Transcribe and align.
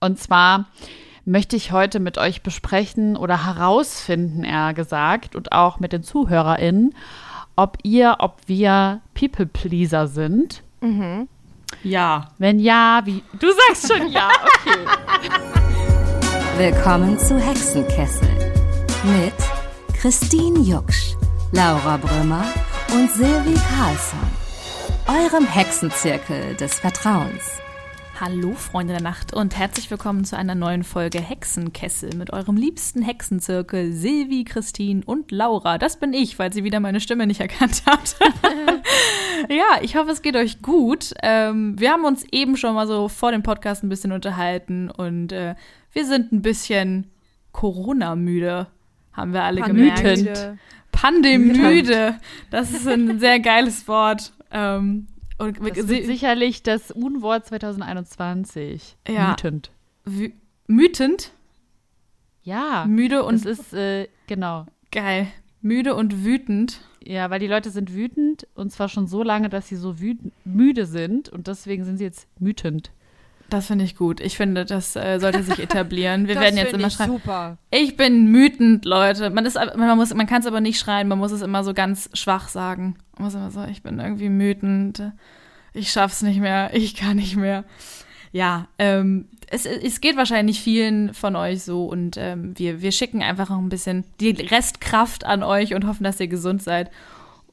Und 0.00 0.20
zwar 0.20 0.66
möchte 1.24 1.56
ich 1.56 1.72
heute 1.72 1.98
mit 1.98 2.18
euch 2.18 2.42
besprechen 2.42 3.16
oder 3.16 3.44
herausfinden, 3.46 4.44
eher 4.44 4.72
gesagt, 4.72 5.34
und 5.34 5.50
auch 5.50 5.80
mit 5.80 5.92
den 5.92 6.04
ZuhörerInnen, 6.04 6.94
ob 7.56 7.78
ihr, 7.82 8.16
ob 8.20 8.36
wir 8.46 9.00
People-Pleaser 9.14 10.06
sind. 10.06 10.62
Mhm. 10.80 11.28
Ja. 11.82 12.28
Wenn 12.38 12.60
ja, 12.60 13.02
wie. 13.06 13.24
Du 13.40 13.48
sagst 13.68 13.92
schon 13.92 14.08
ja, 14.12 14.28
okay. 14.28 14.78
Willkommen 16.58 17.18
zu 17.18 17.36
Hexenkessel 17.36 18.28
mit 19.02 19.34
Christine 19.94 20.60
Jucksch, 20.60 21.14
Laura 21.50 21.96
Brümmer 21.96 22.44
und 22.94 23.10
Silvi 23.10 23.54
Carlsson. 23.54 24.18
Eurem 25.08 25.46
Hexenzirkel 25.46 26.54
des 26.54 26.78
Vertrauens. 26.78 27.60
Hallo 28.20 28.52
Freunde 28.54 28.94
der 28.94 29.02
Nacht 29.02 29.32
und 29.32 29.56
herzlich 29.56 29.92
willkommen 29.92 30.24
zu 30.24 30.36
einer 30.36 30.56
neuen 30.56 30.82
Folge 30.82 31.20
Hexenkessel 31.20 32.16
mit 32.16 32.32
eurem 32.32 32.56
liebsten 32.56 33.00
Hexenzirkel 33.00 33.92
Silvi, 33.92 34.42
Christine 34.42 35.02
und 35.06 35.30
Laura. 35.30 35.78
Das 35.78 36.00
bin 36.00 36.12
ich, 36.12 36.36
weil 36.36 36.52
sie 36.52 36.64
wieder 36.64 36.80
meine 36.80 36.98
Stimme 36.98 37.28
nicht 37.28 37.40
erkannt 37.40 37.84
hat. 37.86 38.16
ja, 39.48 39.80
ich 39.82 39.94
hoffe, 39.94 40.10
es 40.10 40.20
geht 40.20 40.34
euch 40.34 40.62
gut. 40.62 41.14
Ähm, 41.22 41.78
wir 41.78 41.92
haben 41.92 42.04
uns 42.04 42.24
eben 42.32 42.56
schon 42.56 42.74
mal 42.74 42.88
so 42.88 43.06
vor 43.06 43.30
dem 43.30 43.44
Podcast 43.44 43.84
ein 43.84 43.88
bisschen 43.88 44.10
unterhalten 44.10 44.90
und 44.90 45.30
äh, 45.30 45.54
wir 45.92 46.04
sind 46.04 46.32
ein 46.32 46.42
bisschen 46.42 47.06
Corona-müde, 47.52 48.66
haben 49.12 49.32
wir 49.32 49.44
alle 49.44 49.60
gemerkt. 49.60 50.02
Pandemütend. 50.02 50.58
Pandemüde. 50.90 52.18
Das 52.50 52.72
ist 52.72 52.88
ein 52.88 53.20
sehr 53.20 53.38
geiles 53.38 53.86
Wort. 53.86 54.32
Ähm, 54.50 55.06
und 55.38 55.58
Das 55.60 55.88
wird 55.88 56.06
sicherlich 56.06 56.62
das 56.62 56.90
Unwort 56.90 57.46
2021. 57.46 58.96
Ja. 59.08 59.32
Wütend. 59.32 59.70
wü- 60.06 60.32
mütend, 60.66 61.32
Ja. 62.42 62.84
müde 62.86 63.24
und 63.24 63.34
es 63.34 63.44
ist, 63.46 63.72
äh, 63.72 64.08
genau. 64.26 64.66
geil. 64.90 65.28
Müde 65.60 65.94
und 65.94 66.24
wütend. 66.24 66.80
Ja, 67.02 67.30
weil 67.30 67.40
die 67.40 67.46
Leute 67.46 67.70
sind 67.70 67.94
wütend 67.94 68.46
und 68.54 68.70
zwar 68.70 68.88
schon 68.88 69.06
so 69.06 69.22
lange, 69.22 69.48
dass 69.48 69.68
sie 69.68 69.76
so 69.76 69.94
müde 70.44 70.86
sind 70.86 71.28
und 71.28 71.46
deswegen 71.46 71.84
sind 71.84 71.98
sie 71.98 72.04
jetzt 72.04 72.26
wütend. 72.38 72.90
Das 73.50 73.66
finde 73.66 73.84
ich 73.84 73.96
gut. 73.96 74.20
Ich 74.20 74.36
finde, 74.36 74.64
das 74.66 74.94
äh, 74.94 75.18
sollte 75.20 75.42
sich 75.42 75.58
etablieren. 75.62 76.26
Wir 76.28 76.34
Das 76.34 76.44
werden 76.44 76.56
jetzt 76.58 76.74
immer 76.74 76.88
ich 76.88 76.92
schreiben. 76.94 77.12
Super. 77.12 77.56
Ich 77.70 77.96
bin 77.96 78.32
wütend, 78.34 78.84
Leute. 78.84 79.30
Man, 79.30 79.46
ist, 79.46 79.54
man, 79.56 79.96
muss- 79.96 80.12
man 80.12 80.26
kann 80.26 80.40
es 80.40 80.46
aber 80.46 80.60
nicht 80.60 80.78
schreien, 80.78 81.08
man 81.08 81.18
muss 81.18 81.32
es 81.32 81.40
immer 81.42 81.64
so 81.64 81.72
ganz 81.72 82.10
schwach 82.12 82.48
sagen. 82.48 82.96
Man 83.16 83.24
muss 83.24 83.34
immer 83.34 83.50
so, 83.50 83.64
ich 83.64 83.82
bin 83.82 83.98
irgendwie 84.00 84.28
wütend. 84.30 85.02
Ich 85.72 85.90
schaff's 85.90 86.22
nicht 86.22 86.40
mehr. 86.40 86.70
Ich 86.74 86.94
kann 86.94 87.16
nicht 87.16 87.36
mehr. 87.36 87.64
Ja, 88.32 88.68
ähm, 88.78 89.26
es, 89.50 89.64
es 89.64 90.02
geht 90.02 90.18
wahrscheinlich 90.18 90.60
vielen 90.60 91.14
von 91.14 91.34
euch 91.34 91.62
so 91.62 91.86
und 91.86 92.18
ähm, 92.18 92.52
wir, 92.58 92.82
wir 92.82 92.92
schicken 92.92 93.22
einfach 93.22 93.48
noch 93.48 93.56
ein 93.58 93.70
bisschen 93.70 94.04
die 94.20 94.32
Restkraft 94.32 95.24
an 95.24 95.42
euch 95.42 95.72
und 95.72 95.86
hoffen, 95.86 96.04
dass 96.04 96.20
ihr 96.20 96.28
gesund 96.28 96.62
seid. 96.62 96.90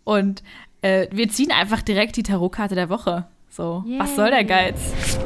Und 0.03 0.43
äh, 0.81 1.07
wir 1.11 1.29
ziehen 1.29 1.51
einfach 1.53 1.81
direkt 1.81 2.17
die 2.17 2.23
Tarotkarte 2.23 2.75
der 2.75 2.89
Woche. 2.89 3.27
So, 3.49 3.85
was 3.97 4.17
soll 4.17 4.31
der 4.31 4.43
Geiz? 4.43 5.17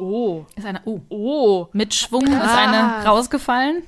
Oh. 0.00 0.44
Ist 0.54 0.64
eine, 0.66 0.80
oh, 0.84 1.00
Oh. 1.08 1.66
mit 1.72 1.92
Schwung 1.94 2.24
ist 2.26 2.32
eine 2.40 3.04
rausgefallen. 3.06 3.82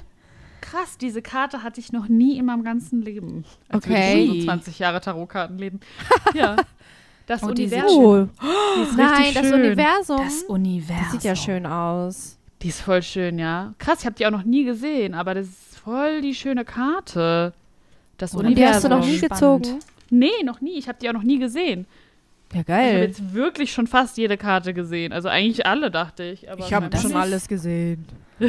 Krass, 0.60 0.98
diese 0.98 1.22
Karte 1.22 1.62
hatte 1.62 1.80
ich 1.80 1.92
noch 1.92 2.08
nie 2.08 2.36
in 2.36 2.44
meinem 2.46 2.64
ganzen 2.64 3.00
Leben. 3.02 3.44
Als 3.68 3.86
würde 3.86 3.98
Okay. 4.00 4.20
ich 4.22 4.28
schon 4.28 4.38
so 4.40 4.44
20 4.46 4.78
Jahre 4.78 5.00
Tarotkarten 5.00 5.58
leben. 5.58 5.80
Ja. 6.34 6.56
Das 7.26 7.44
Oh, 7.44 7.48
Universum. 7.48 8.30
Oh. 8.42 8.46
Die 8.76 8.82
ist 8.82 8.96
Nein, 8.96 9.14
richtig 9.14 9.34
das 9.34 9.46
schön. 9.46 9.60
Universum. 9.64 10.16
Das 10.18 10.42
Universum. 10.44 10.96
Das 11.04 11.12
sieht 11.12 11.22
ja 11.24 11.36
schön 11.36 11.64
aus. 11.66 12.36
Die 12.62 12.68
ist 12.68 12.80
voll 12.80 13.02
schön, 13.02 13.38
ja. 13.38 13.72
Krass, 13.78 14.00
ich 14.00 14.06
habe 14.06 14.16
die 14.16 14.26
auch 14.26 14.30
noch 14.32 14.42
nie 14.42 14.64
gesehen, 14.64 15.14
aber 15.14 15.34
das 15.34 15.46
ist 15.46 15.78
voll 15.78 16.22
die 16.22 16.34
schöne 16.34 16.64
Karte. 16.64 17.52
Das 18.18 18.34
Und 18.34 18.46
die 18.56 18.66
hast 18.66 18.82
du 18.84 18.88
noch 18.88 19.04
nie 19.04 19.16
Spannend. 19.18 19.62
gezogen? 19.62 19.78
Nee, 20.10 20.30
noch 20.44 20.60
nie. 20.60 20.76
Ich 20.78 20.88
habe 20.88 20.98
die 21.00 21.08
auch 21.08 21.12
noch 21.14 21.22
nie 21.22 21.38
gesehen. 21.38 21.86
Ja, 22.52 22.52
Ich 22.52 22.56
habe 22.56 22.64
geil. 22.64 22.98
jetzt 23.02 23.32
wirklich 23.32 23.72
schon 23.72 23.86
fast 23.86 24.18
jede 24.18 24.36
Karte 24.36 24.74
gesehen. 24.74 25.12
Also 25.12 25.28
eigentlich 25.28 25.66
alle, 25.66 25.90
dachte 25.90 26.24
ich. 26.24 26.50
Aber 26.50 26.60
Ich 26.64 26.72
habe 26.72 26.88
das 26.88 27.02
schon 27.02 27.14
alles 27.14 27.46
gesehen. 27.48 28.04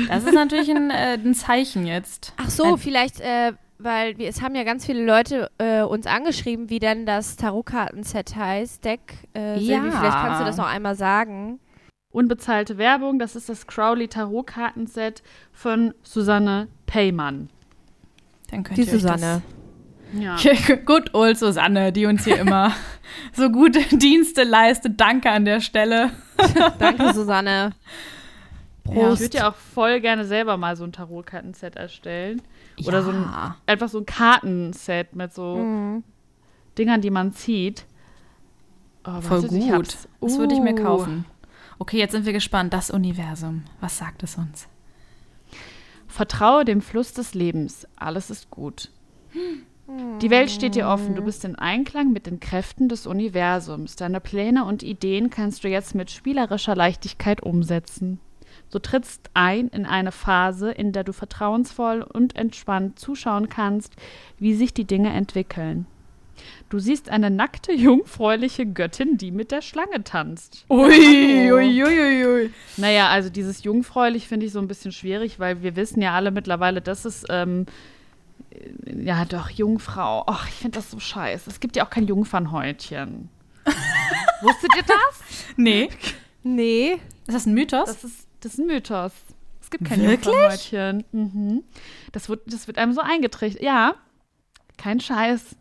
Das 0.10 0.24
ist 0.24 0.34
natürlich 0.34 0.70
ein, 0.72 0.90
äh, 0.90 1.14
ein 1.24 1.34
Zeichen 1.36 1.86
jetzt. 1.86 2.34
Ach 2.38 2.50
so, 2.50 2.64
Ein- 2.64 2.78
vielleicht, 2.78 3.20
äh, 3.20 3.54
weil 3.78 4.18
wir, 4.18 4.28
es 4.30 4.42
haben 4.42 4.56
ja 4.56 4.64
ganz 4.64 4.86
viele 4.86 5.06
Leute 5.06 5.52
äh, 5.60 5.82
uns 5.82 6.08
angeschrieben, 6.08 6.70
wie 6.70 6.80
denn 6.80 7.06
das 7.06 7.36
Tarotkarten-Set 7.36 8.36
heißt, 8.36 8.84
Deck. 8.86 9.02
Äh, 9.34 9.58
Silvi, 9.60 9.72
Ja. 9.72 9.82
vielleicht 9.82 10.18
kannst 10.18 10.42
du 10.42 10.46
das 10.46 10.58
noch 10.58 10.68
einmal 10.68 10.96
sagen. 10.96 11.60
Unbezahlte 12.12 12.78
Werbung, 12.78 13.20
das 13.20 13.36
ist 13.36 13.50
das 13.50 13.68
Crowley 13.68 14.08
Tarotkartenset 14.08 15.22
von 15.54 15.94
Susanne 16.04 16.68
Peymann. 16.86 17.50
Dann 18.50 18.64
könnt 18.64 18.78
Die 18.78 18.82
ihr 18.82 18.88
Susanne. 18.88 19.42
Ja. 20.14 20.36
Good 20.86 21.14
old 21.14 21.38
Susanne, 21.38 21.92
die 21.92 22.06
uns 22.06 22.24
hier 22.26 22.38
immer 22.40 22.74
so 23.34 23.50
gute 23.50 23.80
Dienste 23.96 24.44
leistet. 24.44 25.00
Danke 25.00 25.30
an 25.32 25.46
der 25.46 25.62
Stelle. 25.62 26.12
Danke, 26.80 27.14
Susanne. 27.14 27.72
Ich 28.84 28.92
Prost. 28.94 29.22
würde 29.22 29.38
ja 29.38 29.50
auch 29.52 29.56
voll 29.56 30.02
gerne 30.02 30.26
selber 30.26 30.58
mal 30.58 30.76
so 30.76 30.84
ein 30.84 30.92
Tarotkartenset 30.92 31.76
erstellen. 31.76 32.42
Oder 32.86 33.04
so 33.04 33.12
ein, 33.12 33.22
Ja. 33.22 33.56
einfach 33.68 33.88
so 33.90 34.00
ein 34.00 34.06
Kartenset 34.06 35.16
mit 35.16 35.34
so 35.34 35.56
Mhm. 35.58 36.04
Dingern, 36.78 37.02
die 37.02 37.12
man 37.12 37.32
zieht. 37.34 37.86
Oh, 39.06 39.22
Voll 39.22 39.46
ich 39.46 39.50
gut. 39.50 39.72
hab's. 39.72 40.08
Das 40.20 40.38
würde 40.38 40.56
ich 40.56 40.62
mir 40.62 40.74
Uh. 40.74 40.84
kaufen. 40.84 41.26
Okay, 41.80 41.98
jetzt 41.98 42.12
sind 42.12 42.26
wir 42.26 42.34
gespannt. 42.34 42.74
Das 42.74 42.92
Universum. 42.92 43.64
Was 43.80 43.98
sagt 43.98 44.24
es 44.24 44.36
uns? 44.36 44.68
Vertraue 46.08 46.66
dem 46.66 46.82
Fluss 46.82 47.14
des 47.14 47.34
Lebens. 47.34 47.88
Alles 47.96 48.30
ist 48.30 48.50
gut. 48.50 48.90
Die 50.22 50.30
Welt 50.30 50.52
steht 50.52 50.76
dir 50.76 50.88
offen. 50.88 51.16
Du 51.16 51.24
bist 51.24 51.44
in 51.46 51.56
Einklang 51.56 52.12
mit 52.12 52.28
den 52.28 52.40
Kräften 52.40 52.90
des 52.90 53.08
Universums. 53.08 53.96
Deine 53.96 54.20
Pläne 54.20 54.66
und 54.66 54.84
Ideen 54.84 55.30
kannst 55.30 55.64
du 55.64 55.68
jetzt 55.68 55.96
mit 55.96 56.12
spielerischer 56.12 56.76
Leichtigkeit 56.76 57.42
umsetzen. 57.42 58.20
Du 58.70 58.80
trittst 58.80 59.30
ein 59.34 59.68
in 59.68 59.86
eine 59.86 60.12
Phase, 60.12 60.72
in 60.72 60.92
der 60.92 61.04
du 61.04 61.12
vertrauensvoll 61.12 62.04
und 62.04 62.36
entspannt 62.36 63.00
zuschauen 63.00 63.50
kannst, 63.50 63.96
wie 64.38 64.54
sich 64.54 64.74
die 64.74 64.86
Dinge 64.86 65.10
entwickeln. 65.10 65.88
Du 66.70 66.80
siehst 66.80 67.10
eine 67.10 67.30
nackte, 67.30 67.74
jungfräuliche 67.74 68.66
Göttin, 68.66 69.18
die 69.18 69.32
mit 69.32 69.52
der 69.52 69.62
Schlange 69.62 70.04
tanzt. 70.04 70.66
Ui, 70.70 71.52
ui, 71.52 71.84
ui, 71.84 72.26
ui. 72.26 72.50
Naja, 72.78 73.10
also 73.10 73.30
dieses 73.30 73.64
jungfräulich 73.64 74.28
finde 74.28 74.46
ich 74.46 74.52
so 74.52 74.60
ein 74.60 74.68
bisschen 74.68 74.92
schwierig, 74.92 75.40
weil 75.40 75.62
wir 75.64 75.76
wissen 75.76 76.02
ja 76.02 76.14
alle 76.14 76.32
mittlerweile, 76.32 76.82
dass 76.82 77.06
es, 77.06 77.26
ähm, 77.30 77.66
äh, 77.68 77.72
ja 78.86 79.26
doch, 79.26 79.50
Jungfrau. 79.50 80.24
Ach, 80.28 80.48
ich 80.48 80.56
finde 80.56 80.78
das 80.78 80.92
so 80.92 81.00
scheiße. 81.00 81.50
Es 81.50 81.60
gibt 81.60 81.76
ja 81.76 81.86
auch 81.86 81.90
kein 81.90 82.08
Jungfernhäutchen. 82.08 83.30
Wusstet 84.42 84.76
ihr 84.76 84.84
das? 84.84 85.46
Nee. 85.58 85.90
Nee. 86.44 86.94
Ist 87.28 87.36
das 87.36 87.46
ein 87.46 87.54
Mythos? 87.54 87.86
Das 87.86 88.04
ist, 88.04 88.28
das 88.42 88.54
ist 88.54 88.60
ein 88.60 88.68
Mythos. 88.68 89.12
Es 89.62 89.70
gibt 89.70 89.86
kein 89.86 90.02
Wirklich? 90.02 90.26
Jungfernhäutchen. 90.26 91.06
Mhm. 91.12 91.64
Das, 92.12 92.30
wird, 92.30 92.42
das 92.52 92.68
wird 92.68 92.78
einem 92.78 92.94
so 92.94 93.02
eingetrichtert. 93.02 93.64
Ja, 93.64 93.96
kein 94.78 95.00
Scheiß. 95.00 95.56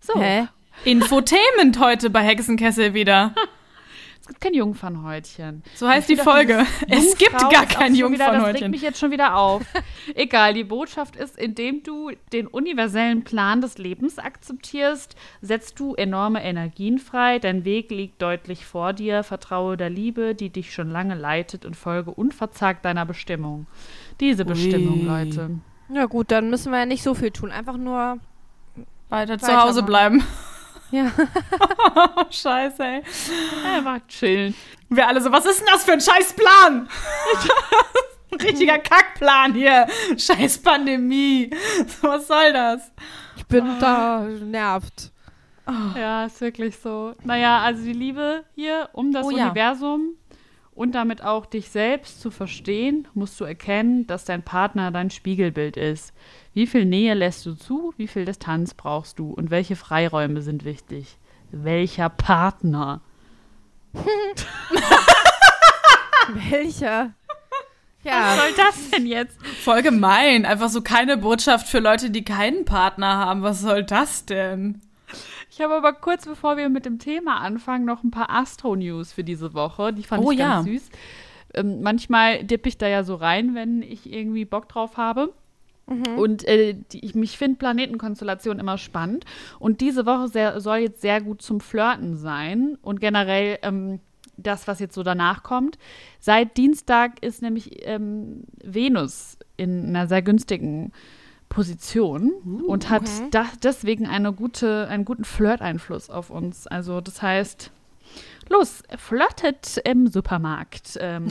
So, 0.00 0.20
Hä? 0.20 0.48
Infotainment 0.84 1.78
heute 1.78 2.10
bei 2.10 2.22
Hexenkessel 2.22 2.94
wieder. 2.94 3.34
es 4.30 4.34
gibt 4.34 4.40
kein 4.42 4.54
Jungfernhäutchen. 4.54 5.64
So 5.74 5.88
heißt 5.88 6.08
die 6.08 6.16
Folge. 6.16 6.64
Es 6.88 7.18
gibt 7.18 7.32
gar 7.32 7.66
kein 7.66 7.96
schon 7.96 8.12
wieder- 8.12 8.26
Das 8.26 8.34
regt 8.34 8.40
Jungfernhäutchen. 8.60 8.70
mich 8.70 8.82
jetzt 8.82 9.00
schon 9.00 9.10
wieder 9.10 9.36
auf. 9.36 9.62
Egal, 10.14 10.54
die 10.54 10.62
Botschaft 10.62 11.16
ist, 11.16 11.36
indem 11.36 11.82
du 11.82 12.12
den 12.32 12.46
universellen 12.46 13.24
Plan 13.24 13.60
des 13.60 13.76
Lebens 13.78 14.18
akzeptierst, 14.20 15.16
setzt 15.42 15.80
du 15.80 15.94
enorme 15.96 16.44
Energien 16.44 16.98
frei. 17.00 17.40
Dein 17.40 17.64
Weg 17.64 17.90
liegt 17.90 18.22
deutlich 18.22 18.64
vor 18.64 18.92
dir. 18.92 19.24
Vertraue 19.24 19.76
der 19.76 19.90
Liebe, 19.90 20.36
die 20.36 20.50
dich 20.50 20.72
schon 20.72 20.90
lange 20.90 21.16
leitet 21.16 21.64
und 21.64 21.74
folge 21.74 22.12
unverzagt 22.12 22.84
deiner 22.84 23.06
Bestimmung. 23.06 23.66
Diese 24.20 24.44
Bestimmung, 24.44 25.00
Ui. 25.00 25.06
Leute. 25.06 25.50
Ja 25.92 26.06
gut, 26.06 26.30
dann 26.30 26.50
müssen 26.50 26.70
wir 26.70 26.78
ja 26.78 26.86
nicht 26.86 27.02
so 27.02 27.14
viel 27.14 27.32
tun. 27.32 27.50
Einfach 27.50 27.76
nur, 27.76 28.18
Weiter 29.08 29.38
zu. 29.38 29.60
Hause 29.60 29.82
bleiben. 29.82 30.22
Ja. 30.90 31.10
Scheiße, 32.30 32.82
ey. 32.82 33.02
Einfach 33.64 34.00
chillen. 34.08 34.54
Wir 34.88 35.06
alle 35.06 35.20
so, 35.20 35.30
was 35.30 35.46
ist 35.46 35.60
denn 35.60 35.68
das 35.72 35.84
für 35.84 35.92
ein 35.92 36.00
scheiß 36.00 36.32
Plan? 36.34 36.88
ein 38.32 38.40
richtiger 38.40 38.78
Kackplan 38.78 39.54
hier. 39.54 39.86
Scheiß 40.16 40.62
Pandemie. 40.62 41.50
Was 42.02 42.26
soll 42.26 42.52
das? 42.52 42.90
Ich 43.36 43.46
bin 43.46 43.78
da 43.78 44.20
nervt. 44.20 45.12
Ja, 45.94 46.24
ist 46.24 46.40
wirklich 46.40 46.76
so. 46.78 47.14
Naja, 47.22 47.60
also 47.60 47.84
die 47.84 47.92
Liebe 47.92 48.44
hier, 48.56 48.88
um 48.92 49.12
das 49.12 49.24
Oh. 49.26 49.28
Universum 49.28 50.14
und 50.80 50.92
damit 50.92 51.22
auch 51.22 51.44
dich 51.44 51.68
selbst 51.68 52.22
zu 52.22 52.30
verstehen, 52.30 53.06
musst 53.12 53.38
du 53.38 53.44
erkennen, 53.44 54.06
dass 54.06 54.24
dein 54.24 54.42
Partner 54.42 54.90
dein 54.90 55.10
Spiegelbild 55.10 55.76
ist. 55.76 56.14
Wie 56.54 56.66
viel 56.66 56.86
Nähe 56.86 57.12
lässt 57.12 57.44
du 57.44 57.52
zu? 57.52 57.92
Wie 57.98 58.06
viel 58.06 58.24
Distanz 58.24 58.72
brauchst 58.72 59.18
du? 59.18 59.30
Und 59.30 59.50
welche 59.50 59.76
Freiräume 59.76 60.40
sind 60.40 60.64
wichtig? 60.64 61.18
welcher 61.52 62.08
Partner? 62.08 63.02
Welcher? 66.50 67.12
Was 68.02 68.12
Ja, 68.12 68.36
soll 68.38 68.52
das 68.56 68.90
denn 68.90 69.06
jetzt? 69.06 69.36
Voll 69.62 69.82
gemein. 69.82 70.46
Einfach 70.46 70.70
so 70.70 70.80
keine 70.80 71.18
Botschaft 71.18 71.68
für 71.68 71.80
Leute, 71.80 72.10
die 72.10 72.24
keinen 72.24 72.64
Partner 72.64 73.18
haben. 73.18 73.42
Was 73.42 73.60
soll 73.60 73.84
das 73.84 74.24
denn? 74.24 74.80
Ich 75.60 75.64
habe 75.64 75.74
aber 75.74 75.92
kurz 75.92 76.24
bevor 76.24 76.56
wir 76.56 76.70
mit 76.70 76.86
dem 76.86 76.98
Thema 76.98 77.42
anfangen, 77.42 77.84
noch 77.84 78.02
ein 78.02 78.10
paar 78.10 78.30
Astro-News 78.30 79.12
für 79.12 79.24
diese 79.24 79.52
Woche. 79.52 79.92
Die 79.92 80.04
fand 80.04 80.24
Oh 80.24 80.30
ich 80.30 80.38
ganz 80.38 80.66
ja. 80.66 80.72
süß. 80.72 80.88
Ähm, 81.52 81.82
manchmal 81.82 82.44
dippe 82.44 82.66
ich 82.70 82.78
da 82.78 82.88
ja 82.88 83.04
so 83.04 83.14
rein, 83.14 83.54
wenn 83.54 83.82
ich 83.82 84.10
irgendwie 84.10 84.46
Bock 84.46 84.70
drauf 84.70 84.96
habe. 84.96 85.34
Und 86.16 86.48
äh, 86.48 86.76
die, 86.92 87.04
ich, 87.04 87.14
mich 87.14 87.36
finde 87.36 87.58
Planetenkonstellation 87.58 88.58
immer 88.58 88.78
spannend. 88.78 89.26
Und 89.58 89.82
diese 89.82 90.06
Woche 90.06 90.28
sehr, 90.28 90.62
soll 90.62 90.78
jetzt 90.78 91.02
sehr 91.02 91.20
gut 91.20 91.42
zum 91.42 91.60
Flirten 91.60 92.16
sein. 92.16 92.78
Und 92.80 93.02
generell 93.02 93.58
ähm, 93.60 94.00
das, 94.38 94.66
was 94.66 94.80
jetzt 94.80 94.94
so 94.94 95.02
danach 95.02 95.42
kommt. 95.42 95.76
Seit 96.20 96.56
Dienstag 96.56 97.22
ist 97.22 97.42
nämlich 97.42 97.86
ähm, 97.86 98.44
Venus 98.64 99.36
in 99.58 99.88
einer 99.88 100.06
sehr 100.06 100.22
günstigen 100.22 100.92
Position 101.50 102.32
und 102.66 102.88
hat 102.88 103.02
da, 103.32 103.44
deswegen 103.62 104.06
eine 104.06 104.32
gute, 104.32 104.86
einen 104.88 105.04
guten 105.04 105.24
Flirt-Einfluss 105.24 106.08
auf 106.08 106.30
uns. 106.30 106.66
Also 106.66 107.00
das 107.02 107.20
heißt, 107.20 107.70
los, 108.48 108.82
flirtet 108.96 109.78
im 109.84 110.06
Supermarkt. 110.06 110.96
Ähm, 111.00 111.26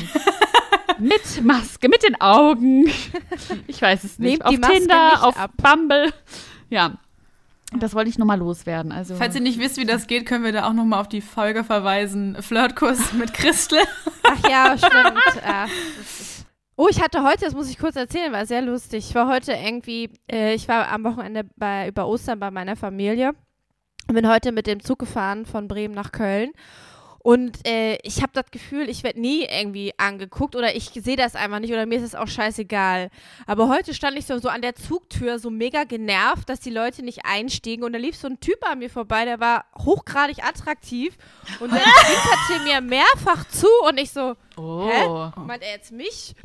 mit 1.00 1.44
Maske, 1.44 1.90
mit 1.90 2.04
den 2.04 2.20
Augen. 2.22 2.86
Ich 3.68 3.82
weiß 3.82 4.04
es 4.04 4.20
nicht. 4.20 4.30
Nehmt 4.32 4.46
auf 4.46 4.52
die 4.52 4.58
Maske 4.58 4.78
Tinder, 4.80 5.10
nicht 5.12 5.24
auf 5.24 5.38
ab. 5.38 5.52
Bumble. 5.58 6.12
Ja. 6.70 6.98
Das 7.78 7.94
wollte 7.94 8.10
ich 8.10 8.18
nur 8.18 8.26
mal 8.28 8.38
loswerden. 8.40 8.92
Also, 8.92 9.16
Falls 9.16 9.36
ihr 9.36 9.42
nicht 9.42 9.60
wisst, 9.60 9.78
wie 9.78 9.86
das 9.86 10.08
geht, 10.08 10.26
können 10.26 10.44
wir 10.44 10.52
da 10.52 10.68
auch 10.68 10.74
noch 10.74 10.86
mal 10.86 11.00
auf 11.00 11.08
die 11.08 11.22
Folge 11.22 11.64
verweisen. 11.64 12.36
Flirtkurs 12.42 13.14
mit 13.14 13.34
Christel. 13.34 13.80
ach 14.24 14.50
ja, 14.50 14.76
stimmt. 14.78 15.22
Das 15.46 15.72
ist- 16.02 16.39
Oh, 16.82 16.88
ich 16.90 17.02
hatte 17.02 17.26
heute, 17.26 17.44
das 17.44 17.54
muss 17.54 17.70
ich 17.70 17.78
kurz 17.78 17.98
erzählen, 17.98 18.32
war 18.32 18.46
sehr 18.46 18.62
lustig. 18.62 19.10
Ich 19.10 19.14
war 19.14 19.28
heute 19.28 19.52
irgendwie, 19.52 20.12
äh, 20.32 20.54
ich 20.54 20.70
war 20.70 20.90
am 20.90 21.04
Wochenende 21.04 21.44
bei, 21.58 21.90
über 21.90 22.08
Ostern 22.08 22.40
bei 22.40 22.52
meiner 22.52 22.78
Familie 22.78 23.34
und 24.08 24.16
bin 24.16 24.30
heute 24.30 24.54
mit 24.54 24.66
dem 24.66 24.82
Zug 24.82 25.00
gefahren 25.00 25.46
von 25.46 25.68
Bremen 25.68 25.94
nach 25.94 26.14
Köln. 26.14 26.52
Und 27.22 27.68
äh, 27.68 27.98
ich 28.04 28.22
habe 28.22 28.32
das 28.34 28.50
Gefühl, 28.50 28.90
ich 28.90 29.04
werde 29.04 29.20
nie 29.20 29.44
irgendwie 29.44 29.94
angeguckt 29.98 30.56
oder 30.56 30.76
ich 30.76 30.90
sehe 30.90 31.18
das 31.18 31.36
einfach 31.36 31.60
nicht 31.60 31.74
oder 31.74 31.86
mir 31.86 31.98
ist 31.98 32.04
es 32.04 32.16
auch 32.16 32.28
scheißegal. 32.28 33.10
Aber 33.46 33.68
heute 33.68 33.94
stand 33.94 34.18
ich 34.18 34.26
so, 34.26 34.40
so 34.40 34.48
an 34.48 34.62
der 34.62 34.76
Zugtür 34.76 35.38
so 35.38 35.50
mega 35.50 35.84
genervt, 35.84 36.50
dass 36.50 36.62
die 36.62 36.70
Leute 36.70 37.04
nicht 37.04 37.26
einstiegen 37.26 37.84
und 37.84 37.92
da 37.92 38.00
lief 38.00 38.16
so 38.16 38.28
ein 38.28 38.40
Typ 38.40 38.58
an 38.66 38.80
mir 38.80 38.90
vorbei, 38.90 39.26
der 39.26 39.40
war 39.40 39.66
hochgradig 39.78 40.44
attraktiv 40.44 41.18
und 41.60 41.72
der 41.72 41.80
winkerte 41.84 42.64
mir 42.64 42.82
mehrfach 42.82 43.46
zu 43.50 43.68
und 43.88 44.00
ich 44.00 44.12
so, 44.12 44.36
oh. 44.56 45.32
meint 45.46 45.62
er 45.62 45.72
jetzt 45.72 45.92
mich? 45.92 46.36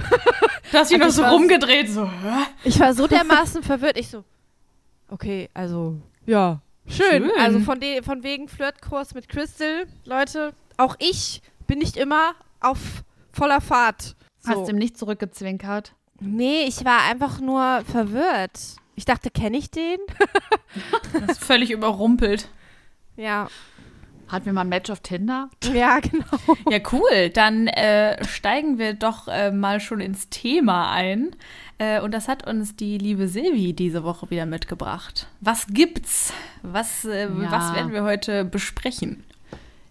Du 0.72 0.78
hast 0.78 0.92
Also 0.92 0.96
noch 0.96 1.10
so 1.10 1.24
rumgedreht, 1.24 1.88
so, 1.88 2.04
hä? 2.04 2.46
Ich 2.64 2.80
war 2.80 2.94
so 2.94 3.06
dermaßen 3.06 3.62
verwirrt. 3.62 3.96
Ich 3.96 4.08
so, 4.08 4.24
okay, 5.08 5.48
also, 5.54 5.96
ja, 6.26 6.60
schön. 6.88 7.24
Schön. 7.24 7.32
Also 7.38 7.60
von, 7.60 7.78
de 7.78 8.02
von 8.02 8.24
wegen 8.24 8.48
Flirtkurs 8.48 9.14
mit 9.14 9.28
Crystal, 9.28 9.86
Leute, 10.04 10.52
auch 10.76 10.96
ich 10.98 11.42
bin 11.66 11.78
nicht 11.78 11.96
immer 11.96 12.32
auf 12.60 12.78
voller 13.32 13.60
Fahrt. 13.60 14.16
So. 14.38 14.50
Hast 14.50 14.66
du 14.68 14.72
ihm 14.72 14.78
nicht 14.78 14.98
zurückgezwinkert? 14.98 15.94
nee, 16.20 16.62
ich 16.66 16.84
war 16.84 17.02
einfach 17.10 17.40
nur 17.40 17.82
verwirrt. 17.90 18.58
Ich 18.94 19.04
dachte, 19.04 19.30
kenne 19.30 19.56
ich 19.58 19.70
den? 19.70 19.98
Das 21.12 21.38
ist 21.38 21.44
völlig 21.44 21.70
überrumpelt. 21.70 22.48
Ja, 23.16 23.48
Hatten 24.28 24.46
wir 24.46 24.52
mal 24.54 24.62
ein 24.62 24.68
Match 24.68 24.90
auf 24.90 25.00
Tinder? 25.00 25.50
ja, 25.72 26.00
genau. 26.00 26.24
Ja, 26.70 26.78
cool. 26.92 27.28
Dann 27.30 27.66
äh, 27.68 28.24
steigen 28.24 28.78
wir 28.78 28.94
doch 28.94 29.28
äh, 29.28 29.50
mal 29.52 29.80
schon 29.80 30.00
ins 30.00 30.30
Thema 30.30 30.90
ein. 30.92 31.36
Äh, 31.78 32.00
und 32.00 32.12
das 32.12 32.26
hat 32.28 32.46
uns 32.46 32.74
die 32.74 32.96
liebe 32.98 33.28
Silvi 33.28 33.72
diese 33.74 34.02
Woche 34.02 34.30
wieder 34.30 34.46
mitgebracht. 34.46 35.28
Was 35.40 35.66
gibt's? 35.68 36.32
Was, 36.62 37.04
äh, 37.04 37.24
Ja. 37.28 37.50
was 37.52 37.74
werden 37.74 37.92
wir 37.92 38.02
heute 38.02 38.44
besprechen? 38.44 39.24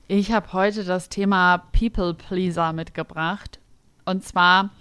Ich 0.08 0.34
habe 0.34 0.52
heute 0.52 0.84
das 0.84 1.08
Thema 1.08 1.60
People 1.72 2.14
Pleaser 2.14 2.74
mitgebracht. 2.74 3.60
Und 4.04 4.24
zwar 4.24 4.72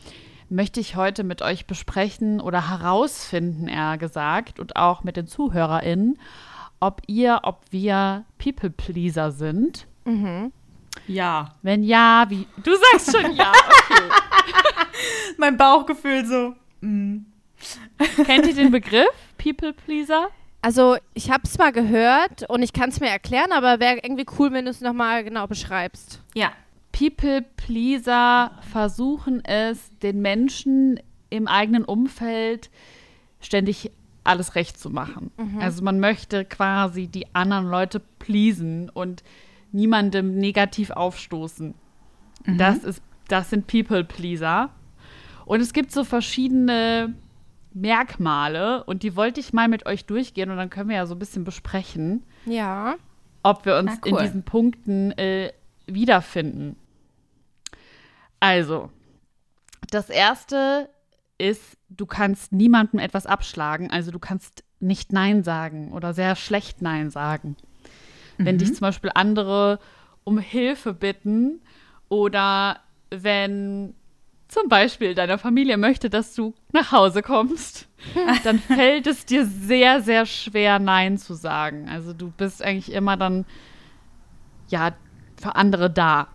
möchte 0.48 0.80
ich 0.80 0.96
heute 0.96 1.22
mit 1.22 1.42
euch 1.42 1.66
besprechen 1.66 2.40
oder 2.40 2.68
herausfinden, 2.68 3.68
eher 3.68 3.98
gesagt, 3.98 4.58
und 4.58 4.74
auch 4.74 5.04
mit 5.04 5.16
den 5.16 5.28
ZuhörerInnen, 5.28 6.18
ob 6.80 7.02
ihr, 7.06 7.40
ob 7.44 7.60
wir 7.70 8.24
People 8.38 8.70
Pleaser 8.70 9.30
sind. 9.30 9.86
Ja. 11.06 11.54
Wenn 11.62 11.84
ja, 11.84 12.26
wie. 12.28 12.46
Du 12.62 12.72
sagst 12.74 13.16
schon 13.16 13.34
ja, 13.36 13.52
okay. 13.52 14.02
Mein 15.38 15.56
Bauchgefühl 15.56 16.26
so. 16.26 16.54
mm. 16.80 17.26
Kennt 18.24 18.46
ihr 18.48 18.54
den 18.54 18.72
Begriff 18.72 19.06
People 19.38 19.72
Pleaser? 19.72 20.30
Also, 20.62 20.96
ich 21.14 21.30
habe 21.30 21.42
es 21.44 21.58
mal 21.58 21.72
gehört 21.72 22.48
und 22.48 22.62
ich 22.62 22.72
kann 22.72 22.90
es 22.90 23.00
mir 23.00 23.08
erklären, 23.08 23.50
aber 23.52 23.80
wäre 23.80 23.98
irgendwie 24.02 24.26
cool, 24.38 24.52
wenn 24.52 24.64
du 24.64 24.70
es 24.70 24.80
nochmal 24.80 25.24
genau 25.24 25.46
beschreibst. 25.48 26.22
Ja. 26.34 26.52
People 26.92 27.42
Pleaser 27.42 28.52
versuchen 28.70 29.44
es, 29.44 29.90
den 29.98 30.22
Menschen 30.22 31.00
im 31.30 31.48
eigenen 31.48 31.84
Umfeld 31.84 32.70
ständig 33.40 33.90
alles 34.24 34.54
recht 34.54 34.78
zu 34.78 34.90
machen. 34.90 35.32
Also 35.58 35.82
man 35.82 35.98
möchte 35.98 36.44
quasi 36.44 37.08
die 37.08 37.34
anderen 37.34 37.68
Leute 37.68 38.00
pleasen 38.20 38.88
und 38.88 39.24
niemandem 39.72 40.36
negativ 40.36 40.90
aufstoßen. 40.90 41.74
Das 42.46 42.84
ist, 42.84 43.02
das 43.28 43.50
sind 43.50 43.66
People 43.66 44.04
Pleaser. 44.04 44.70
Und 45.44 45.60
es 45.60 45.72
gibt 45.72 45.90
so 45.90 46.04
verschiedene 46.04 47.14
Merkmale 47.74 48.84
und 48.84 49.02
die 49.02 49.16
wollte 49.16 49.40
ich 49.40 49.52
mal 49.52 49.68
mit 49.68 49.86
euch 49.86 50.04
durchgehen 50.06 50.50
und 50.50 50.56
dann 50.56 50.70
können 50.70 50.88
wir 50.88 50.96
ja 50.96 51.06
so 51.06 51.14
ein 51.14 51.18
bisschen 51.18 51.44
besprechen 51.44 52.22
Ja. 52.44 52.96
ob 53.42 53.64
wir 53.64 53.76
uns 53.76 53.92
cool. 54.04 54.10
in 54.12 54.16
diesen 54.18 54.42
Punkten 54.44 55.12
äh, 55.12 55.52
wiederfinden. 55.86 56.76
Also, 58.40 58.90
das 59.90 60.10
erste 60.10 60.88
ist, 61.38 61.76
du 61.88 62.06
kannst 62.06 62.52
niemandem 62.52 62.98
etwas 62.98 63.26
abschlagen, 63.26 63.90
also 63.90 64.10
du 64.10 64.18
kannst 64.18 64.64
nicht 64.80 65.12
Nein 65.12 65.44
sagen 65.44 65.92
oder 65.92 66.12
sehr 66.14 66.34
schlecht 66.36 66.82
Nein 66.82 67.10
sagen. 67.10 67.56
Wenn 68.38 68.58
dich 68.58 68.70
zum 68.74 68.80
Beispiel 68.80 69.10
andere 69.14 69.78
um 70.24 70.38
Hilfe 70.38 70.92
bitten 70.94 71.60
oder 72.08 72.80
wenn 73.10 73.94
zum 74.52 74.68
Beispiel 74.68 75.14
deine 75.14 75.38
Familie 75.38 75.78
möchte, 75.78 76.10
dass 76.10 76.34
du 76.34 76.52
nach 76.72 76.92
Hause 76.92 77.22
kommst, 77.22 77.88
dann 78.44 78.58
fällt 78.58 79.06
es 79.06 79.24
dir 79.24 79.46
sehr, 79.46 80.02
sehr 80.02 80.26
schwer, 80.26 80.78
Nein 80.78 81.16
zu 81.16 81.32
sagen. 81.34 81.88
Also 81.88 82.12
du 82.12 82.30
bist 82.30 82.62
eigentlich 82.62 82.92
immer 82.92 83.16
dann, 83.16 83.46
ja, 84.68 84.92
für 85.40 85.56
andere 85.56 85.88
da. 85.88 86.28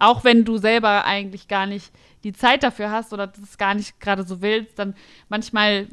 Auch 0.00 0.24
wenn 0.24 0.44
du 0.44 0.58
selber 0.58 1.04
eigentlich 1.04 1.46
gar 1.46 1.66
nicht 1.66 1.92
die 2.24 2.32
Zeit 2.32 2.64
dafür 2.64 2.90
hast 2.90 3.12
oder 3.12 3.28
das 3.28 3.56
gar 3.58 3.74
nicht 3.74 4.00
gerade 4.00 4.24
so 4.24 4.42
willst, 4.42 4.80
dann 4.80 4.94
manchmal, 5.28 5.86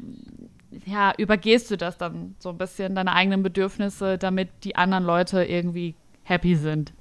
ja, 0.84 1.12
übergehst 1.16 1.70
du 1.70 1.76
das 1.76 1.98
dann 1.98 2.34
so 2.40 2.48
ein 2.48 2.58
bisschen, 2.58 2.96
deine 2.96 3.12
eigenen 3.12 3.44
Bedürfnisse, 3.44 4.18
damit 4.18 4.48
die 4.64 4.74
anderen 4.74 5.04
Leute 5.04 5.44
irgendwie 5.44 5.94
happy 6.24 6.56
sind. 6.56 6.92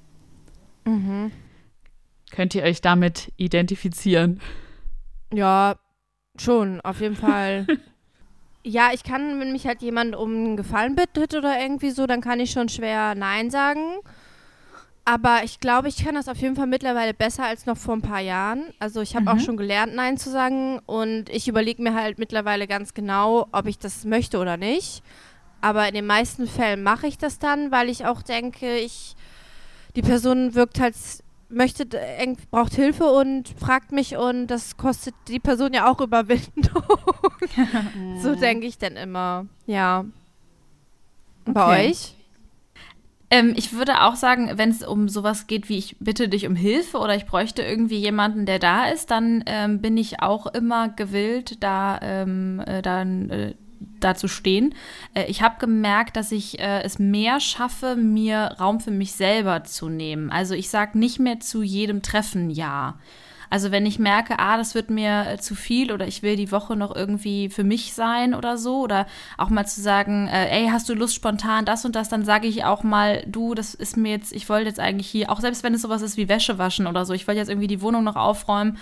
Könnt 2.36 2.54
ihr 2.54 2.64
euch 2.64 2.82
damit 2.82 3.32
identifizieren? 3.38 4.42
Ja, 5.34 5.78
schon, 6.38 6.82
auf 6.82 7.00
jeden 7.00 7.16
Fall. 7.16 7.66
ja, 8.64 8.90
ich 8.94 9.04
kann, 9.04 9.40
wenn 9.40 9.54
mich 9.54 9.66
halt 9.66 9.82
jemand 9.82 10.18
um 10.18 10.32
einen 10.32 10.58
Gefallen 10.58 10.98
bittet 10.98 11.34
oder 11.34 11.58
irgendwie 11.62 11.92
so, 11.92 12.08
dann 12.08 12.20
kann 12.20 12.42
ich 12.42 12.52
schon 12.52 12.68
schwer 12.68 13.16
Nein 13.16 13.50
sagen. 13.52 14.00
Aber 15.06 15.44
ich 15.46 15.62
glaube, 15.62 15.88
ich 15.88 16.04
kann 16.04 16.16
das 16.16 16.28
auf 16.28 16.36
jeden 16.38 16.58
Fall 16.58 16.68
mittlerweile 16.68 17.14
besser 17.14 17.46
als 17.46 17.68
noch 17.68 17.78
vor 17.78 17.96
ein 17.96 18.02
paar 18.02 18.20
Jahren. 18.20 18.66
Also 18.80 19.02
ich 19.02 19.16
habe 19.16 19.32
auch 19.32 19.40
schon 19.40 19.56
gelernt, 19.56 19.96
Nein 19.96 20.18
zu 20.18 20.30
sagen. 20.30 20.80
Und 20.88 21.30
ich 21.30 21.48
überlege 21.48 21.82
mir 21.82 21.94
halt 21.94 22.20
mittlerweile 22.20 22.68
ganz 22.68 22.94
genau, 22.94 23.48
ob 23.54 23.68
ich 23.68 23.78
das 23.78 24.04
möchte 24.04 24.40
oder 24.40 24.58
nicht. 24.58 25.04
Aber 25.62 25.88
in 25.88 25.94
den 25.94 26.06
meisten 26.06 26.48
Fällen 26.48 26.84
mache 26.84 27.08
ich 27.08 27.18
das 27.18 27.40
dann, 27.40 27.72
weil 27.72 27.88
ich 27.88 28.06
auch 28.06 28.22
denke, 28.24 28.78
ich 28.78 29.16
die 29.96 30.02
Person 30.02 30.56
wirkt 30.56 30.80
halt 30.80 30.96
möchte 31.50 31.86
eng- 32.00 32.38
braucht 32.52 32.74
Hilfe 32.74 33.06
und 33.06 33.50
fragt 33.50 33.92
mich 33.92 34.18
und 34.18 34.48
das 34.48 34.78
kostet 34.78 35.16
die 35.28 35.40
Person 35.40 35.74
ja 35.74 35.90
auch 35.92 36.02
Überwindung. 36.02 36.84
so 38.22 38.36
denke 38.36 38.66
ich 38.68 38.78
dann 38.78 38.96
immer. 38.98 39.46
Ja. 39.66 40.06
Und 41.46 41.54
Bei 41.54 41.62
Okay. 41.84 41.90
euch? 41.90 42.12
Ähm, 43.32 43.54
ich 43.56 43.74
würde 43.74 44.04
auch 44.04 44.16
sagen, 44.16 44.52
wenn 44.56 44.70
es 44.70 44.84
um 44.86 45.10
sowas 45.10 45.48
geht 45.48 45.68
wie 45.68 45.78
ich 45.78 45.98
bitte 46.00 46.30
dich 46.30 46.46
um 46.48 46.56
Hilfe 46.56 47.00
oder 47.00 47.16
ich 47.16 47.26
bräuchte 47.26 47.64
irgendwie 47.64 47.98
jemanden, 47.98 48.46
der 48.46 48.60
da 48.60 48.86
ist, 48.86 49.10
dann 49.10 49.44
ähm, 49.48 49.82
bin 49.82 49.98
ich 49.98 50.22
auch 50.22 50.46
immer 50.48 50.90
gewillt, 50.90 51.64
da 51.64 52.00
ähm, 52.02 52.62
äh, 52.66 52.82
dann 52.84 53.30
äh, 53.32 53.54
dazu 54.00 54.28
stehen. 54.28 54.74
Äh, 55.14 55.26
ich 55.26 55.42
habe 55.42 55.56
gemerkt, 55.60 56.16
dass 56.18 56.32
ich 56.32 56.60
äh, 56.60 56.82
es 56.84 57.00
mehr 57.00 57.40
schaffe, 57.40 57.96
mir 57.96 58.56
Raum 58.60 58.80
für 58.80 58.92
mich 58.92 59.14
selber 59.14 59.64
zu 59.64 59.90
nehmen. 59.90 60.32
Also 60.32 60.54
ich 60.54 60.70
sage 60.70 60.98
nicht 60.98 61.20
mehr 61.20 61.40
zu 61.40 61.64
jedem 61.64 62.02
Treffen 62.02 62.50
ja. 62.50 62.96
Also 63.48 63.72
wenn 63.72 63.86
ich 63.86 64.00
merke, 64.00 64.40
ah, 64.40 64.58
das 64.58 64.74
wird 64.74 64.90
mir 64.90 65.28
äh, 65.28 65.38
zu 65.38 65.54
viel 65.56 65.92
oder 65.92 66.08
ich 66.08 66.24
will 66.24 66.36
die 66.36 66.52
Woche 66.52 66.76
noch 66.76 66.94
irgendwie 66.96 67.50
für 67.50 67.64
mich 67.64 67.94
sein 67.94 68.34
oder 68.34 68.58
so 68.58 68.82
oder 68.82 69.06
auch 69.38 69.50
mal 69.50 69.66
zu 69.66 69.82
sagen, 69.82 70.28
ey, 70.28 70.68
hast 70.72 70.90
du 70.90 70.96
Lust 70.96 71.16
spontan 71.16 71.64
das 71.64 71.86
und 71.86 71.96
das, 71.96 72.10
dann 72.10 72.26
sage 72.26 72.48
ich 72.48 72.66
auch 72.66 72.84
mal, 72.84 73.24
du, 73.28 73.54
das 73.54 73.76
ist 73.76 73.98
mir 73.98 74.12
jetzt, 74.12 74.34
ich 74.34 74.50
wollte 74.50 74.68
jetzt 74.68 74.80
eigentlich 74.80 75.08
hier, 75.08 75.32
auch 75.32 75.42
selbst 75.42 75.64
wenn 75.64 75.76
es 75.76 75.84
sowas 75.84 76.02
ist 76.02 76.18
wie 76.18 76.28
Wäsche 76.28 76.58
waschen 76.58 76.88
oder 76.88 77.06
so, 77.06 77.14
ich 77.14 77.28
wollte 77.28 77.40
jetzt 77.40 77.50
irgendwie 77.50 77.68
die 77.68 77.82
Wohnung 77.82 78.04
noch 78.04 78.16
aufräumen 78.16 78.78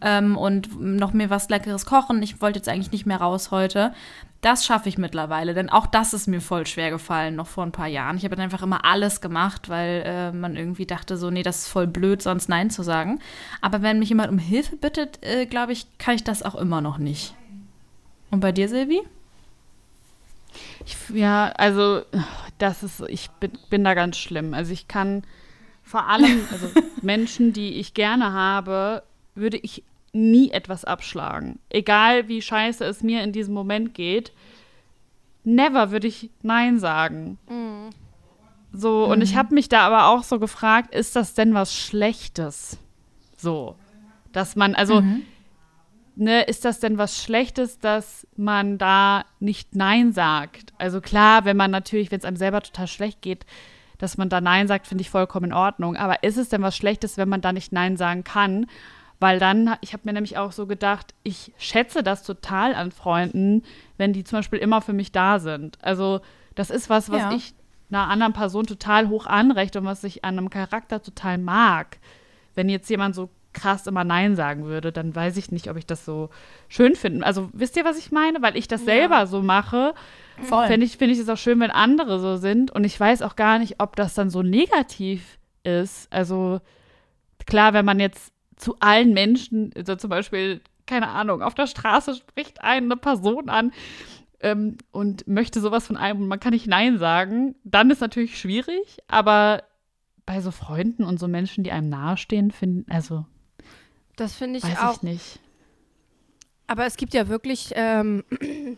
ähm, 0.00 0.36
und 0.36 0.80
noch 0.80 1.12
mir 1.12 1.30
was 1.30 1.48
Leckeres 1.48 1.86
kochen, 1.86 2.22
ich 2.22 2.40
wollte 2.40 2.58
jetzt 2.58 2.68
eigentlich 2.68 2.92
nicht 2.92 3.06
mehr 3.06 3.18
raus 3.18 3.50
heute, 3.50 3.92
das 4.40 4.64
schaffe 4.64 4.88
ich 4.88 4.98
mittlerweile, 4.98 5.52
denn 5.52 5.68
auch 5.68 5.86
das 5.86 6.12
ist 6.12 6.28
mir 6.28 6.40
voll 6.40 6.66
schwer 6.66 6.90
gefallen, 6.90 7.34
noch 7.34 7.48
vor 7.48 7.64
ein 7.64 7.72
paar 7.72 7.88
Jahren. 7.88 8.16
Ich 8.16 8.24
habe 8.24 8.36
dann 8.36 8.44
einfach 8.44 8.62
immer 8.62 8.84
alles 8.84 9.20
gemacht, 9.20 9.68
weil 9.68 10.02
äh, 10.06 10.32
man 10.32 10.54
irgendwie 10.54 10.86
dachte, 10.86 11.16
so, 11.16 11.30
nee, 11.30 11.42
das 11.42 11.62
ist 11.62 11.68
voll 11.68 11.88
blöd, 11.88 12.22
sonst 12.22 12.48
Nein 12.48 12.70
zu 12.70 12.82
sagen. 12.82 13.18
Aber 13.60 13.82
wenn 13.82 13.98
mich 13.98 14.10
jemand 14.10 14.30
um 14.30 14.38
Hilfe 14.38 14.76
bittet, 14.76 15.18
äh, 15.22 15.46
glaube 15.46 15.72
ich, 15.72 15.86
kann 15.98 16.14
ich 16.14 16.22
das 16.22 16.44
auch 16.44 16.54
immer 16.54 16.80
noch 16.80 16.98
nicht. 16.98 17.34
Und 18.30 18.40
bei 18.40 18.52
dir, 18.52 18.68
Silvi? 18.68 19.02
Ich, 20.86 20.96
ja, 21.12 21.52
also 21.56 22.02
das 22.58 22.82
ist, 22.82 23.02
ich 23.08 23.30
bin, 23.40 23.52
bin 23.70 23.82
da 23.82 23.94
ganz 23.94 24.18
schlimm. 24.18 24.54
Also 24.54 24.72
ich 24.72 24.86
kann 24.86 25.24
vor 25.82 26.08
allem, 26.08 26.46
also 26.52 26.68
Menschen, 27.02 27.52
die 27.52 27.74
ich 27.74 27.92
gerne 27.92 28.32
habe, 28.32 29.02
würde 29.34 29.56
ich 29.56 29.82
nie 30.12 30.50
etwas 30.50 30.84
abschlagen. 30.84 31.58
Egal 31.70 32.28
wie 32.28 32.42
scheiße 32.42 32.84
es 32.84 33.02
mir 33.02 33.22
in 33.22 33.32
diesem 33.32 33.54
Moment 33.54 33.94
geht, 33.94 34.32
never 35.44 35.90
würde 35.90 36.06
ich 36.06 36.30
Nein 36.42 36.78
sagen. 36.78 37.38
Mhm. 37.48 37.90
So, 38.72 39.04
und 39.06 39.22
ich 39.22 39.32
mhm. 39.32 39.38
habe 39.38 39.54
mich 39.54 39.68
da 39.68 39.80
aber 39.80 40.08
auch 40.08 40.22
so 40.22 40.38
gefragt, 40.38 40.94
ist 40.94 41.16
das 41.16 41.34
denn 41.34 41.54
was 41.54 41.74
Schlechtes? 41.74 42.78
So, 43.36 43.76
dass 44.32 44.56
man, 44.56 44.74
also, 44.74 45.00
mhm. 45.00 45.22
ne, 46.16 46.42
ist 46.42 46.64
das 46.64 46.80
denn 46.80 46.98
was 46.98 47.22
Schlechtes, 47.22 47.78
dass 47.78 48.26
man 48.36 48.76
da 48.76 49.24
nicht 49.40 49.74
Nein 49.74 50.12
sagt? 50.12 50.74
Also 50.76 51.00
klar, 51.00 51.44
wenn 51.44 51.56
man 51.56 51.70
natürlich, 51.70 52.10
wenn 52.10 52.18
es 52.18 52.24
einem 52.24 52.36
selber 52.36 52.60
total 52.60 52.88
schlecht 52.88 53.22
geht, 53.22 53.46
dass 53.96 54.16
man 54.16 54.28
da 54.28 54.40
Nein 54.40 54.68
sagt, 54.68 54.86
finde 54.86 55.02
ich 55.02 55.10
vollkommen 55.10 55.46
in 55.46 55.52
Ordnung. 55.52 55.96
Aber 55.96 56.22
ist 56.22 56.36
es 56.36 56.48
denn 56.48 56.62
was 56.62 56.76
Schlechtes, 56.76 57.16
wenn 57.16 57.28
man 57.28 57.40
da 57.40 57.52
nicht 57.52 57.72
Nein 57.72 57.96
sagen 57.96 58.22
kann? 58.22 58.66
Weil 59.20 59.38
dann, 59.40 59.74
ich 59.80 59.92
habe 59.92 60.02
mir 60.04 60.12
nämlich 60.12 60.38
auch 60.38 60.52
so 60.52 60.66
gedacht, 60.66 61.14
ich 61.24 61.52
schätze 61.58 62.02
das 62.02 62.22
total 62.22 62.74
an 62.74 62.92
Freunden, 62.92 63.64
wenn 63.96 64.12
die 64.12 64.22
zum 64.24 64.38
Beispiel 64.38 64.60
immer 64.60 64.80
für 64.80 64.92
mich 64.92 65.10
da 65.10 65.40
sind. 65.40 65.76
Also 65.82 66.20
das 66.54 66.70
ist 66.70 66.88
was, 66.88 67.10
was 67.10 67.22
ja. 67.22 67.32
ich 67.32 67.54
einer 67.90 68.08
anderen 68.08 68.32
Person 68.32 68.66
total 68.66 69.08
hoch 69.08 69.26
anrechte 69.26 69.80
und 69.80 69.86
was 69.86 70.04
ich 70.04 70.24
an 70.24 70.38
einem 70.38 70.50
Charakter 70.50 71.02
total 71.02 71.38
mag. 71.38 71.98
Wenn 72.54 72.68
jetzt 72.68 72.88
jemand 72.90 73.14
so 73.14 73.30
krass 73.52 73.86
immer 73.86 74.04
Nein 74.04 74.36
sagen 74.36 74.66
würde, 74.66 74.92
dann 74.92 75.14
weiß 75.14 75.36
ich 75.36 75.50
nicht, 75.50 75.68
ob 75.68 75.76
ich 75.76 75.86
das 75.86 76.04
so 76.04 76.30
schön 76.68 76.94
finde. 76.94 77.26
Also 77.26 77.48
wisst 77.52 77.76
ihr, 77.76 77.84
was 77.84 77.98
ich 77.98 78.12
meine? 78.12 78.42
Weil 78.42 78.56
ich 78.56 78.68
das 78.68 78.82
ja. 78.82 78.86
selber 78.86 79.26
so 79.26 79.42
mache, 79.42 79.94
finde 80.42 80.86
ich, 80.86 80.96
find 80.96 81.12
ich 81.12 81.18
es 81.18 81.28
auch 81.28 81.38
schön, 81.38 81.58
wenn 81.60 81.70
andere 81.70 82.20
so 82.20 82.36
sind. 82.36 82.70
Und 82.70 82.84
ich 82.84 82.98
weiß 82.98 83.22
auch 83.22 83.36
gar 83.36 83.58
nicht, 83.58 83.80
ob 83.80 83.96
das 83.96 84.14
dann 84.14 84.30
so 84.30 84.42
negativ 84.42 85.38
ist. 85.64 86.12
Also 86.12 86.60
klar, 87.46 87.72
wenn 87.72 87.84
man 87.84 87.98
jetzt 88.00 88.32
zu 88.58 88.76
allen 88.80 89.12
Menschen, 89.12 89.72
also 89.76 89.96
zum 89.96 90.10
Beispiel, 90.10 90.60
keine 90.86 91.08
Ahnung, 91.08 91.42
auf 91.42 91.54
der 91.54 91.66
Straße 91.66 92.14
spricht 92.14 92.62
eine 92.62 92.96
Person 92.96 93.48
an 93.48 93.72
ähm, 94.40 94.78
und 94.90 95.26
möchte 95.26 95.60
sowas 95.60 95.86
von 95.86 95.96
einem 95.96 96.22
und 96.22 96.28
man 96.28 96.40
kann 96.40 96.52
nicht 96.52 96.66
Nein 96.66 96.98
sagen, 96.98 97.54
dann 97.64 97.90
ist 97.90 98.00
natürlich 98.00 98.38
schwierig, 98.38 98.98
aber 99.06 99.62
bei 100.26 100.40
so 100.40 100.50
Freunden 100.50 101.04
und 101.04 101.18
so 101.18 101.26
Menschen, 101.26 101.64
die 101.64 101.72
einem 101.72 101.88
nahestehen, 101.88 102.50
finden, 102.50 102.90
also. 102.90 103.24
Das 104.16 104.34
finde 104.34 104.58
ich 104.58 104.64
weiß 104.64 104.78
auch. 104.80 104.96
Ich 104.96 105.02
nicht. 105.02 105.40
Aber 106.66 106.84
es 106.84 106.96
gibt 106.96 107.14
ja 107.14 107.28
wirklich 107.28 107.70
ähm, 107.74 108.24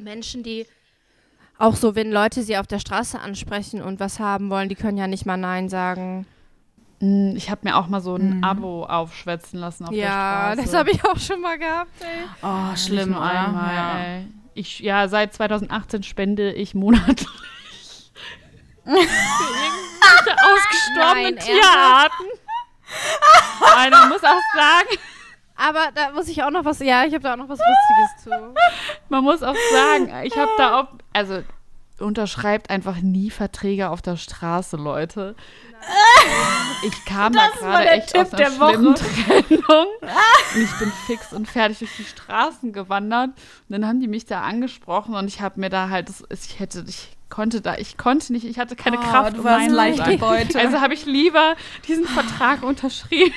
Menschen, 0.00 0.42
die 0.44 0.66
auch 1.58 1.74
so, 1.74 1.96
wenn 1.96 2.12
Leute 2.12 2.42
sie 2.44 2.56
auf 2.56 2.68
der 2.68 2.78
Straße 2.78 3.18
ansprechen 3.18 3.82
und 3.82 3.98
was 3.98 4.20
haben 4.20 4.50
wollen, 4.50 4.68
die 4.68 4.76
können 4.76 4.96
ja 4.96 5.08
nicht 5.08 5.26
mal 5.26 5.36
Nein 5.36 5.68
sagen. 5.68 6.26
Hm, 7.00 7.34
ich 7.36 7.50
habe 7.50 7.60
mir 7.64 7.76
auch 7.76 7.86
mal 7.86 8.00
so 8.00 8.16
ein 8.16 8.38
mhm. 8.38 8.44
Abo 8.44 8.84
aufschwätzen 8.84 9.60
lassen 9.60 9.84
auf 9.84 9.92
ja, 9.92 9.98
der 9.98 10.08
Straße. 10.08 10.58
Ja, 10.58 10.64
das 10.64 10.74
habe 10.74 10.90
ich 10.90 11.04
auch 11.04 11.18
schon 11.18 11.40
mal 11.40 11.58
gehabt, 11.58 11.92
ey. 12.00 12.26
Oh, 12.42 12.76
schlimm, 12.76 13.14
einmal, 13.16 13.74
ja. 13.74 13.98
ey. 13.98 14.26
Ich, 14.54 14.80
ja, 14.80 15.06
seit 15.06 15.32
2018 15.34 16.02
spende 16.02 16.52
ich 16.52 16.74
monatlich 16.74 17.28
für 18.84 18.90
irgendwelche 18.90 20.36
ausgestorbenen 20.42 21.34
Nein, 21.34 21.38
Tierarten. 21.38 22.26
Nein, 23.60 23.90
man 23.90 24.08
muss 24.08 24.24
auch 24.24 24.56
sagen. 24.56 24.98
Aber 25.54 25.90
da 25.94 26.10
muss 26.12 26.28
ich 26.28 26.42
auch 26.42 26.50
noch 26.50 26.64
was, 26.64 26.78
ja, 26.80 27.04
ich 27.04 27.14
habe 27.14 27.22
da 27.22 27.32
auch 27.32 27.36
noch 27.36 27.48
was 27.48 27.58
Lustiges 27.58 28.24
zu. 28.24 28.54
Man 29.08 29.24
muss 29.24 29.42
auch 29.42 29.56
sagen, 29.72 30.12
ich 30.24 30.36
habe 30.36 30.50
da 30.56 30.80
auch, 30.80 30.88
also 31.12 31.42
unterschreibt 32.00 32.70
einfach 32.70 33.00
nie 33.00 33.30
Verträge 33.30 33.90
auf 33.90 34.02
der 34.02 34.16
Straße, 34.16 34.76
Leute. 34.76 35.34
Ich 36.86 37.04
kam 37.04 37.32
das 37.32 37.50
da 37.60 37.66
gerade 37.66 37.90
echt 37.90 38.12
Tipp 38.12 38.20
aus 38.22 38.34
einer 38.34 38.50
schlimmen. 38.50 38.94
Trennung. 38.94 39.86
und 40.54 40.62
ich 40.62 40.78
bin 40.78 40.92
fix 41.06 41.32
und 41.32 41.48
fertig 41.48 41.78
durch 41.78 41.96
die 41.96 42.04
Straßen 42.04 42.72
gewandert. 42.72 43.30
Und 43.30 43.36
dann 43.68 43.86
haben 43.86 44.00
die 44.00 44.08
mich 44.08 44.26
da 44.26 44.42
angesprochen 44.42 45.14
und 45.14 45.28
ich 45.28 45.40
habe 45.40 45.60
mir 45.60 45.70
da 45.70 45.88
halt, 45.88 46.10
ich 46.30 46.58
hätte, 46.58 46.84
ich 46.86 47.16
konnte 47.28 47.60
da, 47.60 47.76
ich 47.76 47.96
konnte 47.96 48.32
nicht, 48.32 48.44
ich 48.44 48.58
hatte 48.58 48.76
keine 48.76 48.98
oh, 48.98 49.02
Kraft. 49.02 49.36
Du 49.36 49.44
warst 49.44 49.68
um 49.68 49.74
leicht. 49.74 50.00
Also 50.56 50.80
habe 50.80 50.94
ich 50.94 51.06
lieber 51.06 51.56
diesen 51.86 52.06
Vertrag 52.06 52.62
unterschrieben. 52.62 53.34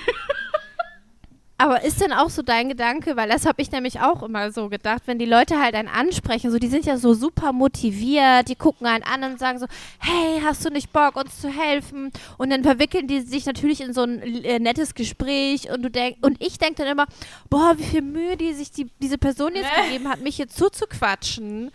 Aber 1.62 1.84
ist 1.84 2.01
denn 2.01 2.12
auch 2.12 2.32
so 2.32 2.41
dein 2.41 2.70
Gedanke, 2.70 3.15
weil 3.15 3.30
das 3.30 3.46
habe 3.46 3.62
ich 3.62 3.72
nämlich 3.72 4.00
auch 4.00 4.24
immer 4.24 4.51
so 4.51 4.68
gedacht, 4.68 5.03
wenn 5.06 5.20
die 5.20 5.25
Leute 5.25 5.60
halt 5.60 5.75
einen 5.75 5.89
ansprechen, 5.89 6.50
so 6.50 6.58
die 6.58 6.70
sind 6.70 6.88
ja 6.88 6.98
so 6.98 7.13
super 7.13 7.53
motiviert, 7.53 8.50
die 8.50 8.56
gucken 8.56 8.88
einen 8.88 9.03
an 9.03 9.24
und 9.24 9.38
sagen 9.38 9.60
so, 9.60 9.68
hey, 10.00 10.41
hast 10.44 10.65
du 10.65 10.72
nicht 10.72 10.91
Bock, 10.91 11.15
uns 11.15 11.39
zu 11.39 11.50
helfen? 11.50 12.12
Und 12.39 12.50
dann 12.50 12.63
verwickeln 12.63 13.06
die 13.06 13.22
sich 13.22 13.46
natürlich 13.46 13.80
in 13.80 13.94
so 13.94 14.01
ein 14.01 14.24
äh, 14.44 14.58
nettes 14.58 14.96
Gespräch 14.96 15.70
und 15.70 15.84
du 15.84 15.91
denk 15.91 16.18
und 16.25 16.41
ich 16.41 16.58
denke 16.58 16.82
dann 16.82 16.88
immer, 16.88 17.06
boah, 17.51 17.75
wie 17.77 17.84
viel 17.84 18.01
Mühe 18.01 18.38
die 18.38 18.53
sich 18.53 18.72
die, 18.72 18.89
diese 19.00 19.20
Person 19.20 19.53
jetzt 19.53 19.70
gegeben 19.84 20.10
hat, 20.10 20.22
mich 20.22 20.38
hier 20.38 20.48
zuzuquatschen. 20.48 21.70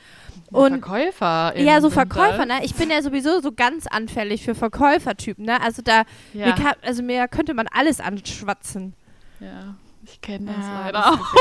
Und 0.50 0.80
Verkäufer. 0.80 1.56
Ja, 1.60 1.80
so 1.80 1.90
Verkäufer, 1.90 2.44
ne? 2.44 2.64
Ich 2.64 2.74
bin 2.74 2.90
ja 2.90 3.02
sowieso 3.02 3.40
so 3.40 3.52
ganz 3.52 3.86
anfällig 3.86 4.42
für 4.42 4.56
Verkäufertypen, 4.56 5.44
ne? 5.44 5.62
Also 5.62 5.80
da, 5.82 6.02
ja. 6.34 6.46
mir 6.46 6.54
kann, 6.54 6.74
also 6.82 7.04
mir 7.04 7.28
könnte 7.28 7.54
man 7.54 7.68
alles 7.72 8.00
anschwatzen. 8.00 8.94
Ja. 9.40 9.74
Ich 10.08 10.20
kenne 10.20 10.46
das 10.46 10.64
ja, 10.64 10.80
leider 10.84 11.12
auch. 11.12 11.34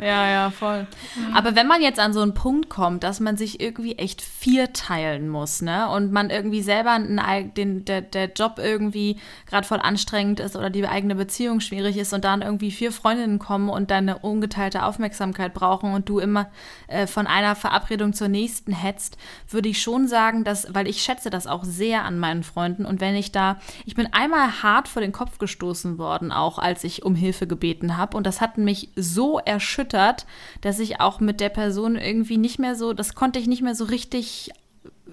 ja, 0.00 0.28
ja, 0.28 0.50
voll. 0.50 0.86
Mhm. 1.14 1.34
Aber 1.34 1.56
wenn 1.56 1.66
man 1.66 1.80
jetzt 1.80 1.98
an 1.98 2.12
so 2.12 2.20
einen 2.20 2.34
Punkt 2.34 2.68
kommt, 2.68 3.02
dass 3.04 3.20
man 3.20 3.38
sich 3.38 3.58
irgendwie 3.60 3.96
echt 3.96 4.20
vierteilen 4.20 5.30
muss, 5.30 5.62
ne? 5.62 5.88
Und 5.88 6.12
man 6.12 6.28
irgendwie 6.28 6.60
selber 6.60 6.90
einen, 6.90 7.54
den, 7.54 7.86
der, 7.86 8.02
der 8.02 8.32
Job 8.32 8.58
irgendwie 8.58 9.18
gerade 9.46 9.66
voll 9.66 9.80
anstrengend 9.80 10.40
ist 10.40 10.56
oder 10.56 10.68
die 10.68 10.86
eigene 10.86 11.14
Beziehung 11.14 11.60
schwierig 11.60 11.96
ist 11.96 12.12
und 12.12 12.24
dann 12.24 12.42
irgendwie 12.42 12.70
vier 12.70 12.92
Freundinnen 12.92 13.38
kommen 13.38 13.70
und 13.70 13.90
deine 13.90 14.18
ungeteilte 14.18 14.84
Aufmerksamkeit 14.84 15.54
brauchen 15.54 15.94
und 15.94 16.08
du 16.08 16.18
immer 16.18 16.50
äh, 16.88 17.06
von 17.06 17.26
einer 17.26 17.56
Verabredung 17.56 18.12
zur 18.12 18.28
nächsten 18.28 18.72
hetzt, 18.72 19.16
würde 19.48 19.70
ich 19.70 19.80
schon 19.80 20.06
sagen, 20.06 20.44
dass, 20.44 20.74
weil 20.74 20.86
ich 20.86 21.02
schätze 21.02 21.30
das 21.30 21.46
auch 21.46 21.64
sehr 21.64 22.04
an 22.04 22.18
meinen 22.18 22.42
Freunden 22.42 22.84
und 22.84 23.00
wenn 23.00 23.14
ich 23.14 23.32
da, 23.32 23.58
ich 23.84 23.94
bin 23.94 24.12
einmal 24.12 24.62
hart 24.62 24.88
vor 24.88 25.00
den 25.00 25.12
Kopf 25.12 25.38
gestoßen 25.38 25.98
worden, 25.98 26.30
auch 26.30 26.58
als 26.58 26.84
ich 26.84 27.04
um 27.04 27.14
Hilfe 27.14 27.46
gebeten 27.46 27.85
gefunden 27.86 27.96
habe. 27.96 28.16
Und 28.16 28.26
das 28.26 28.40
hat 28.40 28.58
mich 28.58 28.90
so 28.96 29.38
erschüttert, 29.38 30.26
dass 30.60 30.78
ich 30.78 31.00
auch 31.00 31.20
mit 31.20 31.40
der 31.40 31.48
Person 31.48 31.96
irgendwie 31.96 32.38
nicht 32.38 32.58
mehr 32.58 32.74
so, 32.74 32.92
das 32.92 33.14
konnte 33.14 33.38
ich 33.38 33.46
nicht 33.46 33.62
mehr 33.62 33.74
so 33.74 33.84
richtig 33.84 34.50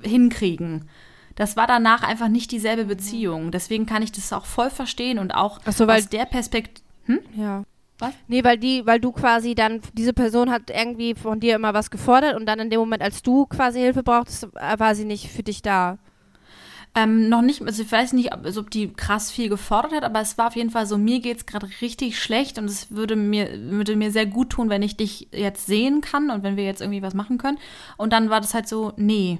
hinkriegen. 0.01 0.89
Das 1.35 1.55
war 1.57 1.65
danach 1.65 2.03
einfach 2.03 2.27
nicht 2.27 2.51
dieselbe 2.51 2.85
Beziehung. 2.85 3.51
Deswegen 3.51 3.85
kann 3.85 4.03
ich 4.03 4.11
das 4.11 4.31
auch 4.33 4.45
voll 4.45 4.69
verstehen 4.69 5.17
und 5.17 5.33
auch 5.33 5.59
so, 5.71 5.87
aus 5.87 6.07
der 6.09 6.25
Perspektive. 6.25 6.83
Hm? 7.05 7.19
Ja. 7.35 7.63
Was? 7.99 8.13
Nee, 8.27 8.43
weil 8.43 8.57
die, 8.57 8.85
weil 8.85 8.99
du 8.99 9.11
quasi 9.11 9.55
dann, 9.55 9.81
diese 9.93 10.13
Person 10.13 10.49
hat 10.49 10.69
irgendwie 10.69 11.15
von 11.15 11.39
dir 11.39 11.55
immer 11.55 11.73
was 11.73 11.91
gefordert 11.91 12.35
und 12.35 12.45
dann 12.45 12.59
in 12.59 12.69
dem 12.69 12.79
Moment, 12.79 13.01
als 13.01 13.21
du 13.21 13.45
quasi 13.45 13.79
Hilfe 13.79 14.03
brauchst, 14.03 14.47
war 14.53 14.95
sie 14.95 15.05
nicht 15.05 15.29
für 15.29 15.43
dich 15.43 15.61
da. 15.61 15.97
Ähm, 16.95 17.27
noch 17.27 17.41
nicht, 17.41 17.63
also 17.63 17.81
ich 17.81 17.91
weiß 17.91 18.13
nicht, 18.13 18.33
ob, 18.33 18.45
also 18.45 18.61
ob, 18.61 18.69
die 18.69 18.93
krass 18.93 19.31
viel 19.31 19.49
gefordert 19.49 19.93
hat, 19.93 20.03
aber 20.03 20.21
es 20.21 20.37
war 20.37 20.47
auf 20.47 20.55
jeden 20.55 20.69
Fall 20.69 20.85
so, 20.85 20.99
mir 20.99 21.21
geht 21.21 21.37
es 21.37 21.45
gerade 21.47 21.67
richtig 21.81 22.19
schlecht 22.19 22.59
und 22.59 22.65
es 22.65 22.91
würde 22.91 23.15
mir, 23.15 23.49
würde 23.71 23.95
mir 23.95 24.11
sehr 24.11 24.27
gut 24.27 24.51
tun, 24.51 24.69
wenn 24.69 24.83
ich 24.83 24.95
dich 24.95 25.27
jetzt 25.31 25.65
sehen 25.65 26.01
kann 26.01 26.29
und 26.29 26.43
wenn 26.43 26.55
wir 26.55 26.65
jetzt 26.65 26.81
irgendwie 26.81 27.01
was 27.01 27.15
machen 27.15 27.39
können. 27.39 27.57
Und 27.97 28.13
dann 28.13 28.29
war 28.29 28.41
das 28.41 28.53
halt 28.53 28.67
so, 28.67 28.93
nee. 28.95 29.39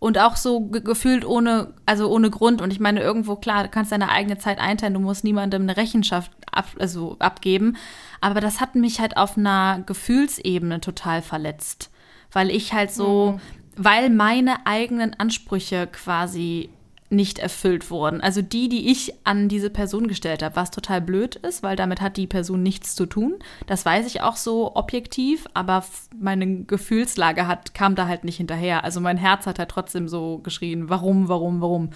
Und 0.00 0.18
auch 0.18 0.34
so 0.34 0.62
ge 0.62 0.82
gefühlt 0.82 1.24
ohne, 1.24 1.74
also 1.86 2.10
ohne 2.10 2.28
Grund. 2.28 2.60
Und 2.60 2.72
ich 2.72 2.80
meine, 2.80 3.00
irgendwo, 3.00 3.36
klar, 3.36 3.62
du 3.62 3.68
kannst 3.68 3.92
deine 3.92 4.10
eigene 4.10 4.38
Zeit 4.38 4.58
einteilen, 4.58 4.94
du 4.94 5.00
musst 5.00 5.22
niemandem 5.22 5.62
eine 5.62 5.76
Rechenschaft 5.76 6.32
ab, 6.50 6.66
also 6.80 7.16
abgeben. 7.20 7.76
Aber 8.20 8.40
das 8.40 8.60
hat 8.60 8.74
mich 8.74 8.98
halt 8.98 9.16
auf 9.16 9.38
einer 9.38 9.82
Gefühlsebene 9.86 10.80
total 10.80 11.22
verletzt 11.22 11.90
weil 12.34 12.50
ich 12.50 12.72
halt 12.72 12.92
so, 12.92 13.40
weil 13.76 14.10
meine 14.10 14.66
eigenen 14.66 15.14
Ansprüche 15.14 15.86
quasi 15.86 16.70
nicht 17.10 17.38
erfüllt 17.38 17.90
wurden. 17.90 18.20
Also 18.20 18.42
die, 18.42 18.68
die 18.68 18.90
ich 18.90 19.14
an 19.24 19.48
diese 19.48 19.70
Person 19.70 20.08
gestellt 20.08 20.42
habe, 20.42 20.56
was 20.56 20.70
total 20.70 21.00
blöd 21.00 21.36
ist, 21.36 21.62
weil 21.62 21.76
damit 21.76 22.00
hat 22.00 22.16
die 22.16 22.26
Person 22.26 22.62
nichts 22.62 22.94
zu 22.94 23.06
tun. 23.06 23.36
Das 23.66 23.84
weiß 23.84 24.06
ich 24.06 24.22
auch 24.22 24.36
so 24.36 24.74
objektiv, 24.74 25.46
aber 25.54 25.84
meine 26.18 26.64
Gefühlslage 26.64 27.46
hat, 27.46 27.74
kam 27.74 27.94
da 27.94 28.08
halt 28.08 28.24
nicht 28.24 28.36
hinterher. 28.36 28.84
Also 28.84 29.00
mein 29.00 29.16
Herz 29.18 29.46
hat 29.46 29.58
halt 29.58 29.70
trotzdem 29.70 30.08
so 30.08 30.38
geschrien, 30.38 30.88
warum, 30.88 31.28
warum, 31.28 31.60
warum. 31.60 31.90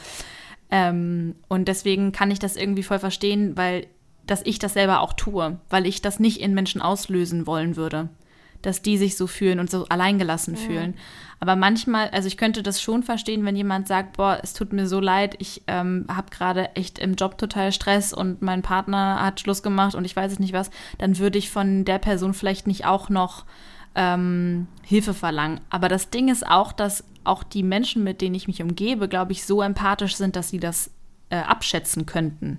Ähm, 0.71 1.35
und 1.49 1.69
deswegen 1.69 2.13
kann 2.13 2.31
ich 2.31 2.39
das 2.39 2.57
irgendwie 2.57 2.83
voll 2.83 2.99
verstehen, 2.99 3.57
weil 3.57 3.87
dass 4.27 4.43
ich 4.45 4.59
das 4.59 4.75
selber 4.75 5.01
auch 5.01 5.15
tue, 5.15 5.59
weil 5.71 5.87
ich 5.87 6.03
das 6.03 6.21
nicht 6.21 6.41
in 6.41 6.53
Menschen 6.53 6.83
auslösen 6.83 7.47
wollen 7.47 7.77
würde, 7.77 8.11
dass 8.63 8.83
die 8.83 8.99
sich 8.99 9.17
so 9.17 9.27
fühlen 9.27 9.61
und 9.61 9.71
so 9.71 9.87
alleingelassen 9.89 10.57
fühlen. 10.57 10.95
Aber 11.41 11.55
manchmal, 11.55 12.09
also 12.11 12.27
ich 12.27 12.37
könnte 12.37 12.63
das 12.63 12.83
schon 12.83 13.03
verstehen, 13.03 13.45
wenn 13.45 13.55
jemand 13.55 13.87
sagt, 13.87 14.17
boah, 14.17 14.41
es 14.43 14.55
tut 14.55 14.73
mir 14.73 14.89
so 14.89 14.99
leid, 14.99 15.37
ich 15.39 15.63
ähm, 15.69 16.07
habe 16.09 16.31
gerade 16.31 16.75
echt 16.75 16.99
im 16.99 17.15
Job 17.15 17.39
total 17.39 17.71
Stress 17.71 18.13
und 18.13 18.43
mein 18.43 18.63
Partner 18.63 19.23
hat 19.23 19.41
Schluss 19.41 19.63
gemacht 19.63 19.95
und 19.95 20.05
ich 20.05 20.17
weiß 20.17 20.33
es 20.33 20.39
nicht 20.41 20.53
was, 20.53 20.71
dann 20.99 21.19
würde 21.19 21.39
ich 21.39 21.51
von 21.51 21.85
der 21.85 21.99
Person 21.99 22.35
vielleicht 22.35 22.67
nicht 22.67 22.87
auch 22.87 23.09
noch 23.09 23.45
ähm, 23.95 24.67
Hilfe 24.83 25.15
verlangen. 25.15 25.61
Aber 25.71 25.89
das 25.89 26.11
Ding 26.11 26.29
ist 26.29 26.47
auch, 26.47 26.73
dass 26.73 27.05
auch 27.23 27.45
die 27.45 27.63
Menschen, 27.63 28.03
mit 28.03 28.21
denen 28.21 28.35
ich 28.35 28.49
mich 28.49 28.63
umgebe, 28.63 29.09
glaube 29.09 29.33
ich, 29.33 29.45
so 29.45 29.63
empathisch 29.63 30.17
sind, 30.17 30.35
dass 30.35 30.49
sie 30.49 30.59
das 30.59 30.91
äh, 31.31 31.37
abschätzen 31.37 32.07
könnten. 32.07 32.59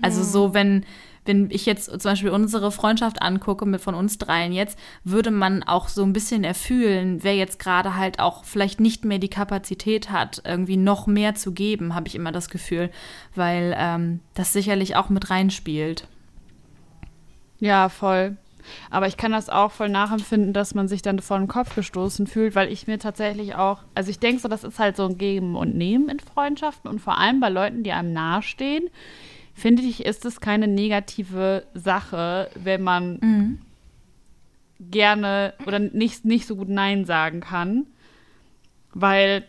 Also 0.00 0.22
so, 0.22 0.54
wenn, 0.54 0.84
wenn 1.24 1.50
ich 1.50 1.66
jetzt 1.66 1.86
zum 1.86 2.10
Beispiel 2.10 2.30
unsere 2.30 2.72
Freundschaft 2.72 3.22
angucke 3.22 3.64
mit 3.66 3.80
von 3.80 3.94
uns 3.94 4.18
dreien 4.18 4.52
jetzt, 4.52 4.78
würde 5.04 5.30
man 5.30 5.62
auch 5.62 5.88
so 5.88 6.02
ein 6.02 6.12
bisschen 6.12 6.44
erfühlen, 6.44 7.22
wer 7.22 7.36
jetzt 7.36 7.58
gerade 7.58 7.96
halt 7.96 8.18
auch 8.18 8.44
vielleicht 8.44 8.80
nicht 8.80 9.04
mehr 9.04 9.18
die 9.18 9.28
Kapazität 9.28 10.10
hat, 10.10 10.42
irgendwie 10.44 10.76
noch 10.76 11.06
mehr 11.06 11.34
zu 11.34 11.52
geben, 11.52 11.94
habe 11.94 12.08
ich 12.08 12.14
immer 12.14 12.32
das 12.32 12.48
Gefühl, 12.48 12.90
weil 13.34 13.74
ähm, 13.76 14.20
das 14.34 14.52
sicherlich 14.52 14.96
auch 14.96 15.08
mit 15.08 15.30
reinspielt. 15.30 16.08
Ja, 17.60 17.88
voll. 17.88 18.36
Aber 18.90 19.06
ich 19.06 19.16
kann 19.16 19.32
das 19.32 19.48
auch 19.48 19.72
voll 19.72 19.88
nachempfinden, 19.88 20.52
dass 20.52 20.74
man 20.74 20.88
sich 20.88 21.02
dann 21.02 21.18
vor 21.18 21.38
den 21.38 21.48
Kopf 21.48 21.74
gestoßen 21.74 22.26
fühlt, 22.26 22.54
weil 22.54 22.72
ich 22.72 22.86
mir 22.86 22.98
tatsächlich 22.98 23.54
auch, 23.54 23.82
also 23.94 24.10
ich 24.10 24.18
denke 24.18 24.40
so, 24.40 24.48
das 24.48 24.64
ist 24.64 24.78
halt 24.78 24.96
so 24.96 25.06
ein 25.06 25.18
Geben 25.18 25.56
und 25.56 25.76
Nehmen 25.76 26.08
in 26.08 26.20
Freundschaften 26.20 26.90
und 26.90 27.00
vor 27.00 27.18
allem 27.18 27.40
bei 27.40 27.48
Leuten, 27.48 27.82
die 27.82 27.92
einem 27.92 28.12
nahestehen, 28.12 28.88
finde 29.54 29.82
ich, 29.82 30.04
ist 30.04 30.24
es 30.24 30.40
keine 30.40 30.68
negative 30.68 31.64
Sache, 31.74 32.50
wenn 32.54 32.82
man 32.82 33.58
gerne 34.90 35.54
oder 35.66 35.78
nicht, 35.78 36.24
nicht 36.24 36.46
so 36.46 36.56
gut 36.56 36.68
Nein 36.68 37.04
sagen 37.04 37.40
kann, 37.40 37.86
weil 38.92 39.44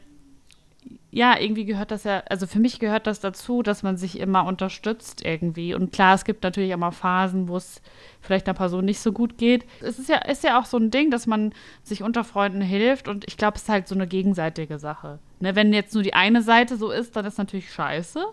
ja, 1.14 1.40
irgendwie 1.40 1.66
gehört 1.66 1.92
das 1.92 2.06
ja, 2.06 2.24
also 2.28 2.48
für 2.48 2.60
mich 2.60 2.80
gehört 2.80 3.06
das 3.06 3.20
dazu, 3.20 3.62
dass 3.62 3.84
man 3.84 3.98
sich 3.98 4.18
immer 4.20 4.46
unterstützt 4.48 5.24
irgendwie. 5.24 5.76
Und 5.76 5.94
klar, 5.94 6.16
es 6.16 6.26
gibt 6.26 6.42
natürlich 6.42 6.74
auch 6.74 6.80
mal 6.80 6.90
Phasen, 6.90 7.48
wo 7.48 7.56
es 7.56 7.84
vielleicht 8.20 8.48
einer 8.48 8.56
Person 8.56 8.84
nicht 8.86 9.00
so 9.00 9.12
gut 9.12 9.38
geht. 9.38 9.64
Es 9.82 10.00
ist 10.00 10.10
ja, 10.10 10.18
ist 10.18 10.44
ja 10.44 10.60
auch 10.60 10.66
so 10.66 10.78
ein 10.78 10.90
Ding, 10.90 11.12
dass 11.12 11.28
man 11.28 11.54
sich 11.84 12.02
unter 12.02 12.24
Freunden 12.24 12.62
hilft 12.62 13.08
und 13.08 13.26
ich 13.28 13.38
glaube, 13.38 13.58
es 13.58 13.64
ist 13.64 13.70
halt 13.70 13.88
so 13.88 13.94
eine 13.94 14.08
gegenseitige 14.08 14.80
Sache. 14.80 15.20
Ne, 15.40 15.56
wenn 15.56 15.72
jetzt 15.72 15.94
nur 15.94 16.02
die 16.02 16.16
eine 16.16 16.42
Seite 16.42 16.78
so 16.78 16.90
ist, 16.90 17.16
dann 17.16 17.26
ist 17.26 17.38
natürlich 17.38 17.72
scheiße. 17.72 18.26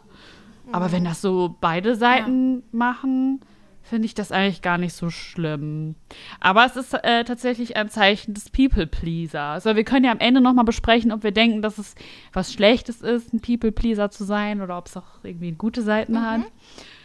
Aber 0.72 0.92
wenn 0.92 1.04
das 1.04 1.20
so 1.20 1.56
beide 1.60 1.94
Seiten 1.96 2.62
machen, 2.72 3.40
finde 3.82 4.06
ich 4.06 4.14
das 4.14 4.30
eigentlich 4.30 4.62
gar 4.62 4.78
nicht 4.78 4.92
so 4.94 5.10
schlimm. 5.10 5.94
Aber 6.38 6.64
es 6.64 6.76
ist 6.76 6.94
äh, 6.94 7.24
tatsächlich 7.24 7.76
ein 7.76 7.88
Zeichen 7.88 8.34
des 8.34 8.50
People-Pleaser. 8.50 9.40
Also 9.42 9.74
wir 9.74 9.84
können 9.84 10.04
ja 10.04 10.12
am 10.12 10.20
Ende 10.20 10.40
nochmal 10.40 10.64
besprechen, 10.64 11.10
ob 11.12 11.24
wir 11.24 11.32
denken, 11.32 11.60
dass 11.62 11.78
es 11.78 11.94
was 12.32 12.52
Schlechtes 12.52 13.00
ist, 13.00 13.32
ein 13.32 13.40
People-Pleaser 13.40 14.10
zu 14.10 14.24
sein 14.24 14.60
oder 14.60 14.78
ob 14.78 14.86
es 14.86 14.96
auch 14.96 15.24
irgendwie 15.24 15.52
gute 15.52 15.82
Seiten 15.82 16.20
hat, 16.22 16.42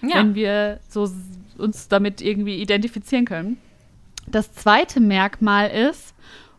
Ja. 0.02 0.18
wenn 0.18 0.36
wir 0.36 0.80
so 0.88 1.10
uns 1.58 1.88
damit 1.88 2.22
irgendwie 2.22 2.58
identifizieren 2.62 3.26
können. 3.26 3.58
Das 4.28 4.52
zweite 4.54 5.00
Merkmal 5.00 5.70
ist, 5.70 6.14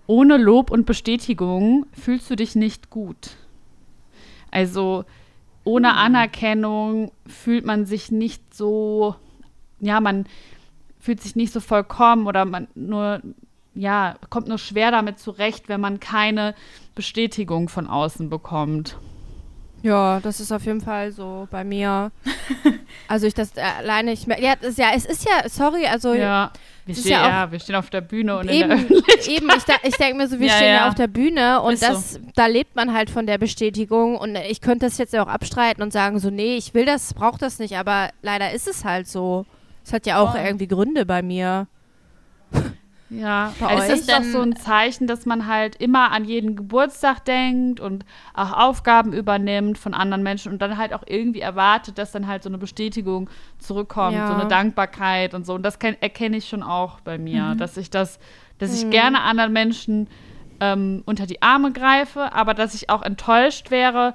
ohne 0.08 0.36
Lob 0.38 0.70
und 0.70 0.86
Bestätigung 0.86 1.86
fühlst 1.92 2.30
du 2.30 2.36
dich 2.36 2.54
nicht 2.56 2.90
gut. 2.90 3.30
Also 4.50 5.04
ohne 5.66 5.94
Anerkennung 5.94 7.10
fühlt 7.26 7.66
man 7.66 7.86
sich 7.86 8.12
nicht 8.12 8.54
so, 8.54 9.16
ja, 9.80 10.00
man 10.00 10.26
fühlt 11.00 11.20
sich 11.20 11.34
nicht 11.34 11.52
so 11.52 11.58
vollkommen 11.58 12.28
oder 12.28 12.44
man 12.44 12.68
nur, 12.76 13.20
ja, 13.74 14.14
kommt 14.30 14.46
nur 14.46 14.58
schwer 14.58 14.92
damit 14.92 15.18
zurecht, 15.18 15.68
wenn 15.68 15.80
man 15.80 15.98
keine 15.98 16.54
Bestätigung 16.94 17.68
von 17.68 17.88
außen 17.88 18.30
bekommt. 18.30 18.96
Ja, 19.82 20.18
das 20.20 20.40
ist 20.40 20.50
auf 20.52 20.64
jeden 20.64 20.80
Fall 20.80 21.12
so 21.12 21.46
bei 21.50 21.62
mir. 21.62 22.10
also 23.08 23.26
ich 23.26 23.34
das 23.34 23.56
äh, 23.56 23.60
alleine, 23.60 24.12
ich 24.12 24.26
mer- 24.26 24.40
ja, 24.40 24.54
das 24.56 24.70
ist 24.70 24.78
ja, 24.78 24.88
es 24.94 25.04
ist 25.04 25.24
ja, 25.24 25.48
sorry, 25.48 25.86
also 25.86 26.12
Ja, 26.14 26.50
wir 26.86 26.94
stehen, 26.94 27.12
ja 27.12 27.28
ja, 27.28 27.46
auch- 27.46 27.52
wir 27.52 27.60
stehen 27.60 27.76
auf 27.76 27.90
der 27.90 28.00
Bühne 28.00 28.36
und 28.38 28.48
in 28.50 28.68
der 28.68 28.78
eben, 28.78 28.88
eben, 29.28 29.48
ich, 29.56 29.64
da, 29.64 29.74
ich 29.82 29.94
denke 29.96 30.16
mir 30.16 30.28
so, 30.28 30.38
wir 30.40 30.46
Ja, 30.48 30.54
stehen 30.54 30.68
ja. 30.68 30.74
ja. 30.74 30.88
auf 30.88 30.94
der 30.94 31.06
Bühne 31.06 31.60
und 31.62 31.74
Ist 31.74 31.80
so. 31.84 31.88
das, 31.88 32.20
da 32.34 32.46
lebt 32.46 32.74
man 32.74 32.92
halt 32.94 33.10
von 33.10 33.26
der 33.26 33.38
Bestätigung 33.38 34.16
und 34.16 34.34
ich 34.36 34.60
könnte 34.60 34.86
das 34.86 34.98
jetzt 34.98 35.12
ja 35.12 35.22
auch 35.22 35.28
abstreiten 35.28 35.82
und 35.82 35.92
sagen 35.92 36.18
so, 36.18 36.30
nee, 36.30 36.56
ich 36.56 36.74
will 36.74 36.84
das, 36.84 37.14
brauche 37.14 37.38
das 37.38 37.58
nicht, 37.58 37.76
aber 37.76 38.10
leider 38.22 38.50
ist 38.52 38.66
es 38.66 38.84
halt 38.84 39.06
so. 39.06 39.46
Es 39.84 39.92
hat 39.92 40.04
ja 40.06 40.18
auch 40.18 40.32
Voll. 40.32 40.40
irgendwie 40.44 40.66
Gründe 40.66 41.06
bei 41.06 41.22
mir. 41.22 41.68
Ja, 43.08 43.52
Bei 43.60 43.74
es 43.74 43.84
euch? 43.84 43.90
ist 44.00 44.10
doch 44.10 44.22
so 44.24 44.40
ein 44.40 44.56
Zeichen, 44.56 45.06
dass 45.06 45.26
man 45.26 45.46
halt 45.46 45.76
immer 45.76 46.10
an 46.10 46.24
jeden 46.24 46.56
Geburtstag 46.56 47.24
denkt 47.24 47.78
und 47.78 48.04
auch 48.34 48.52
Aufgaben 48.52 49.12
übernimmt 49.12 49.78
von 49.78 49.94
anderen 49.94 50.24
Menschen 50.24 50.50
und 50.52 50.60
dann 50.60 50.76
halt 50.76 50.92
auch 50.92 51.04
irgendwie 51.06 51.40
erwartet, 51.40 51.98
dass 51.98 52.10
dann 52.10 52.26
halt 52.26 52.42
so 52.42 52.48
eine 52.48 52.58
Bestätigung 52.58 53.30
zurückkommt, 53.58 54.14
Ja. 54.16 54.26
so 54.26 54.34
eine 54.34 54.48
Dankbarkeit 54.48 55.34
und 55.34 55.46
so. 55.46 55.54
Und 55.54 55.62
das 55.62 55.80
kenn- 55.80 55.96
erkenne 56.00 56.36
ich 56.36 56.48
schon 56.48 56.64
auch 56.64 56.98
bei 57.00 57.16
mir, 57.16 57.42
Mhm. 57.54 57.58
dass 57.58 57.76
ich 57.76 57.90
das, 57.90 58.18
dass 58.58 58.74
ich 58.76 58.86
Mhm. 58.86 58.90
gerne 58.90 59.20
anderen 59.22 59.52
Menschen 59.52 60.08
ähm, 60.58 61.02
unter 61.04 61.26
die 61.26 61.42
Arme 61.42 61.70
greife, 61.72 62.32
aber 62.32 62.54
dass 62.54 62.74
ich 62.74 62.88
auch 62.88 63.02
enttäuscht 63.02 63.70
wäre, 63.70 64.14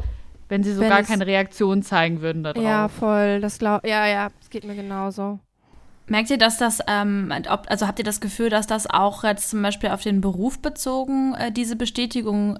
wenn 0.49 0.63
sie 0.63 0.73
so 0.73 0.81
Wenn 0.81 0.89
gar 0.89 1.03
keine 1.03 1.27
Reaktion 1.27 1.83
zeigen 1.83 2.21
würden 2.21 2.43
darauf. 2.43 2.63
Ja, 2.63 2.87
voll, 2.87 3.39
das 3.41 3.59
glaub, 3.59 3.85
ja, 3.85 4.05
ja, 4.07 4.27
es 4.41 4.49
geht 4.49 4.63
mir 4.65 4.75
genauso. 4.75 5.39
Merkt 6.11 6.29
ihr, 6.29 6.37
dass 6.37 6.57
das, 6.57 6.79
ähm, 6.87 7.33
ob, 7.49 7.67
also 7.69 7.87
habt 7.87 7.97
ihr 7.97 8.03
das 8.03 8.19
Gefühl, 8.19 8.49
dass 8.49 8.67
das 8.67 8.85
auch 8.85 9.23
jetzt 9.23 9.49
zum 9.49 9.61
Beispiel 9.61 9.91
auf 9.91 10.03
den 10.03 10.19
Beruf 10.19 10.59
bezogen, 10.59 11.33
äh, 11.35 11.53
diese 11.53 11.77
Bestätigung 11.77 12.59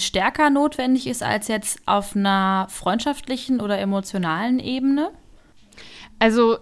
stärker 0.00 0.50
notwendig 0.50 1.06
ist 1.06 1.22
als 1.22 1.46
jetzt 1.46 1.80
auf 1.86 2.16
einer 2.16 2.66
freundschaftlichen 2.68 3.60
oder 3.60 3.78
emotionalen 3.78 4.58
Ebene? 4.58 5.10
Also, 6.18 6.58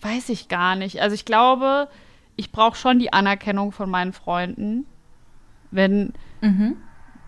weiß 0.00 0.30
ich 0.30 0.48
gar 0.48 0.74
nicht. 0.74 1.00
Also 1.00 1.14
ich 1.14 1.24
glaube, 1.24 1.86
ich 2.34 2.50
brauche 2.50 2.76
schon 2.76 2.98
die 2.98 3.12
Anerkennung 3.12 3.70
von 3.70 3.88
meinen 3.88 4.12
Freunden. 4.12 4.86
Wenn 5.70 6.12
Mhm. 6.40 6.78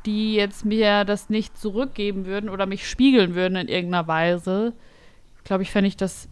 die 0.06 0.34
jetzt 0.34 0.64
mir 0.64 1.04
das 1.04 1.30
nicht 1.30 1.56
zurückgeben 1.56 2.26
würden 2.26 2.50
oder 2.50 2.66
mich 2.66 2.90
spiegeln 2.90 3.36
würden 3.36 3.54
in 3.54 3.68
irgendeiner 3.68 4.08
Weise, 4.08 4.72
glaube 5.44 5.62
ich, 5.62 5.70
fände 5.70 5.86
ich 5.86 5.96
das, 5.96 6.28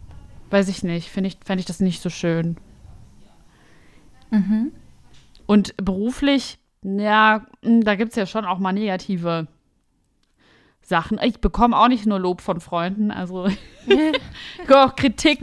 weiß 0.49 0.69
ich 0.69 0.83
nicht, 0.83 1.09
finde 1.09 1.29
ich, 1.29 1.37
fände 1.43 1.59
ich 1.59 1.65
das 1.65 1.79
nicht 1.79 2.01
so 2.01 2.09
schön. 2.09 2.57
Mhm. 4.31 4.71
Und 5.45 5.75
beruflich, 5.77 6.59
ja, 6.83 7.45
mh, 7.61 7.81
da 7.83 7.95
gibt 7.95 8.11
es 8.11 8.15
ja 8.15 8.25
schon 8.25 8.45
auch 8.45 8.59
mal 8.59 8.73
negative 8.73 9.47
Sachen. 10.81 11.19
Ich 11.23 11.39
bekomme 11.39 11.77
auch 11.77 11.87
nicht 11.87 12.05
nur 12.05 12.19
Lob 12.19 12.41
von 12.41 12.59
Freunden, 12.59 13.11
also 13.11 13.47
ich 13.87 14.75
auch 14.75 14.95
Kritik, 14.95 15.39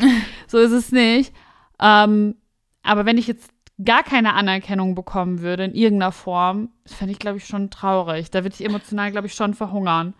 so 0.46 0.58
ist 0.58 0.72
es 0.72 0.92
nicht. 0.92 1.32
Ähm, 1.80 2.36
aber 2.82 3.04
wenn 3.04 3.18
ich 3.18 3.26
jetzt 3.26 3.50
gar 3.84 4.02
keine 4.02 4.34
Anerkennung 4.34 4.94
bekommen 4.94 5.40
würde 5.40 5.64
in 5.64 5.74
irgendeiner 5.74 6.12
Form, 6.12 6.70
das 6.84 6.94
fände 6.94 7.12
ich, 7.12 7.18
glaube 7.18 7.38
ich, 7.38 7.46
schon 7.46 7.70
traurig. 7.70 8.30
Da 8.30 8.42
würde 8.42 8.54
ich 8.58 8.64
emotional, 8.64 9.10
glaube 9.10 9.26
ich, 9.26 9.34
schon 9.34 9.54
verhungern. 9.54 10.14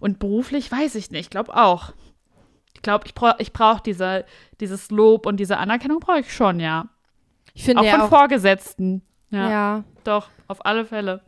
Und 0.00 0.18
beruflich 0.18 0.72
weiß 0.72 0.94
ich 0.94 1.10
nicht, 1.10 1.20
ich 1.20 1.30
glaube 1.30 1.54
auch. 1.54 1.92
Ich 2.80 2.82
glaube, 2.82 3.06
ich, 3.06 3.14
brauch, 3.14 3.34
ich 3.38 3.52
brauche 3.52 3.82
diese, 3.82 4.24
dieses 4.58 4.90
Lob 4.90 5.26
und 5.26 5.36
diese 5.36 5.58
Anerkennung 5.58 6.00
brauche 6.00 6.20
ich 6.20 6.32
schon, 6.32 6.60
ja. 6.60 6.86
Ich 7.52 7.62
finde 7.62 7.82
Auch 7.82 7.84
ja 7.84 7.90
von 7.90 8.00
auch, 8.00 8.08
Vorgesetzten. 8.08 9.02
Ja, 9.28 9.50
ja, 9.50 9.84
doch, 10.02 10.30
auf 10.48 10.64
alle 10.64 10.86
Fälle. 10.86 11.20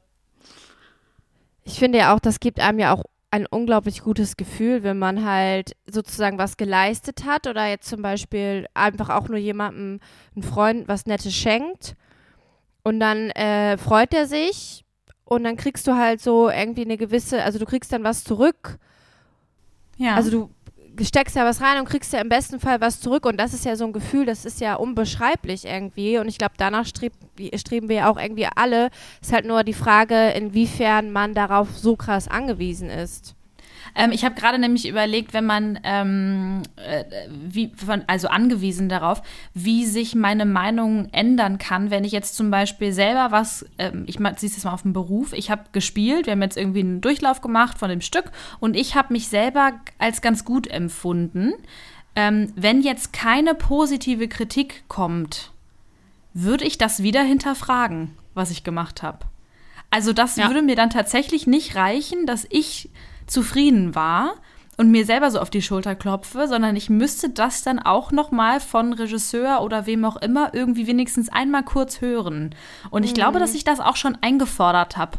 ich 1.62 1.78
finde 1.78 1.98
ja 1.98 2.14
auch, 2.14 2.20
das 2.20 2.40
gibt 2.40 2.58
einem 2.58 2.78
ja 2.78 2.94
auch 2.94 3.04
ein 3.30 3.44
unglaublich 3.44 4.02
gutes 4.02 4.38
Gefühl, 4.38 4.82
wenn 4.82 4.98
man 4.98 5.26
halt 5.26 5.76
sozusagen 5.86 6.38
was 6.38 6.56
geleistet 6.56 7.26
hat 7.26 7.46
oder 7.46 7.66
jetzt 7.66 7.86
zum 7.86 8.00
Beispiel 8.00 8.66
einfach 8.72 9.10
auch 9.10 9.28
nur 9.28 9.36
jemandem, 9.36 10.00
einen 10.34 10.42
Freund, 10.42 10.88
was 10.88 11.04
Nettes 11.04 11.34
schenkt 11.34 11.96
und 12.82 12.98
dann 12.98 13.28
äh, 13.32 13.76
freut 13.76 14.14
er 14.14 14.26
sich 14.26 14.86
und 15.26 15.44
dann 15.44 15.58
kriegst 15.58 15.86
du 15.86 15.96
halt 15.96 16.22
so 16.22 16.48
irgendwie 16.48 16.84
eine 16.86 16.96
gewisse, 16.96 17.42
also 17.42 17.58
du 17.58 17.66
kriegst 17.66 17.92
dann 17.92 18.04
was 18.04 18.24
zurück. 18.24 18.78
Ja. 19.98 20.14
Also 20.14 20.30
du 20.30 20.50
steckst 21.00 21.36
ja 21.36 21.44
was 21.44 21.60
rein 21.60 21.78
und 21.78 21.88
kriegst 21.88 22.12
ja 22.12 22.20
im 22.20 22.28
besten 22.28 22.60
Fall 22.60 22.80
was 22.80 23.00
zurück. 23.00 23.26
Und 23.26 23.38
das 23.38 23.54
ist 23.54 23.64
ja 23.64 23.76
so 23.76 23.84
ein 23.84 23.92
Gefühl, 23.92 24.26
das 24.26 24.44
ist 24.44 24.60
ja 24.60 24.74
unbeschreiblich 24.74 25.64
irgendwie. 25.64 26.18
Und 26.18 26.28
ich 26.28 26.38
glaube, 26.38 26.54
danach 26.58 26.86
streb, 26.86 27.12
streben 27.54 27.88
wir 27.88 27.96
ja 27.96 28.10
auch 28.10 28.18
irgendwie 28.18 28.46
alle. 28.54 28.90
Ist 29.20 29.32
halt 29.32 29.46
nur 29.46 29.64
die 29.64 29.74
Frage, 29.74 30.30
inwiefern 30.30 31.10
man 31.12 31.34
darauf 31.34 31.76
so 31.76 31.96
krass 31.96 32.28
angewiesen 32.28 32.90
ist. 32.90 33.34
Ähm, 33.94 34.12
ich 34.12 34.24
habe 34.24 34.34
gerade 34.34 34.58
nämlich 34.58 34.88
überlegt, 34.88 35.34
wenn 35.34 35.44
man, 35.44 35.78
ähm, 35.84 36.62
äh, 36.76 37.04
wie, 37.28 37.72
von, 37.76 38.02
also 38.06 38.28
angewiesen 38.28 38.88
darauf, 38.88 39.22
wie 39.54 39.84
sich 39.84 40.14
meine 40.14 40.46
Meinung 40.46 41.08
ändern 41.12 41.58
kann, 41.58 41.90
wenn 41.90 42.04
ich 42.04 42.12
jetzt 42.12 42.36
zum 42.36 42.50
Beispiel 42.50 42.92
selber 42.92 43.30
was, 43.30 43.66
ähm, 43.78 44.04
ich 44.06 44.18
es 44.18 44.42
jetzt 44.42 44.64
mal 44.64 44.72
auf 44.72 44.82
den 44.82 44.92
Beruf, 44.92 45.32
ich 45.32 45.50
habe 45.50 45.64
gespielt, 45.72 46.26
wir 46.26 46.32
haben 46.32 46.42
jetzt 46.42 46.56
irgendwie 46.56 46.80
einen 46.80 47.00
Durchlauf 47.00 47.40
gemacht 47.40 47.78
von 47.78 47.88
dem 47.90 48.00
Stück 48.00 48.30
und 48.60 48.76
ich 48.76 48.94
habe 48.94 49.12
mich 49.12 49.28
selber 49.28 49.72
als 49.98 50.22
ganz 50.22 50.44
gut 50.44 50.66
empfunden. 50.66 51.52
Ähm, 52.14 52.52
wenn 52.56 52.82
jetzt 52.82 53.12
keine 53.12 53.54
positive 53.54 54.28
Kritik 54.28 54.84
kommt, 54.88 55.50
würde 56.34 56.64
ich 56.64 56.78
das 56.78 57.02
wieder 57.02 57.22
hinterfragen, 57.22 58.10
was 58.34 58.50
ich 58.50 58.64
gemacht 58.64 59.02
habe. 59.02 59.26
Also 59.90 60.14
das 60.14 60.36
ja. 60.36 60.48
würde 60.48 60.62
mir 60.62 60.76
dann 60.76 60.88
tatsächlich 60.88 61.46
nicht 61.46 61.76
reichen, 61.76 62.24
dass 62.26 62.46
ich 62.48 62.88
zufrieden 63.26 63.94
war 63.94 64.34
und 64.76 64.90
mir 64.90 65.04
selber 65.04 65.30
so 65.30 65.38
auf 65.38 65.50
die 65.50 65.62
Schulter 65.62 65.94
klopfe, 65.94 66.48
sondern 66.48 66.76
ich 66.76 66.88
müsste 66.88 67.30
das 67.30 67.62
dann 67.62 67.78
auch 67.78 68.10
noch 68.10 68.30
mal 68.30 68.60
von 68.60 68.92
Regisseur 68.92 69.62
oder 69.62 69.86
wem 69.86 70.04
auch 70.04 70.16
immer 70.16 70.54
irgendwie 70.54 70.86
wenigstens 70.86 71.28
einmal 71.28 71.62
kurz 71.62 72.00
hören. 72.00 72.54
Und 72.90 73.04
ich 73.04 73.10
mhm. 73.10 73.16
glaube, 73.16 73.38
dass 73.38 73.54
ich 73.54 73.64
das 73.64 73.80
auch 73.80 73.96
schon 73.96 74.18
eingefordert 74.20 74.96
habe. 74.96 75.18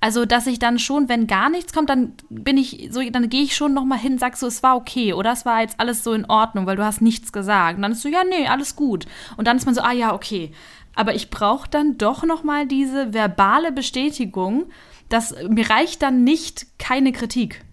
Also, 0.00 0.26
dass 0.26 0.46
ich 0.46 0.58
dann 0.58 0.78
schon, 0.78 1.08
wenn 1.08 1.26
gar 1.26 1.48
nichts 1.48 1.72
kommt, 1.72 1.88
dann 1.88 2.12
bin 2.28 2.58
ich 2.58 2.88
so, 2.90 3.00
dann 3.08 3.28
gehe 3.30 3.42
ich 3.42 3.56
schon 3.56 3.72
noch 3.72 3.84
mal 3.84 3.98
hin, 3.98 4.18
sag 4.18 4.36
so, 4.36 4.46
es 4.46 4.62
war 4.62 4.76
okay 4.76 5.14
oder 5.14 5.32
es 5.32 5.46
war 5.46 5.62
jetzt 5.62 5.80
alles 5.80 6.04
so 6.04 6.12
in 6.12 6.26
Ordnung, 6.26 6.66
weil 6.66 6.76
du 6.76 6.84
hast 6.84 7.00
nichts 7.00 7.32
gesagt. 7.32 7.76
Und 7.76 7.82
dann 7.82 7.92
ist 7.92 8.02
so, 8.02 8.08
ja, 8.08 8.22
nee, 8.24 8.46
alles 8.46 8.76
gut. 8.76 9.06
Und 9.36 9.46
dann 9.46 9.56
ist 9.56 9.64
man 9.64 9.74
so, 9.74 9.80
ah 9.80 9.92
ja, 9.92 10.12
okay. 10.12 10.52
Aber 10.94 11.14
ich 11.14 11.30
brauche 11.30 11.70
dann 11.70 11.96
doch 11.96 12.22
noch 12.24 12.42
mal 12.42 12.66
diese 12.66 13.14
verbale 13.14 13.72
Bestätigung, 13.72 14.66
dass 15.14 15.32
mir 15.48 15.70
reicht 15.70 16.02
dann 16.02 16.24
nicht 16.24 16.66
keine 16.78 17.12
Kritik. 17.12 17.64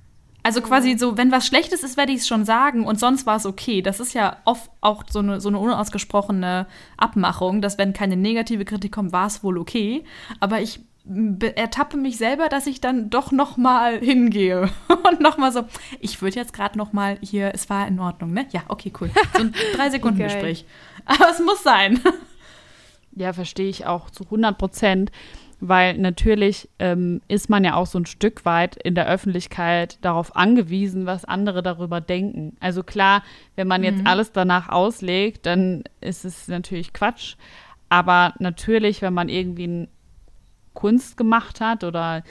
Also 0.44 0.62
quasi 0.62 0.96
so, 0.98 1.18
wenn 1.18 1.32
was 1.32 1.46
Schlechtes 1.46 1.84
ist, 1.84 1.98
werde 1.98 2.12
ich 2.12 2.20
es 2.20 2.28
schon 2.28 2.46
sagen 2.46 2.86
und 2.86 3.00
sonst 3.00 3.26
war 3.26 3.36
es 3.36 3.48
okay. 3.48 3.82
Das 3.82 4.00
ist 4.00 4.14
ja 4.14 4.38
oft 4.46 4.70
auch 4.80 5.04
so 5.10 5.20
eine, 5.20 5.42
so 5.42 5.50
eine 5.50 5.58
unausgesprochene 5.58 6.68
Abmachung, 6.98 7.62
dass 7.62 7.78
wenn 7.80 7.94
keine 7.94 8.16
negative 8.16 8.64
Kritik 8.64 8.92
kommt, 8.92 9.12
war 9.12 9.26
es 9.26 9.44
wohl 9.44 9.58
okay. 9.58 10.04
Aber 10.40 10.62
ich 10.62 10.82
ertappe 11.56 11.98
mich 11.98 12.18
selber, 12.18 12.48
dass 12.48 12.68
ich 12.68 12.80
dann 12.80 13.10
doch 13.10 13.32
noch 13.32 13.58
mal 13.58 14.00
hingehe 14.00 14.70
und 15.10 15.20
noch 15.20 15.38
mal 15.38 15.52
so, 15.52 15.64
ich 16.00 16.22
würde 16.22 16.36
jetzt 16.36 16.54
gerade 16.54 16.78
noch 16.78 16.94
mal 16.94 17.18
hier, 17.22 17.52
es 17.56 17.72
war 17.72 17.88
in 17.88 18.00
Ordnung, 18.00 18.34
ne? 18.34 18.46
Ja, 18.52 18.62
okay, 18.68 18.94
cool. 19.02 19.10
So 19.34 19.42
ein 19.42 19.56
drei 19.76 19.90
Sekunden 19.90 20.20
Gespräch. 20.20 20.66
Aber 21.06 21.32
es 21.32 21.40
muss 21.40 21.64
sein. 21.64 22.00
Ja, 23.16 23.34
verstehe 23.34 23.70
ich 23.70 23.88
auch 23.88 24.12
zu 24.12 24.26
100 24.26 24.58
Prozent 24.58 25.12
weil 25.62 25.98
natürlich 26.00 26.68
ähm, 26.80 27.22
ist 27.28 27.50
man 27.50 27.64
ja 27.64 27.76
auch 27.76 27.86
so 27.86 28.00
ein 28.00 28.08
Stück 28.08 28.46
weit 28.46 28.76
in 28.78 28.96
der 28.96 29.08
Öffentlichkeit 29.08 30.00
darauf 30.02 30.36
angewiesen, 30.36 31.06
was 31.06 31.24
andere 31.24 31.62
darüber 31.62 32.02
denken. 32.02 32.58
Also 32.60 32.82
klar, 32.82 33.24
wenn 33.56 33.68
man 33.68 33.84
jetzt 33.84 34.00
mhm. 34.00 34.08
alles 34.08 34.32
danach 34.32 34.70
auslegt, 34.70 35.46
dann 35.46 35.84
ist 36.02 36.26
es 36.26 36.48
natürlich 36.48 36.94
Quatsch. 36.94 37.36
Aber 37.90 38.34
natürlich, 38.40 39.04
wenn 39.04 39.14
man 39.14 39.30
irgendwie 39.30 39.88
Kunst 40.74 41.16
gemacht 41.16 41.62
hat 41.62 41.84
oder 41.84 42.24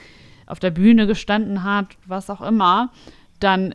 auf 0.45 0.59
der 0.59 0.71
Bühne 0.71 1.07
gestanden 1.07 1.63
hat, 1.63 1.87
was 2.05 2.29
auch 2.29 2.41
immer, 2.41 2.91
dann 3.39 3.73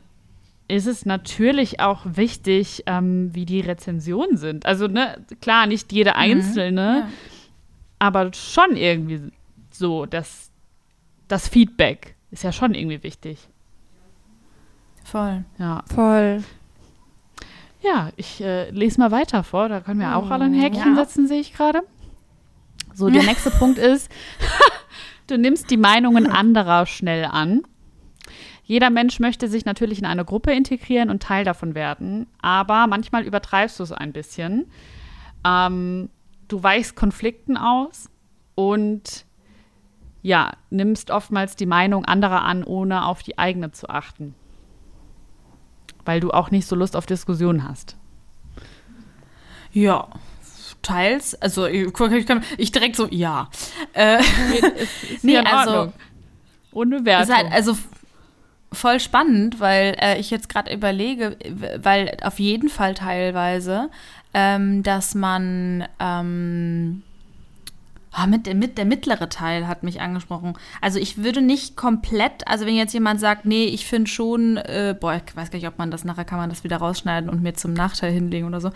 ist 0.69 0.87
es 0.87 1.07
natürlich 1.07 1.81
auch 1.81 2.03
wichtig, 2.05 2.83
ähm, 2.87 3.31
wie 3.33 3.47
die 3.47 3.61
Rezensionen 3.61 4.37
sind. 4.37 4.67
Also 4.67 4.87
ne, 4.87 5.25
klar, 5.41 5.67
nicht 5.67 5.93
jede 5.93 6.11
mhm. 6.11 6.17
einzelne, 6.17 6.91
mhm, 6.91 7.09
ja. 7.09 7.09
aber 8.01 8.35
schon 8.35 8.77
irgendwie 8.77 9.31
so, 9.79 10.07
das, 10.07 10.51
das 11.29 11.49
Feedback 11.49 12.17
ist 12.31 12.45
ja 12.45 12.53
schon 12.53 12.75
irgendwie 12.75 13.03
wichtig. 13.03 13.49
Voll. 15.05 15.45
Ja. 15.59 15.85
Voll. 15.95 16.43
Ja, 17.81 18.11
ich 18.17 18.41
äh, 18.41 18.71
lese 18.71 18.99
mal 18.99 19.11
weiter 19.11 19.45
vor. 19.45 19.69
Da 19.69 19.81
können 19.81 20.01
wir 20.01 20.17
auch 20.17 20.31
alle 20.31 20.45
ein 20.45 20.55
Häkchen 20.55 20.97
ja. 20.97 21.05
setzen, 21.05 21.29
sehe 21.29 21.41
ich 21.41 21.53
gerade. 21.55 21.83
So, 22.93 23.09
der 23.11 23.23
nächste 23.25 23.51
Punkt 23.51 23.79
ist, 23.79 24.11
du 25.29 25.39
nimmst 25.39 25.71
die 25.71 25.77
Meinungen 25.77 26.27
anderer 26.27 26.87
schnell 26.87 27.25
an. 27.25 27.63
Jeder 28.65 28.91
Mensch 28.91 29.21
möchte 29.21 29.47
sich 29.49 29.65
natürlich 29.65 30.01
in 30.01 30.07
eine 30.07 30.25
Gruppe 30.25 30.53
integrieren 30.53 31.09
und 31.09 31.23
Teil 31.23 31.45
davon 31.45 31.77
werden, 31.77 32.27
aber 32.43 32.89
manchmal 32.89 33.23
übertreibst 33.23 33.79
du 33.79 33.85
es 33.85 33.93
ein 33.93 34.13
bisschen. 34.13 34.67
Ähm, 35.47 36.09
du 36.49 36.61
weichst 36.61 36.97
Konflikten 36.97 37.57
aus 37.57 38.11
und 38.57 39.25
ja, 40.27 40.55
nimmst 40.71 41.13
oftmals 41.13 41.55
die 41.55 41.67
Meinung 41.67 42.05
anderer 42.05 42.43
an, 42.43 42.65
ohne 42.65 43.05
auf 43.07 43.23
die 43.23 43.39
eigene 43.39 43.71
zu 43.71 43.89
achten. 43.89 44.35
Weil 46.05 46.19
du 46.19 46.33
auch 46.33 46.51
nicht 46.51 46.67
so 46.67 46.75
Lust 46.75 46.97
auf 46.97 47.07
Diskussionen 47.07 47.63
hast. 47.63 47.97
Ja, 49.71 50.09
teils. 50.83 51.41
Also 51.41 51.67
ich, 51.67 51.93
kann, 51.93 52.43
ich 52.59 52.73
direkt 52.73 52.97
so, 52.97 53.07
ja. 53.09 53.51
Äh, 53.93 54.19
ist, 55.13 55.23
nee, 55.23 55.39
also 55.39 55.93
ohne 56.73 57.05
Wertung. 57.05 57.37
Halt 57.37 57.53
also 57.53 57.79
voll 58.73 58.99
spannend, 58.99 59.61
weil 59.61 59.95
äh, 60.01 60.19
ich 60.19 60.33
jetzt 60.33 60.49
gerade 60.49 60.75
überlege, 60.75 61.37
weil 61.77 62.17
auf 62.23 62.41
jeden 62.41 62.69
Fall 62.69 62.95
teilweise, 62.95 63.91
ähm, 64.35 64.83
dass 64.83 65.15
man 65.15 65.87
ähm, 66.01 67.05
Oh, 68.19 68.27
mit, 68.27 68.53
mit, 68.55 68.79
der 68.79 68.87
mittlere 68.87 69.29
Teil 69.29 69.69
hat 69.69 69.83
mich 69.83 70.01
angesprochen. 70.01 70.55
Also 70.81 70.99
ich 70.99 71.19
würde 71.23 71.43
nicht 71.43 71.77
komplett, 71.77 72.49
also 72.49 72.65
wenn 72.65 72.75
jetzt 72.75 72.95
jemand 72.95 73.21
sagt, 73.21 73.45
nee, 73.45 73.67
ich 73.67 73.87
finde 73.87 74.11
schon, 74.11 74.57
äh, 74.57 74.97
boah, 74.99 75.15
ich 75.17 75.37
weiß 75.37 75.51
gar 75.51 75.59
nicht, 75.59 75.69
ob 75.69 75.77
man 75.79 75.91
das 75.91 76.05
nachher 76.05 76.25
kann 76.25 76.39
man 76.39 76.49
das 76.49 76.65
wieder 76.65 76.79
rausschneiden 76.79 77.29
und 77.29 77.43
mir 77.43 77.55
zum 77.55 77.75
Nachteil 77.75 78.13
hinlegen 78.13 78.47
oder 78.47 78.61
so. 78.61 78.71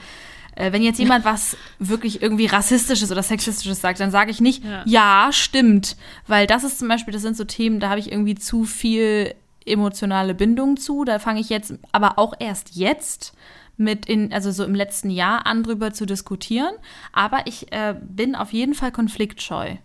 Äh, 0.57 0.73
wenn 0.73 0.83
jetzt 0.83 0.99
jemand 0.99 1.25
was 1.25 1.57
wirklich 1.79 2.21
irgendwie 2.21 2.47
rassistisches 2.47 3.11
oder 3.11 3.23
sexistisches 3.23 3.81
sagt, 3.81 4.01
dann 4.01 4.11
sage 4.11 4.31
ich 4.31 4.43
nicht, 4.43 4.63
ja. 4.65 4.83
ja, 4.85 5.29
stimmt. 5.33 5.97
Weil 6.27 6.47
das 6.47 6.65
ist 6.65 6.79
zum 6.79 6.89
Beispiel, 6.89 7.13
das 7.13 7.23
sind 7.23 7.37
so 7.37 7.45
Themen, 7.45 7.81
da 7.81 7.89
habe 7.89 8.01
ich 8.01 8.13
irgendwie 8.13 8.35
zu 8.35 8.65
viel 8.65 9.35
emotionale 9.65 10.35
Bindung 10.35 10.77
zu. 10.77 11.05
Da 11.05 11.19
fange 11.19 11.41
ich 11.41 11.49
jetzt, 11.49 11.75
aber 11.93 12.19
auch 12.19 12.35
erst 12.39 12.75
jetzt 12.75 13.33
mit 13.81 14.07
in, 14.07 14.33
also 14.33 14.53
so 14.53 14.65
im 14.65 14.75
letzten 14.75 15.11
Jahr 15.11 15.47
an, 15.47 15.63
drüber 15.63 15.93
zu 15.93 16.07
diskutieren. 16.07 16.75
Aber 17.13 17.47
ich 17.47 17.73
äh, 17.73 17.97
bin 18.01 18.37
auf 18.37 18.53
jeden 18.53 18.75
Fall 18.75 18.93
konfliktscheu. 18.93 19.77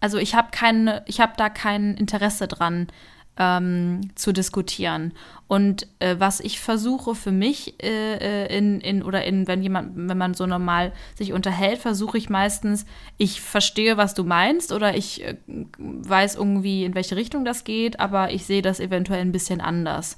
Also 0.00 0.18
ich 0.18 0.34
habe 0.34 0.48
kein, 0.50 1.00
ich 1.06 1.20
habe 1.20 1.34
da 1.36 1.48
kein 1.48 1.94
Interesse 1.94 2.48
dran, 2.48 2.88
ähm, 3.36 4.10
zu 4.14 4.32
diskutieren. 4.32 5.12
Und 5.48 5.88
äh, 5.98 6.16
was 6.18 6.40
ich 6.40 6.60
versuche 6.60 7.14
für 7.14 7.32
mich 7.32 7.82
äh, 7.82 8.46
äh, 8.46 8.56
in, 8.56 8.80
in 8.80 9.02
oder 9.02 9.24
in, 9.24 9.46
wenn 9.46 9.62
jemand, 9.62 9.92
wenn 9.94 10.18
man 10.18 10.34
so 10.34 10.46
normal 10.46 10.92
sich 11.16 11.32
unterhält, 11.32 11.80
versuche 11.80 12.16
ich 12.16 12.30
meistens, 12.30 12.86
ich 13.18 13.40
verstehe, 13.40 13.96
was 13.96 14.14
du 14.14 14.24
meinst, 14.24 14.72
oder 14.72 14.96
ich 14.96 15.24
äh, 15.24 15.36
weiß 15.76 16.36
irgendwie, 16.36 16.84
in 16.84 16.94
welche 16.94 17.16
Richtung 17.16 17.44
das 17.44 17.64
geht, 17.64 18.00
aber 18.00 18.32
ich 18.32 18.46
sehe 18.46 18.62
das 18.62 18.80
eventuell 18.80 19.20
ein 19.20 19.32
bisschen 19.32 19.60
anders. 19.60 20.16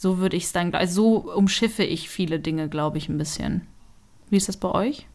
So 0.00 0.18
würde 0.18 0.36
ich 0.36 0.44
es 0.44 0.52
dann, 0.52 0.74
also 0.74 1.22
so 1.22 1.32
umschiffe 1.32 1.82
ich 1.82 2.08
viele 2.08 2.38
Dinge, 2.38 2.68
glaube 2.68 2.98
ich, 2.98 3.08
ein 3.08 3.18
bisschen. 3.18 3.66
Wie 4.30 4.36
ist 4.36 4.48
das 4.48 4.56
bei 4.56 4.70
euch? 4.70 5.06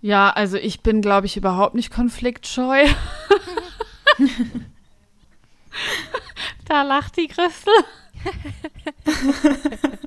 Ja, 0.00 0.30
also 0.30 0.56
ich 0.56 0.80
bin, 0.80 1.02
glaube 1.02 1.26
ich, 1.26 1.36
überhaupt 1.36 1.74
nicht 1.74 1.92
konfliktscheu. 1.92 2.86
da 6.66 6.82
lacht 6.82 7.18
die 7.18 7.28
Christel. 7.28 7.74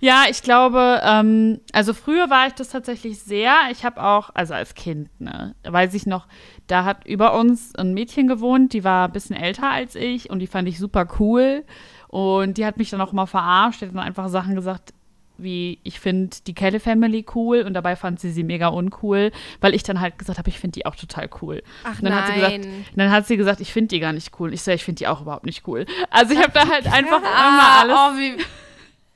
ja, 0.00 0.24
ich 0.28 0.42
glaube, 0.42 1.00
ähm, 1.04 1.60
also 1.72 1.94
früher 1.94 2.28
war 2.28 2.48
ich 2.48 2.54
das 2.54 2.70
tatsächlich 2.70 3.20
sehr. 3.20 3.56
Ich 3.70 3.84
habe 3.84 4.02
auch, 4.02 4.30
also 4.34 4.54
als 4.54 4.74
Kind, 4.74 5.08
ne, 5.20 5.54
weiß 5.62 5.94
ich 5.94 6.06
noch, 6.06 6.26
da 6.66 6.84
hat 6.84 7.06
über 7.06 7.38
uns 7.38 7.74
ein 7.74 7.94
Mädchen 7.94 8.28
gewohnt, 8.28 8.72
die 8.72 8.84
war 8.84 9.08
ein 9.08 9.12
bisschen 9.12 9.36
älter 9.36 9.70
als 9.70 9.94
ich 9.94 10.30
und 10.30 10.38
die 10.38 10.46
fand 10.46 10.68
ich 10.68 10.78
super 10.78 11.06
cool. 11.20 11.64
Und 12.08 12.58
die 12.58 12.66
hat 12.66 12.76
mich 12.76 12.90
dann 12.90 13.00
auch 13.00 13.12
mal 13.12 13.26
verarscht, 13.26 13.80
die 13.80 13.86
hat 13.86 13.94
dann 13.94 14.02
einfach 14.02 14.28
Sachen 14.28 14.54
gesagt, 14.54 14.92
wie 15.38 15.78
ich 15.82 15.98
finde 15.98 16.36
die 16.46 16.54
Kelly 16.54 16.78
Family 16.78 17.24
cool 17.34 17.62
und 17.62 17.74
dabei 17.74 17.96
fand 17.96 18.20
sie 18.20 18.30
sie 18.30 18.44
mega 18.44 18.68
uncool, 18.68 19.32
weil 19.60 19.74
ich 19.74 19.82
dann 19.82 20.00
halt 20.00 20.18
gesagt 20.18 20.38
habe, 20.38 20.48
ich 20.48 20.58
finde 20.58 20.74
die 20.74 20.86
auch 20.86 20.94
total 20.94 21.28
cool. 21.40 21.62
Ach 21.84 21.98
und 21.98 22.04
dann 22.04 22.12
nein. 22.12 22.22
Hat 22.22 22.26
sie 22.26 22.34
gesagt, 22.34 22.68
dann 22.96 23.10
hat 23.10 23.26
sie 23.26 23.36
gesagt, 23.36 23.60
ich 23.60 23.72
finde 23.72 23.88
die 23.88 24.00
gar 24.00 24.12
nicht 24.12 24.38
cool. 24.38 24.52
Ich 24.52 24.62
sage, 24.62 24.76
ich 24.76 24.84
finde 24.84 24.98
die 25.00 25.08
auch 25.08 25.22
überhaupt 25.22 25.46
nicht 25.46 25.66
cool. 25.66 25.86
Also 26.10 26.34
ich 26.34 26.38
habe 26.38 26.52
da 26.52 26.68
halt 26.68 26.86
einfach 26.86 27.22
ja, 27.22 27.48
immer 27.48 27.80
alles 27.80 27.96
oh, 27.96 28.18
wie, 28.18 28.44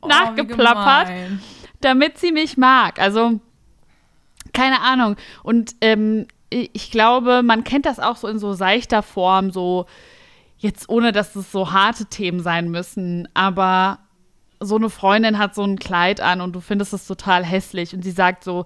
oh, 0.00 0.08
nachgeplappert, 0.08 1.12
damit 1.80 2.18
sie 2.18 2.32
mich 2.32 2.56
mag. 2.56 2.98
Also 2.98 3.40
keine 4.52 4.80
Ahnung. 4.80 5.16
Und 5.42 5.76
ähm, 5.80 6.26
ich 6.50 6.90
glaube, 6.90 7.42
man 7.42 7.64
kennt 7.64 7.86
das 7.86 7.98
auch 7.98 8.16
so 8.16 8.28
in 8.28 8.38
so 8.38 8.52
seichter 8.52 9.02
Form, 9.02 9.50
so 9.50 9.86
jetzt 10.58 10.88
ohne, 10.88 11.12
dass 11.12 11.36
es 11.36 11.52
so 11.52 11.72
harte 11.72 12.06
Themen 12.06 12.40
sein 12.40 12.70
müssen, 12.70 13.28
aber 13.34 13.98
so 14.60 14.76
eine 14.76 14.88
Freundin 14.88 15.38
hat 15.38 15.54
so 15.54 15.62
ein 15.64 15.78
Kleid 15.78 16.20
an 16.20 16.40
und 16.40 16.54
du 16.54 16.60
findest 16.60 16.92
es 16.94 17.06
total 17.06 17.44
hässlich 17.44 17.94
und 17.94 18.02
sie 18.02 18.10
sagt 18.10 18.42
so, 18.42 18.64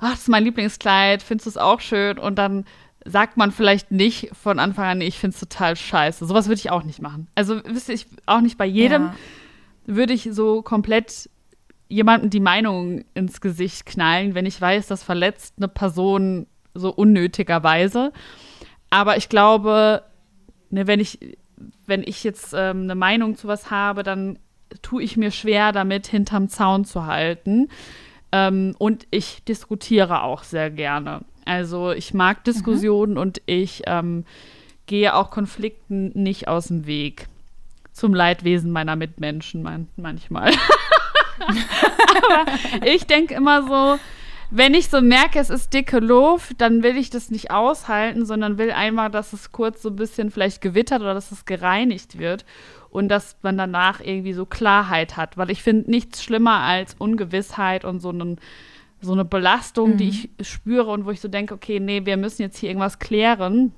ach, 0.00 0.12
das 0.12 0.20
ist 0.20 0.28
mein 0.28 0.44
Lieblingskleid, 0.44 1.22
findest 1.22 1.46
du 1.46 1.50
es 1.50 1.56
auch 1.56 1.80
schön? 1.80 2.18
Und 2.18 2.36
dann 2.36 2.64
sagt 3.04 3.36
man 3.36 3.50
vielleicht 3.50 3.90
nicht 3.90 4.30
von 4.40 4.60
Anfang 4.60 4.84
an, 4.84 5.00
ich 5.00 5.18
finde 5.18 5.34
es 5.34 5.40
total 5.40 5.74
scheiße. 5.74 6.24
Sowas 6.26 6.46
würde 6.46 6.60
ich 6.60 6.70
auch 6.70 6.84
nicht 6.84 7.02
machen. 7.02 7.26
Also, 7.34 7.60
wisst 7.64 7.88
ihr, 7.88 7.96
ich 7.96 8.06
auch 8.26 8.40
nicht 8.40 8.56
bei 8.56 8.66
jedem 8.66 9.06
Ja. 9.06 9.14
würde 9.86 10.12
ich 10.12 10.28
so 10.30 10.62
komplett 10.62 11.28
jemandem 11.88 12.30
die 12.30 12.40
Meinung 12.40 13.04
ins 13.14 13.40
Gesicht 13.40 13.84
knallen, 13.84 14.36
wenn 14.36 14.46
ich 14.46 14.60
weiß, 14.60 14.86
das 14.86 15.02
verletzt 15.02 15.54
eine 15.58 15.66
Person 15.66 16.46
so 16.74 16.90
unnötigerweise. 16.90 18.12
Aber 18.90 19.16
ich 19.16 19.28
glaube, 19.28 20.02
ne, 20.70 20.86
wenn 20.86 21.00
ich, 21.00 21.18
wenn 21.86 22.02
ich 22.02 22.24
jetzt 22.24 22.54
ähm, 22.54 22.82
eine 22.82 22.94
Meinung 22.94 23.36
zu 23.36 23.48
was 23.48 23.70
habe, 23.70 24.02
dann 24.02 24.38
tue 24.80 25.02
ich 25.02 25.16
mir 25.16 25.30
schwer 25.30 25.72
damit, 25.72 26.06
hinterm 26.06 26.48
Zaun 26.48 26.84
zu 26.84 27.06
halten. 27.06 27.68
Ähm, 28.32 28.74
und 28.78 29.06
ich 29.10 29.44
diskutiere 29.44 30.22
auch 30.22 30.42
sehr 30.42 30.70
gerne. 30.70 31.20
Also 31.44 31.92
ich 31.92 32.14
mag 32.14 32.44
Diskussionen 32.44 33.18
und 33.18 33.42
ich 33.46 33.82
ähm, 33.86 34.24
gehe 34.86 35.14
auch 35.14 35.30
Konflikten 35.30 36.10
nicht 36.14 36.48
aus 36.48 36.68
dem 36.68 36.86
Weg. 36.86 37.28
Zum 37.92 38.14
Leidwesen 38.14 38.70
meiner 38.70 38.96
Mitmenschen 38.96 39.62
man 39.62 39.88
manchmal. 39.96 40.52
Aber 41.40 42.86
ich 42.86 43.06
denke 43.06 43.34
immer 43.34 43.62
so, 43.62 43.98
wenn 44.54 44.74
ich 44.74 44.88
so 44.88 45.00
merke, 45.00 45.38
es 45.38 45.48
ist 45.48 45.72
dicke 45.72 45.98
Luft, 45.98 46.60
dann 46.60 46.82
will 46.82 46.98
ich 46.98 47.08
das 47.08 47.30
nicht 47.30 47.50
aushalten, 47.50 48.26
sondern 48.26 48.58
will 48.58 48.70
einmal, 48.70 49.10
dass 49.10 49.32
es 49.32 49.50
kurz 49.50 49.80
so 49.80 49.88
ein 49.88 49.96
bisschen 49.96 50.30
vielleicht 50.30 50.60
gewittert 50.60 51.00
oder 51.00 51.14
dass 51.14 51.32
es 51.32 51.46
gereinigt 51.46 52.18
wird 52.18 52.44
und 52.90 53.08
dass 53.08 53.36
man 53.40 53.56
danach 53.56 54.00
irgendwie 54.00 54.34
so 54.34 54.44
Klarheit 54.44 55.16
hat. 55.16 55.38
Weil 55.38 55.50
ich 55.50 55.62
finde 55.62 55.90
nichts 55.90 56.22
schlimmer 56.22 56.60
als 56.60 56.94
Ungewissheit 56.98 57.86
und 57.86 58.00
so, 58.00 58.10
einen, 58.10 58.38
so 59.00 59.12
eine 59.12 59.24
Belastung, 59.24 59.96
die 59.96 60.08
ich 60.10 60.28
spüre 60.42 60.90
und 60.90 61.06
wo 61.06 61.10
ich 61.10 61.20
so 61.22 61.28
denke, 61.28 61.54
okay, 61.54 61.80
nee, 61.80 62.04
wir 62.04 62.18
müssen 62.18 62.42
jetzt 62.42 62.58
hier 62.58 62.68
irgendwas 62.68 62.98
klären. 62.98 63.72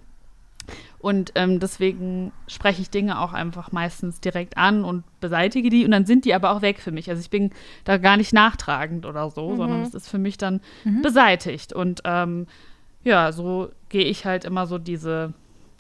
Und 1.05 1.33
ähm, 1.35 1.61
deswegen 1.61 2.33
spreche 2.47 2.81
ich 2.81 2.89
Dinge 2.89 3.21
auch 3.21 3.35
einfach 3.35 3.73
meistens 3.73 4.21
direkt 4.21 4.57
an 4.57 4.85
und 4.85 5.05
beseitige 5.21 5.69
die 5.69 5.85
und 5.85 5.91
dann 5.91 6.07
sind 6.07 6.25
die 6.25 6.33
aber 6.33 6.51
auch 6.51 6.63
weg 6.63 6.81
für 6.81 6.93
mich. 6.93 7.11
Also 7.11 7.21
ich 7.21 7.29
bin 7.29 7.51
da 7.85 7.99
gar 7.99 8.17
nicht 8.17 8.33
nachtragend 8.33 9.05
oder 9.05 9.29
so, 9.29 9.55
sondern 9.55 9.83
es 9.83 9.93
ist 9.93 10.09
für 10.09 10.17
mich 10.17 10.39
dann 10.39 10.63
beseitigt. 11.03 11.75
Und 11.75 12.01
ähm, 12.07 12.47
ja, 13.03 13.33
so 13.33 13.69
gehe 13.91 14.07
ich 14.07 14.25
halt 14.25 14.47
immer 14.47 14.67
so 14.67 14.79
diese 14.79 15.35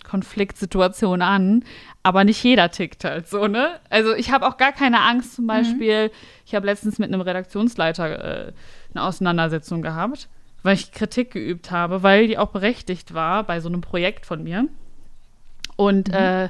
Konfliktsituation 0.05 1.23
an. 1.23 1.65
Aber 2.03 2.25
nicht 2.25 2.45
jeder 2.45 2.71
tickt 2.71 3.05
halt 3.05 3.27
so, 3.27 3.47
ne? 3.47 3.81
Also 3.89 4.13
ich 4.13 4.31
habe 4.31 4.47
auch 4.47 4.59
gar 4.59 4.73
keine 4.73 5.01
Angst 5.01 5.37
zum 5.37 5.47
Beispiel. 5.47 6.11
Ich 6.45 6.55
habe 6.55 6.67
letztens 6.67 6.99
mit 6.99 7.09
einem 7.09 7.23
Redaktionsleiter 7.23 8.49
äh, 8.49 8.53
eine 8.93 9.03
Auseinandersetzung 9.03 9.81
gehabt, 9.81 10.29
weil 10.63 10.75
ich 10.75 10.93
Kritik 10.93 11.31
geübt 11.31 11.71
habe, 11.71 12.03
weil 12.03 12.27
die 12.27 12.37
auch 12.37 12.51
berechtigt 12.51 13.15
war 13.15 13.43
bei 13.45 13.61
so 13.61 13.71
einem 13.71 13.81
Projekt 13.81 14.27
von 14.27 14.43
mir. 14.43 14.69
Und 15.77 16.13
äh, 16.13 16.49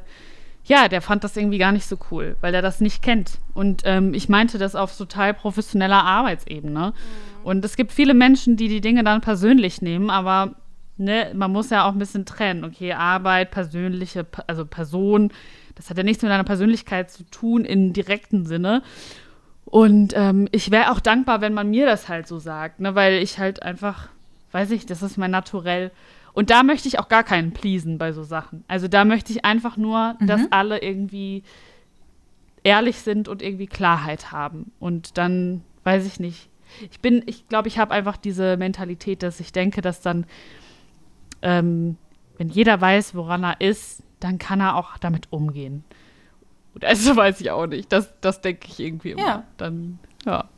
ja, 0.65 0.89
der 0.89 1.03
fand 1.03 1.25
das 1.25 1.37
irgendwie 1.37 1.59
gar 1.59 1.73
nicht 1.73 1.87
so 1.87 1.99
cool, 2.11 2.37
weil 2.41 2.55
er 2.55 2.63
das 2.63 2.81
nicht 2.81 3.03
kennt. 3.03 3.39
Und 3.53 3.83
ähm, 3.85 4.15
ich 4.15 4.29
meinte 4.29 4.59
das 4.59 4.75
auf 4.75 4.97
total 4.97 5.35
professioneller 5.35 6.03
Arbeitsebene. 6.03 6.95
Und 7.43 7.65
es 7.65 7.77
gibt 7.77 7.93
viele 7.93 8.15
Menschen, 8.15 8.57
die 8.57 8.69
die 8.69 8.81
Dinge 8.81 9.05
dann 9.05 9.21
persönlich 9.21 9.83
nehmen, 9.83 10.09
aber 10.09 10.55
ne, 10.97 11.31
man 11.35 11.53
muss 11.53 11.71
ja 11.71 11.87
auch 11.87 11.93
ein 11.93 11.99
bisschen 11.99 12.25
trennen. 12.25 12.65
Okay, 12.65 12.95
Arbeit, 12.95 13.51
persönliche, 13.51 14.27
also 14.47 14.65
Person, 14.65 15.31
das 15.75 15.91
hat 15.91 15.99
ja 15.99 16.03
nichts 16.03 16.23
mit 16.23 16.33
deiner 16.33 16.45
Persönlichkeit 16.45 17.11
zu 17.11 17.25
tun 17.25 17.67
im 17.67 17.93
direkten 17.93 18.47
Sinne. 18.47 18.83
Und 19.67 20.15
ähm, 20.17 20.49
ich 20.53 20.71
wäre 20.71 20.93
auch 20.93 21.01
dankbar, 21.01 21.41
wenn 21.43 21.53
man 21.53 21.69
mir 21.69 21.85
das 21.85 22.09
halt 22.09 22.27
so 22.27 22.39
sagt, 22.39 22.81
ne, 22.81 22.95
weil 22.95 23.15
ich 23.23 23.39
halt 23.39 23.63
einfach, 23.63 24.09
weiß 24.53 24.71
ich, 24.71 24.87
das 24.87 25.03
ist 25.03 25.19
mein 25.19 25.31
Naturell. 25.31 25.91
Und 26.35 26.51
da 26.51 26.65
möchte 26.65 26.89
ich 26.89 26.99
auch 26.99 27.09
gar 27.09 27.23
keinen 27.23 27.53
pleasen 27.53 27.97
bei 27.97 28.13
so 28.13 28.25
Sachen. 28.25 28.65
Also 28.69 28.89
da 28.89 29.05
möchte 29.05 29.33
ich 29.33 29.45
einfach 29.45 29.77
nur, 29.77 30.17
dass 30.21 30.43
alle 30.51 30.83
irgendwie 30.83 31.45
ehrlich 32.65 32.99
sind 32.99 33.29
und 33.29 33.41
irgendwie 33.41 33.69
Klarheit 33.69 34.33
haben. 34.33 34.73
Und 34.81 35.17
dann 35.17 35.63
weiß 35.85 36.05
ich 36.07 36.19
nicht. 36.19 36.49
Ich 36.91 36.99
bin, 36.99 37.23
ich 37.27 37.47
glaube, 37.49 37.69
ich 37.69 37.79
habe 37.79 37.95
einfach 37.95 38.17
diese 38.17 38.57
Mentalität, 38.57 39.23
dass 39.23 39.39
ich 39.39 39.53
denke, 39.53 39.81
dass 39.81 40.01
dann, 40.01 40.27
ähm, 41.43 41.97
wenn 42.37 42.49
jeder 42.49 42.81
weiß, 42.81 43.15
woran 43.15 43.45
er 43.45 43.61
ist, 43.61 44.03
dann 44.19 44.39
kann 44.39 44.61
er 44.61 44.75
auch 44.75 44.99
damit 44.99 45.29
umgehen. 45.31 45.85
Und 46.75 46.85
also 46.85 47.15
weiß 47.17 47.41
ich 47.41 47.53
auch 47.53 47.67
nicht. 47.67 47.93
Das, 47.93 48.13
das 48.21 48.41
denke 48.41 48.67
ich 48.69 48.81
irgendwie 48.81 49.13
immer. 49.13 49.23
Ja. 49.23 49.45
Dann, 49.57 50.01
ja. 50.27 50.49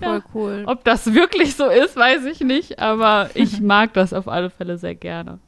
Voll 0.00 0.22
cool. 0.34 0.64
Ob 0.66 0.84
das 0.84 1.14
wirklich 1.14 1.56
so 1.56 1.66
ist, 1.66 1.96
weiß 1.96 2.24
ich 2.26 2.40
nicht, 2.40 2.78
aber 2.78 3.30
ich 3.34 3.60
mag 3.60 3.92
das 3.94 4.12
auf 4.12 4.28
alle 4.28 4.50
Fälle 4.50 4.78
sehr 4.78 4.94
gerne. 4.94 5.38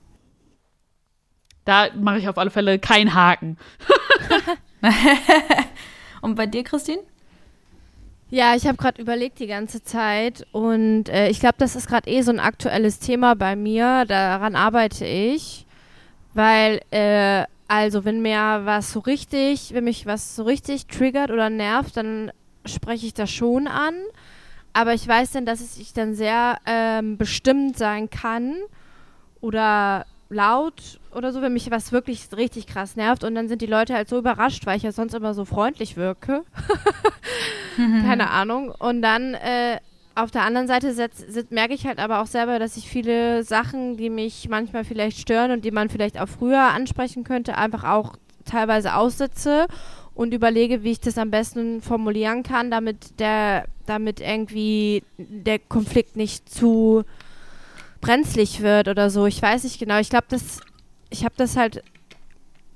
Da 1.64 1.88
mache 1.94 2.18
ich 2.18 2.28
auf 2.28 2.38
alle 2.38 2.50
Fälle 2.50 2.78
keinen 2.78 3.14
Haken. 3.14 3.58
Und 6.22 6.34
bei 6.34 6.46
dir, 6.46 6.64
Christine? 6.64 7.02
Ja, 8.30 8.54
ich 8.54 8.66
habe 8.66 8.76
gerade 8.76 9.00
überlegt 9.00 9.38
die 9.38 9.46
ganze 9.46 9.82
Zeit 9.82 10.46
und 10.52 11.08
äh, 11.08 11.30
ich 11.30 11.40
glaube, 11.40 11.54
das 11.56 11.76
ist 11.76 11.88
gerade 11.88 12.10
eh 12.10 12.20
so 12.20 12.30
ein 12.30 12.40
aktuelles 12.40 12.98
Thema 12.98 13.34
bei 13.34 13.56
mir. 13.56 14.04
Daran 14.06 14.54
arbeite 14.54 15.06
ich, 15.06 15.64
weil 16.34 16.82
äh, 16.90 17.44
also 17.68 18.04
wenn 18.04 18.20
mir 18.20 18.62
was 18.64 18.92
so 18.92 19.00
richtig, 19.00 19.72
wenn 19.72 19.84
mich 19.84 20.04
was 20.04 20.36
so 20.36 20.42
richtig 20.42 20.86
triggert 20.86 21.30
oder 21.30 21.48
nervt, 21.48 21.96
dann 21.96 22.30
spreche 22.66 23.06
ich 23.06 23.14
das 23.14 23.30
schon 23.30 23.66
an. 23.66 23.94
Aber 24.72 24.94
ich 24.94 25.06
weiß 25.06 25.32
dann, 25.32 25.46
dass 25.46 25.78
ich 25.78 25.92
dann 25.92 26.14
sehr 26.14 26.58
ähm, 26.66 27.16
bestimmt 27.16 27.76
sein 27.78 28.10
kann 28.10 28.54
oder 29.40 30.06
laut 30.30 31.00
oder 31.14 31.32
so, 31.32 31.40
wenn 31.42 31.52
mich 31.52 31.70
was 31.70 31.92
wirklich 31.92 32.28
richtig 32.36 32.66
krass 32.66 32.96
nervt. 32.96 33.24
Und 33.24 33.34
dann 33.34 33.48
sind 33.48 33.62
die 33.62 33.66
Leute 33.66 33.94
halt 33.94 34.08
so 34.08 34.18
überrascht, 34.18 34.66
weil 34.66 34.76
ich 34.76 34.82
ja 34.82 34.92
sonst 34.92 35.14
immer 35.14 35.34
so 35.34 35.44
freundlich 35.44 35.96
wirke. 35.96 36.44
Keine 37.76 38.30
Ahnung. 38.30 38.70
Und 38.70 39.02
dann 39.02 39.34
äh, 39.34 39.78
auf 40.14 40.30
der 40.30 40.42
anderen 40.42 40.66
Seite 40.66 40.92
merke 41.50 41.74
ich 41.74 41.86
halt 41.86 41.98
aber 42.00 42.20
auch 42.20 42.26
selber, 42.26 42.58
dass 42.58 42.76
ich 42.76 42.88
viele 42.88 43.44
Sachen, 43.44 43.96
die 43.96 44.10
mich 44.10 44.48
manchmal 44.48 44.84
vielleicht 44.84 45.18
stören 45.18 45.52
und 45.52 45.64
die 45.64 45.70
man 45.70 45.88
vielleicht 45.88 46.20
auch 46.20 46.28
früher 46.28 46.60
ansprechen 46.60 47.24
könnte, 47.24 47.56
einfach 47.56 47.84
auch 47.84 48.16
teilweise 48.44 48.94
aussitze 48.94 49.66
und 50.18 50.34
überlege, 50.34 50.82
wie 50.82 50.90
ich 50.90 50.98
das 50.98 51.16
am 51.16 51.30
besten 51.30 51.80
formulieren 51.80 52.42
kann, 52.42 52.72
damit 52.72 53.20
der, 53.20 53.66
damit 53.86 54.18
irgendwie 54.18 55.04
der 55.16 55.60
Konflikt 55.60 56.16
nicht 56.16 56.52
zu 56.52 57.04
brenzlig 58.00 58.60
wird 58.60 58.88
oder 58.88 59.10
so. 59.10 59.26
Ich 59.26 59.40
weiß 59.40 59.62
nicht 59.62 59.78
genau. 59.78 60.00
Ich 60.00 60.10
glaube, 60.10 60.26
das, 60.28 60.58
ich 61.08 61.24
habe 61.24 61.36
das 61.36 61.56
halt 61.56 61.84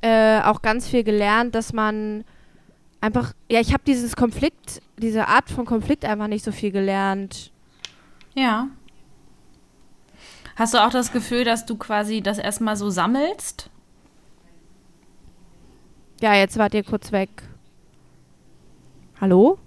äh, 0.02 0.40
auch 0.42 0.62
ganz 0.62 0.86
viel 0.86 1.02
gelernt, 1.02 1.56
dass 1.56 1.72
man 1.72 2.22
einfach, 3.00 3.32
ja, 3.50 3.58
ich 3.58 3.72
habe 3.72 3.82
dieses 3.84 4.14
Konflikt, 4.14 4.80
diese 4.98 5.26
Art 5.26 5.50
von 5.50 5.64
Konflikt 5.64 6.04
einfach 6.04 6.28
nicht 6.28 6.44
so 6.44 6.52
viel 6.52 6.70
gelernt. 6.70 7.50
Ja. 8.34 8.68
Hast 10.54 10.74
du 10.74 10.78
auch 10.78 10.90
das 10.90 11.10
Gefühl, 11.10 11.42
dass 11.42 11.66
du 11.66 11.74
quasi 11.74 12.20
das 12.20 12.38
erstmal 12.38 12.76
so 12.76 12.88
sammelst? 12.88 13.68
Ja, 16.22 16.34
jetzt 16.34 16.56
wart 16.56 16.72
ihr 16.72 16.84
kurz 16.84 17.10
weg. 17.10 17.30
Hallo? 19.20 19.58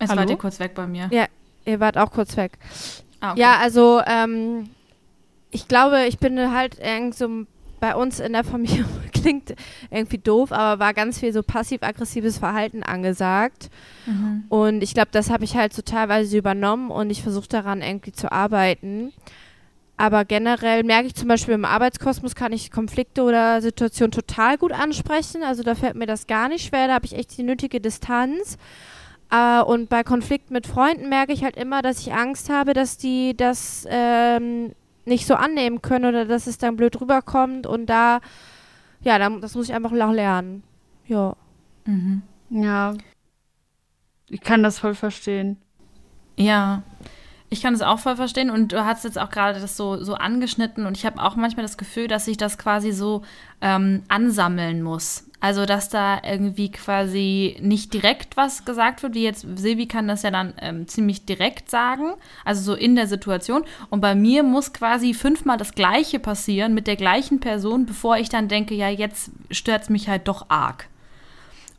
Es 0.00 0.10
Hallo? 0.10 0.18
war 0.18 0.26
dir 0.26 0.36
kurz 0.36 0.58
weg 0.58 0.74
bei 0.74 0.88
mir. 0.88 1.08
Ja, 1.12 1.26
ihr 1.64 1.78
wart 1.78 1.96
auch 1.96 2.10
kurz 2.10 2.36
weg. 2.36 2.58
Ah, 3.20 3.30
okay. 3.30 3.40
Ja, 3.40 3.58
also 3.58 4.02
ähm, 4.04 4.70
ich 5.52 5.68
glaube, 5.68 6.06
ich 6.06 6.18
bin 6.18 6.52
halt 6.52 6.80
irgend 6.80 7.14
so 7.14 7.46
bei 7.78 7.94
uns 7.94 8.18
in 8.18 8.32
der 8.32 8.42
Familie 8.42 8.84
klingt 9.12 9.54
irgendwie 9.88 10.18
doof, 10.18 10.50
aber 10.50 10.80
war 10.80 10.94
ganz 10.94 11.20
viel 11.20 11.32
so 11.32 11.44
passiv-aggressives 11.44 12.38
Verhalten 12.38 12.82
angesagt. 12.82 13.70
Mhm. 14.06 14.46
Und 14.48 14.82
ich 14.82 14.94
glaube, 14.94 15.10
das 15.12 15.30
habe 15.30 15.44
ich 15.44 15.54
halt 15.54 15.72
so 15.74 15.82
teilweise 15.82 16.36
übernommen 16.36 16.90
und 16.90 17.08
ich 17.10 17.22
versuche 17.22 17.48
daran 17.48 17.82
irgendwie 17.82 18.10
zu 18.10 18.32
arbeiten. 18.32 19.12
Aber 20.00 20.24
generell 20.24 20.84
merke 20.84 21.08
ich 21.08 21.16
zum 21.16 21.26
Beispiel 21.26 21.54
im 21.54 21.64
Arbeitskosmos 21.64 22.36
kann 22.36 22.52
ich 22.52 22.70
Konflikte 22.70 23.22
oder 23.22 23.60
Situationen 23.60 24.12
total 24.12 24.56
gut 24.56 24.72
ansprechen. 24.72 25.42
Also 25.42 25.64
da 25.64 25.74
fällt 25.74 25.96
mir 25.96 26.06
das 26.06 26.28
gar 26.28 26.48
nicht 26.48 26.68
schwer, 26.68 26.86
da 26.86 26.94
habe 26.94 27.04
ich 27.04 27.16
echt 27.16 27.36
die 27.36 27.42
nötige 27.42 27.80
Distanz. 27.80 28.58
Äh, 29.30 29.60
und 29.60 29.88
bei 29.88 30.04
Konflikten 30.04 30.54
mit 30.54 30.68
Freunden 30.68 31.08
merke 31.08 31.32
ich 31.32 31.42
halt 31.42 31.56
immer, 31.56 31.82
dass 31.82 32.00
ich 32.00 32.14
Angst 32.14 32.48
habe, 32.48 32.74
dass 32.74 32.96
die 32.96 33.36
das 33.36 33.86
ähm, 33.90 34.72
nicht 35.04 35.26
so 35.26 35.34
annehmen 35.34 35.82
können 35.82 36.04
oder 36.04 36.24
dass 36.26 36.46
es 36.46 36.58
dann 36.58 36.76
blöd 36.76 37.00
rüberkommt. 37.00 37.66
Und 37.66 37.86
da, 37.86 38.20
ja, 39.02 39.18
dann, 39.18 39.40
das 39.40 39.56
muss 39.56 39.68
ich 39.68 39.74
einfach 39.74 39.90
auch 39.90 40.12
lernen. 40.12 40.62
Ja. 41.08 41.34
Ja. 42.50 42.94
Ich 44.28 44.42
kann 44.42 44.62
das 44.62 44.78
voll 44.78 44.94
verstehen. 44.94 45.56
Ja. 46.36 46.84
Ich 47.50 47.62
kann 47.62 47.74
es 47.74 47.82
auch 47.82 47.98
voll 47.98 48.16
verstehen 48.16 48.50
und 48.50 48.72
du 48.72 48.84
hast 48.84 49.04
jetzt 49.04 49.18
auch 49.18 49.30
gerade 49.30 49.60
das 49.60 49.76
so, 49.76 50.02
so 50.02 50.14
angeschnitten 50.14 50.84
und 50.86 50.96
ich 50.96 51.06
habe 51.06 51.22
auch 51.22 51.34
manchmal 51.36 51.64
das 51.64 51.78
Gefühl, 51.78 52.06
dass 52.06 52.28
ich 52.28 52.36
das 52.36 52.58
quasi 52.58 52.92
so 52.92 53.22
ähm, 53.60 54.02
ansammeln 54.08 54.82
muss. 54.82 55.24
Also, 55.40 55.66
dass 55.66 55.88
da 55.88 56.20
irgendwie 56.24 56.70
quasi 56.72 57.56
nicht 57.60 57.94
direkt 57.94 58.36
was 58.36 58.64
gesagt 58.64 59.04
wird, 59.04 59.14
wie 59.14 59.22
jetzt 59.22 59.46
Silvi 59.54 59.86
kann 59.86 60.08
das 60.08 60.22
ja 60.22 60.32
dann 60.32 60.52
ähm, 60.60 60.88
ziemlich 60.88 61.26
direkt 61.26 61.70
sagen, 61.70 62.14
also 62.44 62.60
so 62.60 62.74
in 62.74 62.96
der 62.96 63.06
Situation. 63.06 63.64
Und 63.88 64.00
bei 64.00 64.16
mir 64.16 64.42
muss 64.42 64.72
quasi 64.72 65.14
fünfmal 65.14 65.56
das 65.56 65.74
Gleiche 65.76 66.18
passieren 66.18 66.74
mit 66.74 66.88
der 66.88 66.96
gleichen 66.96 67.38
Person, 67.38 67.86
bevor 67.86 68.16
ich 68.16 68.28
dann 68.28 68.48
denke, 68.48 68.74
ja, 68.74 68.88
jetzt 68.88 69.30
stört 69.52 69.82
es 69.84 69.90
mich 69.90 70.08
halt 70.08 70.26
doch 70.26 70.46
arg. 70.48 70.88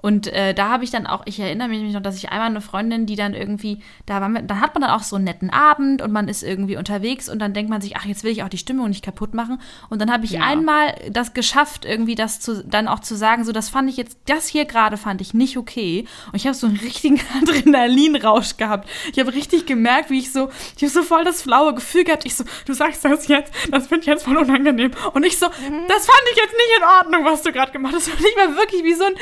Und 0.02 0.28
äh, 0.28 0.54
da 0.54 0.70
habe 0.70 0.84
ich 0.86 0.92
dann 0.92 1.08
auch, 1.08 1.24
ich 1.26 1.40
erinnere 1.40 1.68
mich 1.68 1.94
noch, 1.94 2.02
dass 2.02 2.16
ich 2.16 2.30
einmal 2.30 2.48
eine 2.48 2.62
Freundin, 2.62 3.06
die 3.06 3.18
dann 3.18 3.34
irgendwie, 3.34 3.80
da 4.06 4.22
war, 4.22 4.30
da 4.30 4.62
hat 4.62 4.74
man 4.74 4.82
dann 4.82 4.92
auch 4.92 5.04
so 5.04 5.18
einen 5.18 5.26
netten 5.26 5.50
Abend 5.50 6.02
und 6.02 6.12
man 6.12 6.30
ist 6.30 6.42
irgendwie 6.42 6.78
unterwegs 6.78 7.28
und 7.28 7.40
dann 7.40 7.54
denkt 7.54 7.70
man 7.70 7.82
sich, 7.82 7.98
ach, 7.98 8.06
jetzt 8.06 8.24
will 8.24 8.32
ich 8.32 8.44
auch 8.44 8.50
die 8.50 8.58
Stimmung 8.58 8.88
nicht 8.88 9.04
kaputt 9.04 9.34
machen. 9.34 9.60
Und 9.90 10.02
dann 10.02 10.12
habe 10.12 10.24
ich 10.24 10.32
ja. 10.32 10.42
einmal 10.42 10.96
das 11.12 11.34
geschafft, 11.34 11.84
irgendwie 11.84 12.16
das 12.16 12.40
zu, 12.40 12.64
dann 12.64 12.88
auch 12.88 13.00
zu 13.00 13.16
sagen, 13.16 13.44
so, 13.44 13.52
das 13.52 13.70
fand 13.70 13.90
ich 13.90 13.98
jetzt, 13.98 14.18
das 14.26 14.48
hier 14.48 14.64
gerade 14.66 14.96
fand 14.96 15.20
ich 15.20 15.34
nicht 15.34 15.58
okay. 15.58 16.06
Und 16.28 16.36
ich 16.36 16.48
habe 16.48 16.56
so 16.56 16.68
einen 16.68 16.78
richtigen 16.78 17.20
Adrenalinrausch 17.42 18.56
gehabt. 18.56 18.90
Ich 19.12 19.20
habe 19.20 19.34
richtig 19.34 19.66
gemerkt, 19.66 20.10
wie 20.10 20.20
ich 20.20 20.32
so, 20.32 20.50
ich 20.78 20.84
habe 20.84 20.92
so 20.92 21.04
voll 21.04 21.26
das 21.26 21.42
flaue 21.42 21.76
Gefühl 21.76 22.06
gehabt. 22.06 22.26
Ich 22.26 22.36
so, 22.36 22.46
du 22.66 22.74
sagst 22.74 23.04
das 23.04 23.28
jetzt, 23.28 23.52
das 23.70 23.92
wird 23.92 24.06
jetzt 24.06 24.24
voll 24.24 24.38
unangenehm. 24.38 24.92
Und 25.14 25.26
ich 25.26 25.38
so, 25.38 25.48
mhm. 25.48 25.88
das 25.90 26.06
fand 26.06 26.22
ich 26.32 26.38
jetzt 26.38 26.54
nicht 26.54 26.78
in 26.78 26.84
Ordnung, 26.84 27.26
was 27.26 27.42
du 27.42 27.52
gerade 27.52 27.74
gemacht 27.74 27.96
hast. 27.96 28.08
Das 28.08 28.14
fand 28.14 28.26
ich 28.26 28.36
mal 28.38 28.56
wirklich 28.56 28.84
wie 28.84 28.94
so 28.94 29.04
ein, 29.04 29.14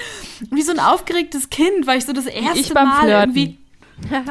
wie 0.52 0.62
so 0.62 0.67
ein 0.72 0.80
aufgeregtes 0.80 1.50
Kind, 1.50 1.88
weil 1.88 1.98
ich 1.98 2.06
so 2.06 2.14
das 2.14 2.26
erste 2.26 2.60
ich 2.60 2.74
Mal 2.74 3.02
Flirten. 3.02 3.36
irgendwie. 3.36 3.58
ja, 4.12 4.24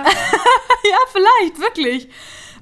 vielleicht, 1.13 1.61
wirklich. 1.61 2.09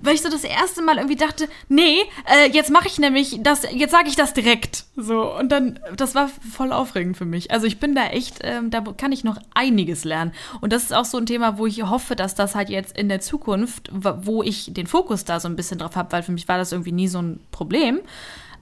Weil 0.04 0.14
ich 0.16 0.22
so 0.22 0.28
das 0.28 0.44
erste 0.44 0.82
Mal 0.82 0.96
irgendwie 0.96 1.16
dachte, 1.16 1.48
nee, 1.68 2.00
äh, 2.26 2.50
jetzt 2.50 2.70
mache 2.70 2.88
ich 2.88 2.98
nämlich 2.98 3.38
das, 3.42 3.62
jetzt 3.72 3.90
sage 3.90 4.08
ich 4.08 4.16
das 4.16 4.34
direkt. 4.34 4.84
So, 4.96 5.34
und 5.34 5.50
dann, 5.50 5.80
das 5.96 6.14
war 6.14 6.28
voll 6.28 6.72
aufregend 6.72 7.16
für 7.16 7.24
mich. 7.24 7.50
Also 7.50 7.66
ich 7.66 7.80
bin 7.80 7.94
da 7.94 8.08
echt, 8.08 8.40
ähm, 8.42 8.70
da 8.70 8.82
kann 8.82 9.12
ich 9.12 9.24
noch 9.24 9.38
einiges 9.54 10.04
lernen. 10.04 10.32
Und 10.60 10.74
das 10.74 10.82
ist 10.82 10.92
auch 10.92 11.06
so 11.06 11.16
ein 11.16 11.24
Thema, 11.24 11.56
wo 11.56 11.66
ich 11.66 11.82
hoffe, 11.84 12.16
dass 12.16 12.34
das 12.34 12.54
halt 12.54 12.68
jetzt 12.68 12.98
in 12.98 13.08
der 13.08 13.20
Zukunft, 13.20 13.90
wo 13.92 14.42
ich 14.42 14.74
den 14.74 14.86
Fokus 14.86 15.24
da 15.24 15.40
so 15.40 15.48
ein 15.48 15.56
bisschen 15.56 15.78
drauf 15.78 15.96
habe, 15.96 16.12
weil 16.12 16.22
für 16.22 16.32
mich 16.32 16.48
war 16.48 16.58
das 16.58 16.72
irgendwie 16.72 16.92
nie 16.92 17.08
so 17.08 17.22
ein 17.22 17.40
Problem, 17.50 18.00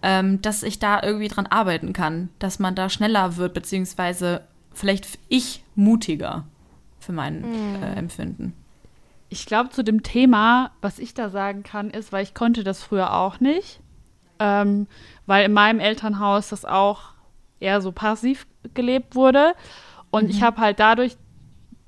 ähm, 0.03 0.41
dass 0.43 0.63
ich 0.63 0.79
da 0.79 1.03
irgendwie 1.03 1.29
dran 1.29 1.47
arbeiten 1.47 1.93
kann, 1.93 2.29
dass 2.39 2.61
man 2.61 2.77
da 2.77 2.89
schneller 2.89 3.37
wird, 3.37 3.53
beziehungsweise 3.55 4.43
vielleicht 4.75 5.19
ich 5.29 5.63
mutiger 5.75 6.45
für 7.01 7.13
mein 7.13 7.41
mm. 7.41 7.83
äh, 7.83 7.95
Empfinden. 7.95 8.55
Ich 9.29 9.47
glaube, 9.47 9.71
zu 9.71 9.83
dem 9.83 10.03
Thema, 10.03 10.73
was 10.81 10.99
ich 10.99 11.15
da 11.15 11.31
sagen 11.31 11.63
kann, 11.63 11.91
ist, 11.91 12.13
weil 12.13 12.23
ich 12.23 12.35
konnte 12.35 12.65
das 12.65 12.83
früher 12.83 13.15
auch 13.15 13.41
nicht, 13.41 13.81
ähm, 14.39 14.87
weil 15.27 15.47
in 15.47 15.53
meinem 15.53 15.81
Elternhaus 15.81 16.51
das 16.51 16.65
auch 16.65 17.13
eher 17.61 17.81
so 17.81 17.93
passiv 17.93 18.47
gelebt 18.75 19.15
wurde. 19.15 19.55
Und 20.11 20.25
mhm. 20.25 20.31
ich 20.31 20.43
habe 20.43 20.61
halt 20.61 20.81
dadurch, 20.81 21.17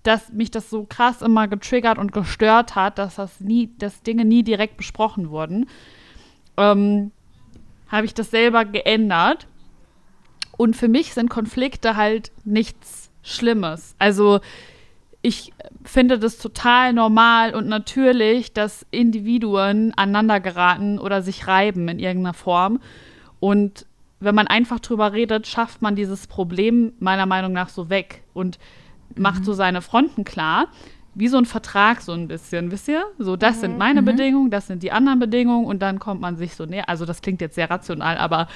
dass 0.02 0.32
mich 0.32 0.50
das 0.50 0.70
so 0.70 0.84
krass 0.84 1.22
immer 1.22 1.48
getriggert 1.48 1.98
und 1.98 2.12
gestört 2.12 2.74
hat, 2.74 2.98
dass 2.98 3.16
das 3.16 3.40
nie, 3.40 3.74
dass 3.78 4.02
Dinge 4.02 4.24
nie 4.24 4.42
direkt 4.42 4.76
besprochen 4.76 5.30
wurden, 5.30 5.68
ähm, 6.56 7.10
habe 7.88 8.06
ich 8.06 8.14
das 8.14 8.30
selber 8.30 8.64
geändert 8.64 9.46
und 10.56 10.76
für 10.76 10.88
mich 10.88 11.14
sind 11.14 11.30
Konflikte 11.30 11.96
halt 11.96 12.32
nichts 12.44 13.10
Schlimmes. 13.22 13.94
Also 13.98 14.40
ich 15.22 15.52
finde 15.84 16.18
das 16.18 16.36
total 16.36 16.92
normal 16.92 17.54
und 17.54 17.66
natürlich, 17.66 18.52
dass 18.52 18.84
Individuen 18.90 19.94
aneinander 19.96 20.38
geraten 20.38 20.98
oder 20.98 21.22
sich 21.22 21.46
reiben 21.46 21.88
in 21.88 21.98
irgendeiner 21.98 22.34
Form. 22.34 22.80
Und 23.40 23.86
wenn 24.20 24.34
man 24.34 24.46
einfach 24.46 24.80
drüber 24.80 25.14
redet, 25.14 25.46
schafft 25.46 25.80
man 25.80 25.96
dieses 25.96 26.26
Problem 26.26 26.92
meiner 26.98 27.24
Meinung 27.24 27.52
nach 27.52 27.70
so 27.70 27.88
weg 27.88 28.22
und 28.34 28.58
mhm. 29.14 29.22
macht 29.22 29.44
so 29.46 29.54
seine 29.54 29.80
Fronten 29.80 30.24
klar. 30.24 30.68
Wie 31.14 31.28
so 31.28 31.38
ein 31.38 31.46
Vertrag, 31.46 32.02
so 32.02 32.12
ein 32.12 32.28
bisschen, 32.28 32.70
wisst 32.70 32.88
ihr? 32.88 33.04
So, 33.18 33.36
das 33.36 33.56
mhm. 33.56 33.60
sind 33.60 33.78
meine 33.78 34.02
mhm. 34.02 34.06
Bedingungen, 34.06 34.50
das 34.50 34.66
sind 34.66 34.82
die 34.82 34.92
anderen 34.92 35.20
Bedingungen 35.20 35.64
und 35.64 35.80
dann 35.80 36.00
kommt 36.00 36.20
man 36.20 36.36
sich 36.36 36.54
so 36.54 36.66
näher. 36.66 36.88
Also, 36.88 37.06
das 37.06 37.22
klingt 37.22 37.40
jetzt 37.40 37.54
sehr 37.54 37.70
rational, 37.70 38.18
aber 38.18 38.48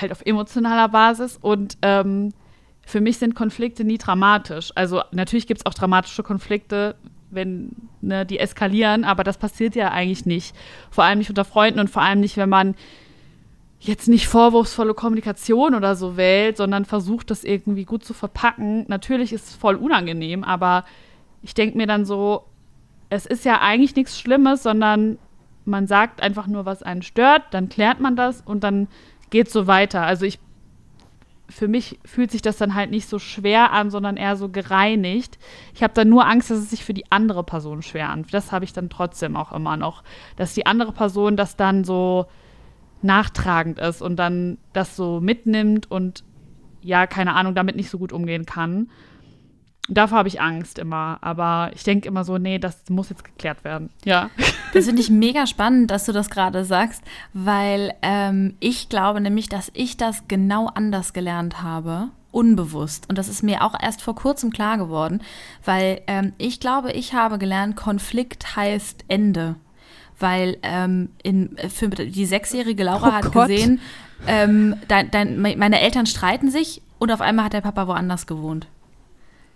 halt 0.00 0.12
auf 0.12 0.22
emotionaler 0.24 0.88
Basis. 0.88 1.38
Und 1.40 1.78
ähm, 1.82 2.32
für 2.82 3.00
mich 3.00 3.18
sind 3.18 3.34
Konflikte 3.34 3.84
nie 3.84 3.98
dramatisch. 3.98 4.72
Also 4.74 5.02
natürlich 5.12 5.46
gibt 5.46 5.60
es 5.60 5.66
auch 5.66 5.74
dramatische 5.74 6.22
Konflikte, 6.22 6.96
wenn 7.30 7.70
ne, 8.00 8.26
die 8.26 8.38
eskalieren, 8.38 9.04
aber 9.04 9.24
das 9.24 9.38
passiert 9.38 9.76
ja 9.76 9.90
eigentlich 9.90 10.26
nicht. 10.26 10.54
Vor 10.90 11.04
allem 11.04 11.18
nicht 11.18 11.28
unter 11.28 11.44
Freunden 11.44 11.80
und 11.80 11.90
vor 11.90 12.02
allem 12.02 12.20
nicht, 12.20 12.36
wenn 12.36 12.48
man 12.48 12.74
jetzt 13.78 14.08
nicht 14.08 14.28
vorwurfsvolle 14.28 14.94
Kommunikation 14.94 15.74
oder 15.74 15.94
so 15.96 16.16
wählt, 16.16 16.56
sondern 16.56 16.84
versucht, 16.84 17.30
das 17.30 17.44
irgendwie 17.44 17.84
gut 17.84 18.04
zu 18.04 18.12
verpacken. 18.12 18.84
Natürlich 18.88 19.32
ist 19.32 19.48
es 19.48 19.54
voll 19.54 19.76
unangenehm, 19.76 20.44
aber 20.44 20.84
ich 21.42 21.54
denke 21.54 21.78
mir 21.78 21.86
dann 21.86 22.04
so, 22.04 22.44
es 23.08 23.24
ist 23.24 23.44
ja 23.44 23.60
eigentlich 23.60 23.96
nichts 23.96 24.18
Schlimmes, 24.18 24.62
sondern 24.62 25.18
man 25.64 25.86
sagt 25.86 26.22
einfach 26.22 26.46
nur, 26.46 26.66
was 26.66 26.82
einen 26.82 27.02
stört, 27.02 27.42
dann 27.52 27.68
klärt 27.68 28.00
man 28.00 28.16
das 28.16 28.42
und 28.42 28.64
dann 28.64 28.88
geht 29.30 29.50
so 29.50 29.66
weiter. 29.66 30.02
Also 30.02 30.26
ich, 30.26 30.38
für 31.48 31.68
mich 31.68 31.98
fühlt 32.04 32.30
sich 32.30 32.42
das 32.42 32.58
dann 32.58 32.74
halt 32.74 32.90
nicht 32.90 33.08
so 33.08 33.18
schwer 33.18 33.72
an, 33.72 33.90
sondern 33.90 34.16
eher 34.16 34.36
so 34.36 34.48
gereinigt. 34.48 35.38
Ich 35.74 35.82
habe 35.82 35.94
dann 35.94 36.08
nur 36.08 36.26
Angst, 36.26 36.50
dass 36.50 36.58
es 36.58 36.70
sich 36.70 36.84
für 36.84 36.94
die 36.94 37.10
andere 37.10 37.44
Person 37.44 37.82
schwer 37.82 38.10
anfühlt. 38.10 38.34
Das 38.34 38.52
habe 38.52 38.64
ich 38.64 38.72
dann 38.72 38.90
trotzdem 38.90 39.36
auch 39.36 39.52
immer 39.52 39.76
noch, 39.76 40.02
dass 40.36 40.54
die 40.54 40.66
andere 40.66 40.92
Person 40.92 41.36
das 41.36 41.56
dann 41.56 41.84
so 41.84 42.26
nachtragend 43.02 43.78
ist 43.78 44.02
und 44.02 44.16
dann 44.16 44.58
das 44.72 44.94
so 44.94 45.20
mitnimmt 45.20 45.90
und 45.90 46.24
ja, 46.82 47.06
keine 47.06 47.34
Ahnung, 47.34 47.54
damit 47.54 47.76
nicht 47.76 47.90
so 47.90 47.98
gut 47.98 48.12
umgehen 48.12 48.46
kann. 48.46 48.90
Davor 49.90 50.18
habe 50.18 50.28
ich 50.28 50.40
Angst 50.40 50.78
immer. 50.78 51.18
Aber 51.20 51.70
ich 51.74 51.82
denke 51.82 52.08
immer 52.08 52.24
so, 52.24 52.38
nee, 52.38 52.58
das 52.58 52.76
muss 52.88 53.10
jetzt 53.10 53.24
geklärt 53.24 53.64
werden. 53.64 53.90
Ja. 54.04 54.30
Das 54.72 54.84
finde 54.84 55.02
ich 55.02 55.10
mega 55.10 55.48
spannend, 55.48 55.90
dass 55.90 56.04
du 56.04 56.12
das 56.12 56.30
gerade 56.30 56.64
sagst, 56.64 57.02
weil 57.32 57.92
ähm, 58.02 58.54
ich 58.60 58.88
glaube 58.88 59.20
nämlich, 59.20 59.48
dass 59.48 59.68
ich 59.74 59.96
das 59.96 60.28
genau 60.28 60.66
anders 60.68 61.12
gelernt 61.12 61.60
habe. 61.60 62.10
Unbewusst. 62.30 63.08
Und 63.08 63.18
das 63.18 63.28
ist 63.28 63.42
mir 63.42 63.64
auch 63.64 63.74
erst 63.82 64.00
vor 64.00 64.14
kurzem 64.14 64.52
klar 64.52 64.78
geworden, 64.78 65.22
weil 65.64 66.02
ähm, 66.06 66.34
ich 66.38 66.60
glaube, 66.60 66.92
ich 66.92 67.14
habe 67.14 67.38
gelernt, 67.38 67.74
Konflikt 67.74 68.54
heißt 68.54 69.06
Ende. 69.08 69.56
Weil 70.20 70.58
ähm, 70.62 71.08
in, 71.24 71.56
für 71.68 71.88
die 71.88 72.26
sechsjährige 72.26 72.84
Laura 72.84 73.08
oh 73.08 73.12
hat 73.12 73.32
Gott. 73.32 73.48
gesehen, 73.48 73.80
ähm, 74.28 74.76
dein, 74.86 75.10
dein, 75.10 75.40
meine 75.40 75.80
Eltern 75.80 76.06
streiten 76.06 76.48
sich 76.48 76.80
und 77.00 77.10
auf 77.10 77.20
einmal 77.20 77.46
hat 77.46 77.54
der 77.54 77.62
Papa 77.62 77.88
woanders 77.88 78.28
gewohnt. 78.28 78.68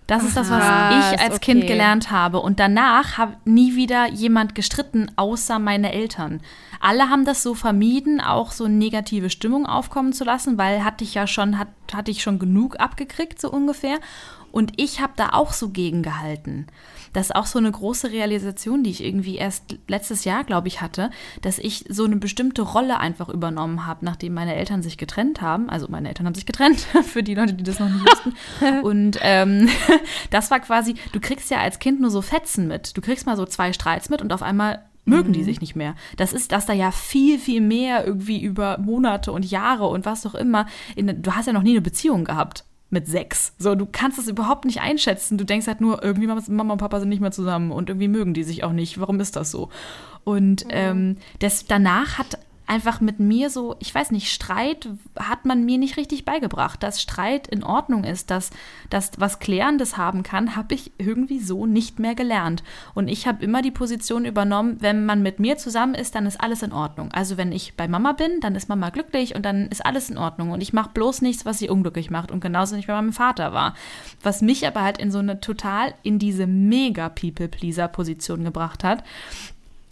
Das 0.07 0.23
ist 0.23 0.37
das, 0.37 0.51
was 0.51 0.62
ich 0.62 1.21
als 1.21 1.37
okay. 1.37 1.53
Kind 1.53 1.67
gelernt 1.67 2.11
habe. 2.11 2.40
Und 2.40 2.61
danach 2.61 3.17
hat 3.17 3.47
nie 3.47 3.75
wieder 3.75 4.07
jemand 4.09 4.55
gestritten, 4.55 5.11
außer 5.17 5.59
meine 5.59 5.93
Eltern. 5.93 6.43
Alle 6.81 7.09
haben 7.09 7.25
das 7.25 7.43
so 7.43 7.55
vermieden, 7.55 8.21
auch 8.21 8.53
so 8.53 8.69
negative 8.69 9.31
Stimmung 9.31 9.64
aufkommen 9.64 10.12
zu 10.12 10.25
lassen, 10.25 10.59
weil 10.59 10.85
hatte 10.85 11.05
ich 11.05 11.14
ja 11.14 11.27
schon, 11.27 11.59
hat, 11.59 11.69
hatte 11.95 12.11
ich 12.11 12.23
schon 12.23 12.38
genug 12.38 12.79
abgekriegt, 12.79 13.40
so 13.40 13.51
ungefähr. 13.51 13.99
Und 14.53 14.73
ich 14.77 15.01
habe 15.01 15.14
da 15.17 15.31
auch 15.31 15.53
so 15.53 15.71
gegengehalten 15.71 16.67
das 17.14 17.27
ist 17.27 17.37
auch 17.37 17.46
so 17.46 17.59
eine 17.59 17.70
große 17.70 18.11
Realisation, 18.11 18.83
die 18.83 18.90
ich 18.90 19.03
irgendwie 19.03 19.37
erst 19.37 19.79
letztes 19.88 20.24
Jahr, 20.24 20.44
glaube 20.44 20.68
ich, 20.68 20.83
hatte, 20.83 21.11
dass 21.40 21.59
ich 21.59 21.87
so 21.88 22.05
eine 22.05 22.16
bestimmte 22.16 22.62
Rolle 22.62 22.98
einfach 22.98 23.29
übernommen 23.29 23.87
habe, 23.87 24.05
nachdem 24.05 24.35
meine 24.35 24.55
Eltern 24.55 24.83
sich 24.83 24.98
getrennt 24.98 25.40
haben. 25.40 25.70
Also 25.70 25.87
meine 25.88 26.09
Eltern 26.09 26.27
haben 26.27 26.35
sich 26.35 26.44
getrennt, 26.44 26.81
für 27.05 27.22
die 27.22 27.35
Leute, 27.35 27.55
die 27.55 27.64
das 27.64 27.79
noch 27.79 27.88
nicht 27.88 28.05
wussten. 28.05 28.35
Und 28.83 29.18
ähm, 29.22 29.68
das 30.31 30.50
war 30.50 30.61
quasi, 30.61 30.96
du 31.12 31.20
kriegst 31.20 31.50
ja 31.50 31.61
als 31.61 31.79
Kind 31.79 32.00
nur 32.00 32.11
so 32.11 32.20
Fetzen 32.20 32.66
mit. 32.66 32.96
Du 32.96 33.00
kriegst 33.00 33.27
mal 33.27 33.37
so 33.37 33.46
zwei 33.46 33.72
Streits 33.72 34.11
mit 34.11 34.20
und 34.20 34.33
auf 34.33 34.42
einmal 34.42 34.85
mögen 35.05 35.33
die 35.33 35.40
mhm. 35.40 35.44
sich 35.44 35.61
nicht 35.61 35.77
mehr. 35.77 35.94
Das 36.16 36.33
ist, 36.33 36.53
dass 36.53 36.66
da 36.66 36.72
ja 36.72 36.90
viel, 36.90 37.38
viel 37.38 37.61
mehr 37.61 38.07
irgendwie 38.07 38.42
über 38.42 38.79
Monate 38.79 39.33
und 39.33 39.48
Jahre 39.48 39.87
und 39.87 40.05
was 40.05 40.27
auch 40.27 40.35
immer. 40.35 40.66
In, 40.96 41.22
du 41.22 41.35
hast 41.35 41.46
ja 41.46 41.53
noch 41.53 41.62
nie 41.62 41.72
eine 41.72 41.81
Beziehung 41.81 42.24
gehabt 42.24 42.64
mit 42.94 43.07
sechs. 43.07 43.52
So, 43.59 43.74
du 43.74 43.85
kannst 43.85 44.16
das 44.16 44.28
überhaupt 44.28 44.64
nicht 44.64 44.80
einschätzen. 44.80 45.37
Du 45.37 45.44
denkst 45.44 45.66
halt 45.66 45.83
nur, 45.83 46.02
irgendwie 46.02 46.26
Mama 46.26 46.72
und 46.72 46.78
Papa 46.78 46.98
sind 47.00 47.11
nicht 47.11 47.20
mehr 47.20 47.33
zusammen 47.33 47.70
und 47.70 47.90
irgendwie 47.90 48.09
mögen 48.09 48.33
die 48.33 48.44
sich 48.44 48.64
auch 48.64 48.72
nicht. 48.72 48.98
Warum 48.98 49.20
ist 49.20 49.37
das 49.37 49.50
so? 49.50 49.68
Und 50.25 50.64
mhm. 50.64 50.71
ähm, 50.71 51.16
das, 51.40 51.66
danach 51.66 52.16
hat 52.16 52.38
einfach 52.67 53.00
mit 53.00 53.21
mir 53.21 53.50
so, 53.50 53.77
ich 53.79 53.94
weiß 53.94 54.10
nicht, 54.10 54.33
Streit 54.33 54.88
hat 55.19 55.44
man 55.44 55.65
mir 55.65 55.77
nicht 55.77 55.96
richtig 55.96 56.25
beigebracht. 56.25 56.83
Dass 56.83 57.02
Streit 57.02 57.46
in 57.46 57.62
Ordnung 57.62 58.04
ist, 58.04 58.31
dass 58.31 58.50
das 58.90 59.12
was 59.19 59.38
Klärendes 59.38 59.96
haben 59.96 60.23
kann, 60.23 60.56
habe 60.56 60.75
ich 60.75 60.92
irgendwie 60.98 61.40
so 61.40 61.67
nicht 61.67 61.98
mehr 61.98 62.15
gelernt. 62.15 62.62
Und 62.94 63.08
ich 63.08 63.27
habe 63.27 63.44
immer 63.44 63.60
die 63.60 63.71
Position 63.71 64.25
übernommen, 64.25 64.79
wenn 64.81 65.04
man 65.04 65.23
mit 65.23 65.40
mir 65.40 65.58
zusammen 65.58 65.94
ist, 65.94 66.15
dann 66.15 66.27
ist 66.27 66.40
alles 66.40 66.62
in 66.62 66.73
Ordnung. 66.73 67.10
Also 67.12 67.37
wenn 67.37 67.52
ich 67.52 67.75
bei 67.77 67.87
Mama 67.87 68.12
bin, 68.12 68.40
dann 68.40 68.54
ist 68.54 68.69
Mama 68.69 68.90
glücklich 68.90 69.35
und 69.35 69.44
dann 69.44 69.69
ist 69.69 69.85
alles 69.85 70.08
in 70.08 70.19
Ordnung. 70.19 70.50
Und 70.50 70.62
ich 70.62 70.73
mache 70.73 70.90
bloß 70.94 71.21
nichts, 71.21 71.44
was 71.44 71.58
sie 71.58 71.69
unglücklich 71.69 72.10
macht. 72.10 72.31
Und 72.31 72.40
genauso 72.40 72.77
nicht 72.77 72.87
bei 72.87 72.94
meinem 72.94 73.12
Vater 73.12 73.52
war. 73.52 73.75
Was 74.23 74.40
mich 74.40 74.67
aber 74.67 74.83
halt 74.83 74.98
in 74.98 75.10
so 75.10 75.19
eine 75.19 75.40
total, 75.40 75.94
in 76.02 76.19
diese 76.19 76.46
mega 76.46 77.10
People-Pleaser-Position 77.10 78.42
gebracht 78.42 78.85
hat, 78.85 79.04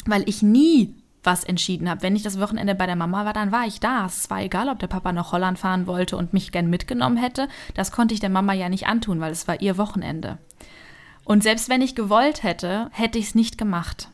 weil 0.07 0.29
ich 0.29 0.43
nie 0.43 0.95
was 1.23 1.45
entschieden 1.45 1.89
habe. 1.89 2.03
Wenn 2.03 2.17
ich 2.17 2.23
das 2.23 2.41
Wochenende 2.41 2.75
bei 2.75 2.87
der 2.87 2.97
Mama 2.97 3.25
war, 3.25 3.33
dann 3.33 3.53
war 3.53 3.67
ich 3.67 3.81
da. 3.81 4.07
Es 4.07 4.29
war 4.31 4.41
egal, 4.43 4.69
ob 4.69 4.79
der 4.79 4.89
Papa 4.89 5.13
nach 5.13 5.33
Holland 5.33 5.59
fahren 5.59 5.87
wollte 5.87 6.17
und 6.17 6.33
mich 6.33 6.53
gern 6.53 6.69
mitgenommen 6.69 7.17
hätte. 7.17 7.49
Das 7.75 7.93
konnte 7.93 8.15
ich 8.15 8.21
der 8.21 8.31
Mama 8.31 8.53
ja 8.53 8.69
nicht 8.69 8.87
antun, 8.87 9.21
weil 9.21 9.33
es 9.33 9.47
war 9.47 9.61
ihr 9.61 9.79
Wochenende. 9.79 10.39
Und 11.25 11.43
selbst 11.43 11.69
wenn 11.69 11.83
ich 11.83 11.95
gewollt 11.95 12.43
hätte, 12.43 12.89
hätte 12.93 13.19
ich 13.19 13.27
es 13.27 13.35
nicht 13.35 13.57
gemacht. 13.57 14.09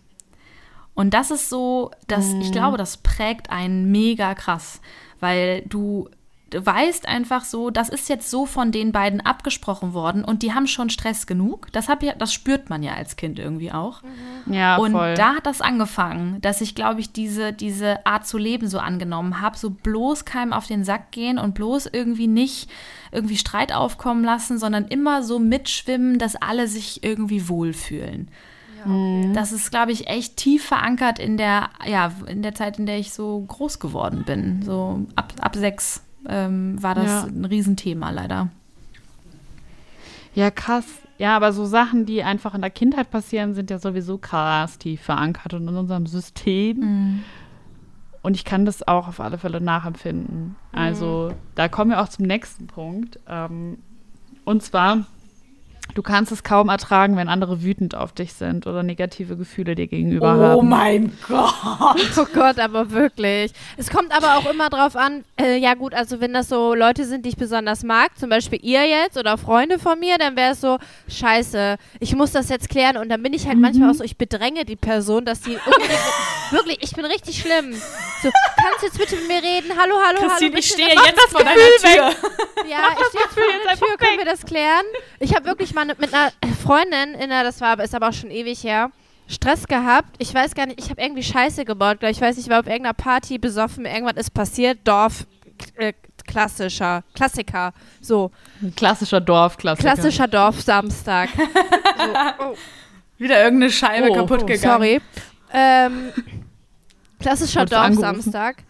Und 0.94 1.14
das 1.14 1.30
ist 1.30 1.48
so, 1.48 1.92
dass 2.08 2.32
ich 2.34 2.50
glaube, 2.50 2.76
das 2.76 2.96
prägt 2.96 3.50
einen 3.50 3.90
mega 3.90 4.34
krass, 4.34 4.80
weil 5.20 5.62
du 5.62 6.08
du 6.50 6.64
weißt 6.64 7.06
einfach 7.06 7.44
so, 7.44 7.70
das 7.70 7.88
ist 7.88 8.08
jetzt 8.08 8.30
so 8.30 8.46
von 8.46 8.72
den 8.72 8.92
beiden 8.92 9.20
abgesprochen 9.20 9.92
worden 9.92 10.24
und 10.24 10.42
die 10.42 10.54
haben 10.54 10.66
schon 10.66 10.90
Stress 10.90 11.26
genug. 11.26 11.68
Das, 11.72 11.88
hab 11.88 12.02
ja, 12.02 12.14
das 12.14 12.32
spürt 12.32 12.70
man 12.70 12.82
ja 12.82 12.94
als 12.94 13.16
Kind 13.16 13.38
irgendwie 13.38 13.72
auch. 13.72 14.02
Ja, 14.46 14.76
und 14.76 14.92
voll. 14.92 15.14
da 15.14 15.34
hat 15.34 15.46
das 15.46 15.60
angefangen, 15.60 16.40
dass 16.40 16.60
ich, 16.60 16.74
glaube 16.74 17.00
ich, 17.00 17.12
diese, 17.12 17.52
diese 17.52 18.04
Art 18.06 18.26
zu 18.26 18.38
leben 18.38 18.68
so 18.68 18.78
angenommen 18.78 19.40
habe. 19.40 19.56
So 19.56 19.70
bloß 19.70 20.24
keinem 20.24 20.52
auf 20.52 20.66
den 20.66 20.84
Sack 20.84 21.10
gehen 21.10 21.38
und 21.38 21.54
bloß 21.54 21.86
irgendwie 21.92 22.28
nicht 22.28 22.70
irgendwie 23.12 23.36
Streit 23.36 23.72
aufkommen 23.72 24.24
lassen, 24.24 24.58
sondern 24.58 24.86
immer 24.86 25.22
so 25.22 25.38
mitschwimmen, 25.38 26.18
dass 26.18 26.36
alle 26.36 26.66
sich 26.68 27.02
irgendwie 27.04 27.48
wohlfühlen. 27.48 28.30
Das 29.34 29.52
ist, 29.52 29.70
glaube 29.70 29.92
ich, 29.92 30.06
echt 30.06 30.36
tief 30.36 30.64
verankert 30.64 31.18
in 31.18 31.36
der, 31.36 31.70
ja, 31.86 32.12
in 32.26 32.42
der 32.42 32.54
Zeit, 32.54 32.78
in 32.78 32.86
der 32.86 32.98
ich 32.98 33.12
so 33.12 33.44
groß 33.46 33.80
geworden 33.80 34.22
bin. 34.24 34.62
So 34.62 35.04
ab, 35.16 35.34
ab 35.40 35.56
sechs 35.56 36.02
ähm, 36.28 36.80
war 36.82 36.94
das 36.94 37.06
Ja. 37.06 37.22
ein 37.24 37.44
Riesenthema 37.44 38.10
leider. 38.10 38.48
Ja, 40.34 40.50
krass. 40.50 40.86
Ja, 41.18 41.34
aber 41.34 41.52
so 41.52 41.64
Sachen, 41.64 42.06
die 42.06 42.22
einfach 42.22 42.54
in 42.54 42.60
der 42.60 42.70
Kindheit 42.70 43.10
passieren, 43.10 43.54
sind 43.54 43.70
ja 43.70 43.78
sowieso 43.78 44.18
krass 44.18 44.78
tief 44.78 45.00
verankert 45.02 45.54
und 45.54 45.66
in 45.66 45.74
unserem 45.76 46.06
System. 46.06 47.24
Und 48.22 48.34
ich 48.36 48.44
kann 48.44 48.64
das 48.64 48.86
auch 48.86 49.08
auf 49.08 49.18
alle 49.18 49.38
Fälle 49.38 49.60
nachempfinden. 49.60 50.54
Also, 50.72 51.32
da 51.56 51.68
kommen 51.68 51.90
wir 51.90 52.00
auch 52.00 52.08
zum 52.08 52.26
nächsten 52.26 52.68
Punkt. 52.68 53.18
Ähm, 53.26 53.78
und 54.44 54.62
zwar, 54.62 55.06
du 55.94 56.02
kannst 56.02 56.30
es 56.32 56.44
kaum 56.44 56.68
ertragen, 56.68 57.16
wenn 57.16 57.28
andere 57.28 57.62
wütend 57.62 57.94
auf 57.94 58.12
dich 58.12 58.32
sind 58.32 58.66
oder 58.66 58.82
negative 58.82 59.36
Gefühle 59.36 59.74
dir 59.74 59.86
gegenüber 59.88 60.34
haben. 60.34 60.68
mein 60.68 61.12
Gott. 61.26 61.54
Oh 62.16 62.26
Gott, 62.34 62.58
aber 62.58 62.90
wirklich. 62.90 63.52
Es 63.76 63.90
kommt 63.90 64.12
aber 64.16 64.36
auch 64.36 64.50
immer 64.50 64.68
drauf 64.70 64.94
an, 64.96 65.24
äh, 65.40 65.56
ja 65.56 65.74
gut, 65.74 65.94
also 65.94 66.20
wenn 66.20 66.32
das 66.32 66.48
so 66.48 66.74
Leute 66.74 67.04
sind, 67.04 67.24
die 67.24 67.30
ich 67.30 67.36
besonders 67.36 67.82
mag, 67.82 68.16
zum 68.18 68.28
Beispiel 68.30 68.60
ihr 68.62 68.84
jetzt 68.86 69.16
oder 69.16 69.36
Freunde 69.38 69.78
von 69.78 69.98
mir, 69.98 70.18
dann 70.18 70.36
wäre 70.36 70.52
es 70.52 70.60
so, 70.60 70.78
scheiße, 71.08 71.76
ich 72.00 72.14
muss 72.14 72.32
das 72.32 72.48
jetzt 72.48 72.68
klären 72.68 72.96
und 72.96 73.08
dann 73.08 73.22
bin 73.22 73.32
ich 73.32 73.46
halt 73.46 73.56
Mhm. 73.56 73.62
manchmal 73.62 73.90
auch 73.90 73.94
so, 73.94 74.04
ich 74.04 74.16
bedränge 74.16 74.64
die 74.64 74.76
Person, 74.76 75.24
dass 75.24 75.40
die 75.40 75.56
unbedingt, 75.56 75.98
wirklich, 76.50 76.78
ich 76.80 76.92
bin 76.92 77.04
richtig 77.04 77.38
schlimm. 77.40 77.72
So, 78.22 78.30
kannst 78.62 78.82
du 78.82 78.86
jetzt 78.86 78.98
bitte 78.98 79.16
mit 79.16 79.28
mir 79.28 79.42
reden? 79.42 79.70
Hallo, 79.80 79.94
hallo, 80.06 80.18
Christine, 80.28 80.50
hallo. 80.50 80.58
ich 80.58 80.68
stehe 80.68 80.88
jetzt 80.88 81.30
vor 81.30 81.40
deiner 81.44 81.54
Tür. 81.54 82.10
ja, 82.68 82.78
ich 82.98 83.06
stehe 83.06 83.24
jetzt 83.24 83.34
vor 83.34 83.42
der 83.70 83.76
Tür, 83.78 83.96
können 83.96 84.18
wir 84.18 84.24
das 84.24 84.44
klären? 84.44 84.84
Ich 85.20 85.34
habe 85.34 85.46
wirklich 85.46 85.74
mal 85.86 85.94
mit 85.98 86.12
einer 86.14 86.32
Freundin, 86.62 87.14
in 87.14 87.30
der, 87.30 87.44
das 87.44 87.60
war, 87.60 87.78
ist 87.80 87.94
aber 87.94 88.08
auch 88.08 88.12
schon 88.12 88.30
ewig 88.30 88.62
her, 88.64 88.90
Stress 89.28 89.66
gehabt. 89.66 90.14
Ich 90.18 90.32
weiß 90.32 90.54
gar 90.54 90.66
nicht, 90.66 90.80
ich 90.80 90.90
habe 90.90 91.00
irgendwie 91.00 91.22
Scheiße 91.22 91.64
gebaut. 91.64 91.98
Ich 92.02 92.10
Ich 92.10 92.20
weiß 92.20 92.36
nicht, 92.36 92.46
ich 92.46 92.50
war 92.50 92.60
auf 92.60 92.66
irgendeiner 92.66 92.94
Party 92.94 93.38
besoffen, 93.38 93.84
irgendwas 93.84 94.16
ist 94.16 94.30
passiert, 94.32 94.78
Dorf, 94.84 95.26
äh, 95.76 95.92
klassischer, 96.26 97.02
Klassiker, 97.14 97.72
so, 98.00 98.30
Ein 98.62 98.74
klassischer 98.74 99.20
Dorfklassiker. 99.20 99.94
klassischer 99.94 100.28
Dorf-Samstag. 100.28 101.30
so, 101.36 102.44
oh, 102.44 102.54
Wieder 103.18 103.42
irgendeine 103.42 103.72
Scheibe 103.72 104.10
Oh, 104.10 104.14
kaputt 104.14 104.42
oh, 104.42 104.46
gegangen. 104.46 104.80
sorry. 104.80 105.00
Ähm, 105.52 106.12
klassischer? 107.20 107.64
Dorf-Samstag. 107.64 108.62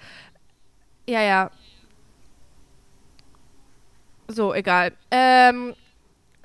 Ja, 1.09 1.23
ja. 1.23 1.51
So, 4.29 4.55
egal. 4.55 4.93
Ähm, 5.11 5.75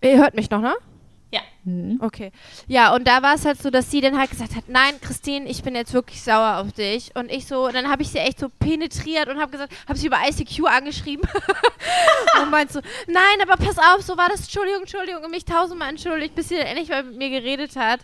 ihr 0.03 0.17
hört 0.17 0.35
mich 0.35 0.49
noch, 0.49 0.61
ne? 0.61 0.73
Mhm. 1.65 1.99
Okay. 2.01 2.31
Ja, 2.67 2.93
und 2.93 3.07
da 3.07 3.21
war 3.21 3.35
es 3.35 3.45
halt 3.45 3.61
so, 3.61 3.69
dass 3.69 3.89
sie 3.89 4.01
dann 4.01 4.17
halt 4.17 4.29
gesagt 4.29 4.55
hat, 4.55 4.65
nein, 4.67 4.99
Christine, 5.01 5.47
ich 5.47 5.63
bin 5.63 5.75
jetzt 5.75 5.93
wirklich 5.93 6.21
sauer 6.21 6.57
auf 6.57 6.73
dich. 6.73 7.15
Und 7.15 7.31
ich 7.31 7.47
so, 7.47 7.67
und 7.67 7.73
dann 7.73 7.89
habe 7.89 8.01
ich 8.01 8.09
sie 8.09 8.17
echt 8.17 8.39
so 8.39 8.49
penetriert 8.59 9.29
und 9.29 9.39
habe 9.39 9.51
gesagt, 9.51 9.73
habe 9.87 9.97
sie 9.97 10.07
über 10.07 10.17
ICQ 10.27 10.65
angeschrieben 10.65 11.27
und 12.41 12.51
meint 12.51 12.71
so, 12.71 12.81
nein, 13.07 13.41
aber 13.41 13.55
pass 13.55 13.77
auf, 13.77 14.01
so 14.01 14.17
war 14.17 14.29
das, 14.29 14.41
Entschuldigung, 14.41 14.81
Entschuldigung, 14.81 15.23
und 15.23 15.31
mich 15.31 15.45
tausendmal 15.45 15.89
entschuldigt, 15.89 16.35
bis 16.35 16.49
sie 16.49 16.57
dann 16.57 16.67
endlich 16.67 16.89
mal 16.89 17.03
mit 17.03 17.17
mir 17.17 17.29
geredet 17.29 17.75
hat. 17.77 18.01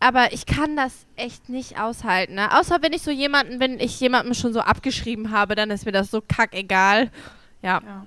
Aber 0.00 0.32
ich 0.32 0.46
kann 0.46 0.76
das 0.76 1.06
echt 1.16 1.48
nicht 1.48 1.80
aushalten, 1.80 2.34
ne? 2.34 2.58
Außer 2.58 2.82
wenn 2.82 2.92
ich 2.92 3.00
so 3.00 3.10
jemanden, 3.10 3.60
wenn 3.60 3.80
ich 3.80 3.98
jemandem 3.98 4.34
schon 4.34 4.52
so 4.52 4.60
abgeschrieben 4.60 5.30
habe, 5.30 5.54
dann 5.54 5.70
ist 5.70 5.86
mir 5.86 5.92
das 5.92 6.10
so 6.10 6.20
kackegal. 6.20 7.10
Ja. 7.62 7.80
Ja. 7.82 8.06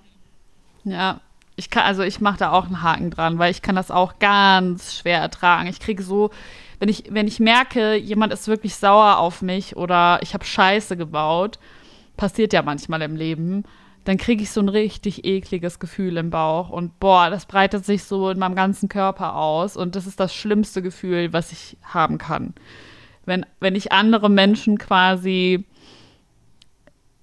Ja, 0.84 1.22
ich 1.60 1.70
kann, 1.70 1.84
also 1.84 2.02
ich 2.02 2.22
mache 2.22 2.40
da 2.40 2.52
auch 2.52 2.66
einen 2.66 2.82
Haken 2.82 3.12
dran, 3.12 3.38
weil 3.38 3.52
ich 3.52 3.62
kann 3.62 3.76
das 3.76 3.92
auch 3.92 4.18
ganz 4.18 4.96
schwer 4.96 5.20
ertragen. 5.20 5.68
Ich 5.68 5.80
kriege 5.80 6.02
so, 6.02 6.32
wenn 6.80 6.90
ich, 6.90 7.04
wenn 7.10 7.28
ich 7.28 7.40
merke, 7.40 7.96
jemand 7.96 8.32
ist 8.34 8.48
wirklich 8.48 8.76
sauer 8.76 9.18
auf 9.18 9.42
mich 9.42 9.76
oder 9.76 10.20
ich 10.24 10.34
habe 10.34 10.46
Scheiße 10.46 10.96
gebaut, 10.96 11.60
passiert 12.16 12.54
ja 12.54 12.62
manchmal 12.62 13.02
im 13.02 13.16
Leben, 13.16 13.64
dann 14.06 14.18
kriege 14.18 14.42
ich 14.42 14.52
so 14.52 14.62
ein 14.62 14.70
richtig 14.70 15.26
ekliges 15.26 15.80
Gefühl 15.80 16.16
im 16.18 16.30
Bauch 16.30 16.70
und 16.70 16.98
boah, 17.00 17.30
das 17.30 17.46
breitet 17.46 17.86
sich 17.86 18.06
so 18.06 18.30
in 18.30 18.40
meinem 18.40 18.56
ganzen 18.56 18.88
Körper 18.88 19.36
aus 19.36 19.76
und 19.76 19.96
das 19.96 20.08
ist 20.08 20.20
das 20.20 20.34
schlimmste 20.34 20.82
Gefühl, 20.82 21.34
was 21.34 21.52
ich 21.52 21.78
haben 21.84 22.18
kann. 22.18 22.54
Wenn, 23.26 23.46
wenn 23.60 23.76
ich 23.76 23.92
andere 23.92 24.30
Menschen 24.30 24.78
quasi 24.78 25.66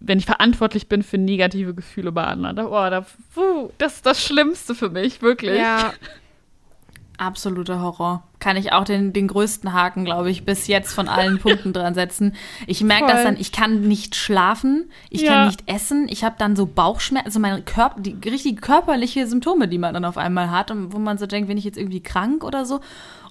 wenn 0.07 0.19
ich 0.19 0.27
verantwortlich 0.27 0.89
bin 0.89 1.03
für 1.03 1.19
negative 1.19 1.75
Gefühle 1.75 2.13
bei 2.13 2.25
anderen. 2.25 2.59
Oh, 2.59 2.71
da, 2.71 3.07
puh, 3.35 3.71
das 3.79 3.97
ist 3.97 4.07
das 4.07 4.25
Schlimmste 4.25 4.75
für 4.75 4.91
mich, 4.91 5.23
wirklich. 5.23 5.59
Ja. 5.59 5.93
Absoluter 7.19 7.81
Horror. 7.81 8.23
Kann 8.39 8.57
ich 8.57 8.73
auch 8.73 8.85
den, 8.85 9.13
den 9.13 9.29
größten 9.29 9.73
Haken, 9.73 10.05
glaube 10.05 10.31
ich, 10.31 10.45
bis 10.45 10.67
jetzt 10.67 10.93
von 10.93 11.09
allen 11.09 11.39
Punkten 11.41 11.73
dran 11.73 11.95
setzen. 11.95 12.35
Ich 12.67 12.83
merke 12.83 13.07
das 13.07 13.23
dann, 13.23 13.37
ich 13.39 13.51
kann 13.51 13.81
nicht 13.83 14.15
schlafen, 14.15 14.91
ich 15.11 15.23
Ja. 15.23 15.33
kann 15.35 15.47
nicht 15.47 15.63
essen, 15.67 16.07
ich 16.09 16.23
habe 16.23 16.37
dann 16.39 16.55
so 16.55 16.67
Bauchschmerzen, 16.67 17.27
also 17.27 17.41
meine 17.41 17.63
Körper, 17.63 18.01
die 18.01 18.17
richtig 18.29 18.61
körperliche 18.61 19.27
Symptome, 19.27 19.69
die 19.69 19.79
man 19.79 19.95
dann 19.95 20.05
auf 20.05 20.19
einmal 20.19 20.51
hat 20.51 20.71
und 20.71 20.93
wo 20.93 20.99
man 20.99 21.17
so 21.19 21.27
denkt, 21.27 21.49
bin 21.49 21.57
ich 21.59 21.65
jetzt 21.65 21.79
irgendwie 21.79 22.03
krank 22.03 22.45
oder 22.45 22.67
so. 22.67 22.81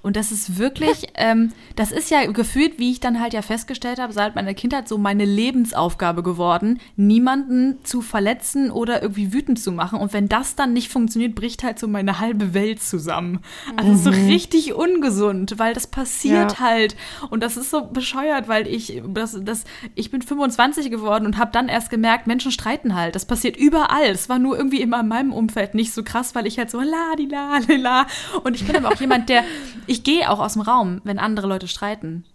Und 0.02 0.16
das 0.18 0.32
ist 0.32 0.60
wirklich, 0.60 1.08
ähm, 1.16 1.52
das 1.76 1.92
ist 1.92 2.12
ja 2.12 2.24
gefühlt, 2.32 2.78
wie 2.78 2.92
ich 2.92 3.00
dann 3.00 3.20
halt 3.20 3.34
ja 3.34 3.42
festgestellt 3.42 3.98
habe, 4.00 4.14
seit 4.14 4.36
meiner 4.36 4.54
Kindheit 4.54 4.88
so 4.88 5.00
meine 5.00 5.26
Lebensaufgabe 5.26 6.22
geworden, 6.22 6.80
niemanden 6.96 7.84
zu 7.84 8.02
verletzen 8.02 8.70
oder 8.70 9.02
irgendwie 9.02 9.34
wütend 9.34 9.60
zu 9.60 9.72
machen. 9.72 10.00
Und 10.00 10.14
wenn 10.14 10.30
das 10.30 10.56
dann 10.56 10.74
nicht 10.74 10.92
funktioniert, 10.92 11.34
bricht 11.34 11.64
halt 11.64 11.80
so 11.80 11.88
meine 11.88 12.20
halbe 12.20 12.54
Welt 12.54 12.84
zusammen. 12.84 13.40
Also 13.78 13.96
so 13.96 14.10
richtig 14.12 14.76
ungesund, 14.96 15.60
weil 15.60 15.74
das 15.74 15.88
passiert 15.88 16.54
Ja. 16.54 16.60
halt. 16.60 16.96
Und 17.30 17.42
das 17.44 17.58
ist 17.58 17.70
so 17.72 17.86
bescheuert, 17.86 18.48
weil 18.48 18.68
ich, 18.68 19.02
das, 19.08 19.38
das, 19.42 19.64
ich 19.94 20.12
bin 20.12 20.22
25 20.22 20.90
geworden 20.90 21.26
und 21.26 21.38
habe 21.38 21.52
dann 21.52 21.68
erst 21.68 21.90
gemerkt, 21.90 22.28
Menschen 22.28 22.52
streiten 22.52 22.96
halt. 22.96 23.16
Das 23.16 23.26
passiert 23.26 23.58
überall. 23.58 24.06
Es 24.10 24.30
war 24.30 24.40
nur 24.40 24.58
irgendwie 24.58 24.82
immer 24.82 25.02
in 25.02 25.08
meinem 25.08 25.34
Umfeld 25.34 25.76
nicht 25.76 25.94
so 25.94 26.04
krass, 26.04 26.36
weil 26.36 26.48
ich 26.48 26.58
halt 26.58 26.72
so 26.72 26.80
la 26.82 27.16
di 27.18 27.26
la 27.26 27.58
li, 27.68 27.76
la. 27.76 28.08
Und 28.44 28.56
ich 28.56 28.66
bin 28.66 28.76
aber 28.76 28.90
auch 28.90 29.00
jemand, 29.00 29.30
der, 29.30 29.44
ich 29.88 30.04
gehe 30.04 30.30
auch 30.30 30.40
aus 30.40 30.54
dem 30.54 30.62
Raum, 30.62 31.02
wenn 31.04 31.20
andere 31.20 31.48
Leute 31.48 31.68
streiten. 31.68 32.26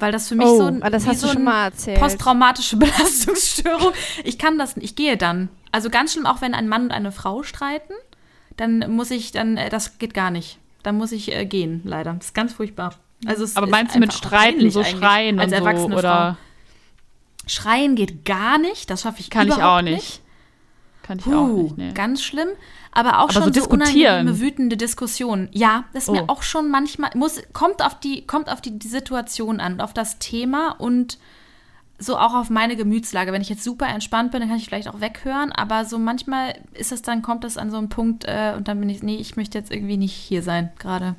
Weil 0.00 0.10
das 0.10 0.28
für 0.28 0.34
mich 0.34 0.46
Oh, 0.46 0.58
so 0.58 0.64
ein, 0.64 0.82
ah, 0.82 0.90
das 0.90 1.06
hast 1.06 1.20
so 1.20 1.28
schon 1.28 1.44
mal 1.44 1.66
erzählt. 1.66 2.00
Posttraumatische 2.00 2.76
Belastungsstörung. 2.78 3.92
Ich 4.24 4.38
kann 4.38 4.58
das 4.58 4.76
nicht. 4.76 4.84
Ich 4.84 4.96
gehe 4.96 5.16
dann. 5.16 5.48
Also 5.70 5.88
ganz 5.88 6.12
schlimm, 6.12 6.26
auch 6.26 6.40
wenn 6.40 6.52
ein 6.54 6.68
Mann 6.68 6.84
und 6.84 6.90
eine 6.90 7.12
Frau 7.12 7.42
streiten, 7.44 7.94
dann 8.56 8.84
muss 8.90 9.10
ich, 9.10 9.30
dann, 9.32 9.56
äh, 9.56 9.68
das 9.70 9.98
geht 9.98 10.12
gar 10.14 10.30
nicht. 10.30 10.58
Dann 10.84 10.96
muss 10.96 11.10
ich 11.10 11.32
äh, 11.34 11.44
gehen, 11.46 11.80
leider. 11.84 12.12
Das 12.14 12.26
ist 12.26 12.34
ganz 12.34 12.52
furchtbar. 12.52 12.94
Also 13.26 13.42
es 13.42 13.56
Aber 13.56 13.66
meinst 13.66 13.94
du 13.96 13.98
mit 13.98 14.10
auch 14.10 14.16
Streiten, 14.16 14.70
so 14.70 14.84
Schreien 14.84 15.40
als 15.40 15.52
und 15.52 15.58
so? 15.58 15.64
erwachsene 15.64 15.96
Oder 15.96 16.36
Frau. 16.38 17.50
Schreien 17.50 17.96
geht 17.96 18.24
gar 18.24 18.58
nicht. 18.58 18.88
Das 18.90 19.02
schaffe 19.02 19.20
ich 19.20 19.30
kann 19.30 19.48
ich 19.48 19.54
auch 19.54 19.82
nicht. 19.82 20.20
Kann 21.02 21.18
ich 21.18 21.26
auch 21.26 21.30
Puh, 21.46 21.62
nicht, 21.64 21.76
nee. 21.78 21.92
Ganz 21.92 22.22
schlimm, 22.22 22.48
aber 22.90 23.18
auch 23.18 23.24
Aber 23.24 23.32
schon 23.32 23.52
so 23.52 23.60
so, 23.60 23.68
unangenehme, 23.68 24.40
wütende 24.40 24.78
Diskussionen. 24.78 25.50
Ja, 25.52 25.84
das 25.92 26.04
ist 26.04 26.08
Oh. 26.08 26.12
mir 26.12 26.30
auch 26.30 26.42
schon 26.42 26.70
manchmal, 26.70 27.10
muss, 27.14 27.42
kommt 27.52 27.84
auf 27.84 28.00
die, 28.00 28.26
kommt 28.26 28.48
auf 28.50 28.62
die, 28.62 28.78
die 28.78 28.88
Situation 28.88 29.60
an, 29.60 29.82
auf 29.82 29.92
das 29.92 30.18
Thema 30.18 30.70
und 30.78 31.18
so 31.98 32.16
auch 32.16 32.34
auf 32.34 32.50
meine 32.50 32.76
Gemütslage. 32.76 33.32
Wenn 33.32 33.42
ich 33.42 33.48
jetzt 33.48 33.64
super 33.64 33.86
entspannt 33.86 34.32
bin, 34.32 34.40
dann 34.40 34.48
kann 34.48 34.58
ich 34.58 34.66
vielleicht 34.66 34.88
auch 34.88 35.00
weghören, 35.00 35.52
aber 35.52 35.84
so 35.84 35.98
manchmal 35.98 36.54
ist 36.72 36.92
es 36.92 37.02
dann, 37.02 37.22
kommt 37.22 37.44
es 37.44 37.56
an 37.56 37.70
so 37.70 37.76
einen 37.76 37.88
Punkt 37.88 38.24
äh, 38.26 38.54
und 38.56 38.68
dann 38.68 38.80
bin 38.80 38.88
ich, 38.88 39.02
nee, 39.02 39.16
ich 39.16 39.36
möchte 39.36 39.58
jetzt 39.58 39.72
irgendwie 39.72 39.96
nicht 39.96 40.14
hier 40.14 40.42
sein 40.42 40.72
gerade. 40.78 41.14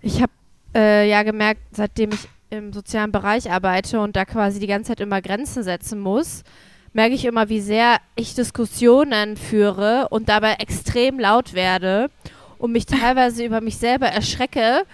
Ich 0.00 0.22
habe 0.22 0.32
äh, 0.74 1.08
ja 1.08 1.22
gemerkt, 1.22 1.60
seitdem 1.72 2.10
ich 2.10 2.28
im 2.50 2.72
sozialen 2.72 3.12
Bereich 3.12 3.50
arbeite 3.50 4.00
und 4.00 4.16
da 4.16 4.24
quasi 4.24 4.60
die 4.60 4.66
ganze 4.66 4.88
Zeit 4.88 5.00
immer 5.00 5.20
Grenzen 5.20 5.62
setzen 5.62 5.98
muss, 5.98 6.44
merke 6.92 7.14
ich 7.14 7.24
immer, 7.24 7.48
wie 7.48 7.60
sehr 7.60 7.98
ich 8.14 8.34
Diskussionen 8.34 9.36
führe 9.36 10.08
und 10.10 10.28
dabei 10.28 10.54
extrem 10.54 11.18
laut 11.18 11.54
werde 11.54 12.10
und 12.58 12.72
mich 12.72 12.86
teilweise 12.86 13.44
über 13.44 13.60
mich 13.60 13.78
selber 13.78 14.06
erschrecke, 14.06 14.84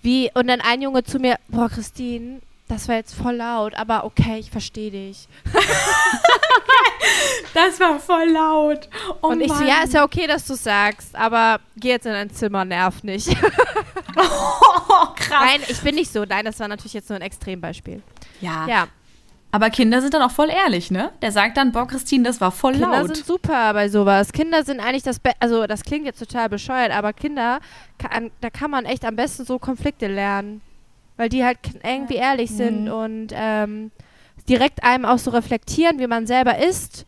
wie 0.00 0.30
und 0.34 0.48
dann 0.48 0.60
ein 0.60 0.82
Junge 0.82 1.04
zu 1.04 1.18
mir, 1.18 1.36
boah 1.48 1.68
Christine, 1.68 2.40
das 2.72 2.88
war 2.88 2.94
jetzt 2.96 3.14
voll 3.14 3.34
laut, 3.36 3.74
aber 3.74 4.04
okay, 4.04 4.38
ich 4.38 4.50
verstehe 4.50 4.90
dich. 4.90 5.28
Das 7.54 7.78
war 7.80 7.98
voll 8.00 8.30
laut. 8.30 8.88
Oh 9.20 9.28
und 9.28 9.40
ich 9.42 9.48
so, 9.48 9.54
Mann. 9.54 9.66
ja, 9.66 9.82
ist 9.82 9.92
ja 9.92 10.04
okay, 10.04 10.26
dass 10.26 10.46
du 10.46 10.54
sagst, 10.54 11.14
aber 11.14 11.60
geh 11.76 11.90
jetzt 11.90 12.06
in 12.06 12.12
dein 12.12 12.30
Zimmer, 12.30 12.64
nerv 12.64 13.02
nicht. 13.02 13.28
Oh, 14.14 15.06
krass. 15.16 15.46
Nein, 15.46 15.60
ich 15.68 15.80
bin 15.80 15.94
nicht 15.94 16.12
so. 16.12 16.24
Nein, 16.26 16.44
das 16.44 16.60
war 16.60 16.68
natürlich 16.68 16.92
jetzt 16.92 17.08
nur 17.08 17.16
ein 17.16 17.22
Extrembeispiel. 17.22 18.02
Ja. 18.42 18.66
Ja, 18.66 18.86
Aber 19.50 19.70
Kinder 19.70 20.02
sind 20.02 20.12
dann 20.12 20.20
auch 20.20 20.30
voll 20.30 20.50
ehrlich, 20.50 20.90
ne? 20.90 21.12
Der 21.22 21.32
sagt 21.32 21.56
dann, 21.56 21.72
boah, 21.72 21.86
Christine, 21.86 22.24
das 22.24 22.38
war 22.40 22.50
voll 22.52 22.72
Kinder 22.72 22.90
laut. 22.90 23.14
sind 23.14 23.26
super 23.26 23.72
bei 23.72 23.88
sowas. 23.88 24.32
Kinder 24.32 24.64
sind 24.64 24.80
eigentlich 24.80 25.02
das 25.02 25.18
Beste. 25.18 25.40
Also, 25.40 25.66
das 25.66 25.82
klingt 25.82 26.04
jetzt 26.04 26.18
total 26.18 26.50
bescheuert, 26.50 26.92
aber 26.92 27.14
Kinder, 27.14 27.60
kann, 27.98 28.30
da 28.42 28.50
kann 28.50 28.70
man 28.70 28.84
echt 28.84 29.04
am 29.06 29.16
besten 29.16 29.46
so 29.46 29.58
Konflikte 29.58 30.08
lernen. 30.08 30.60
Weil 31.16 31.28
die 31.28 31.44
halt 31.44 31.58
irgendwie 31.84 32.16
ehrlich 32.16 32.50
sind 32.50 32.88
und 32.88 33.28
ähm, 33.32 33.90
direkt 34.48 34.82
einem 34.82 35.04
auch 35.04 35.18
so 35.18 35.30
reflektieren, 35.30 35.98
wie 35.98 36.06
man 36.06 36.26
selber 36.26 36.58
ist. 36.58 37.06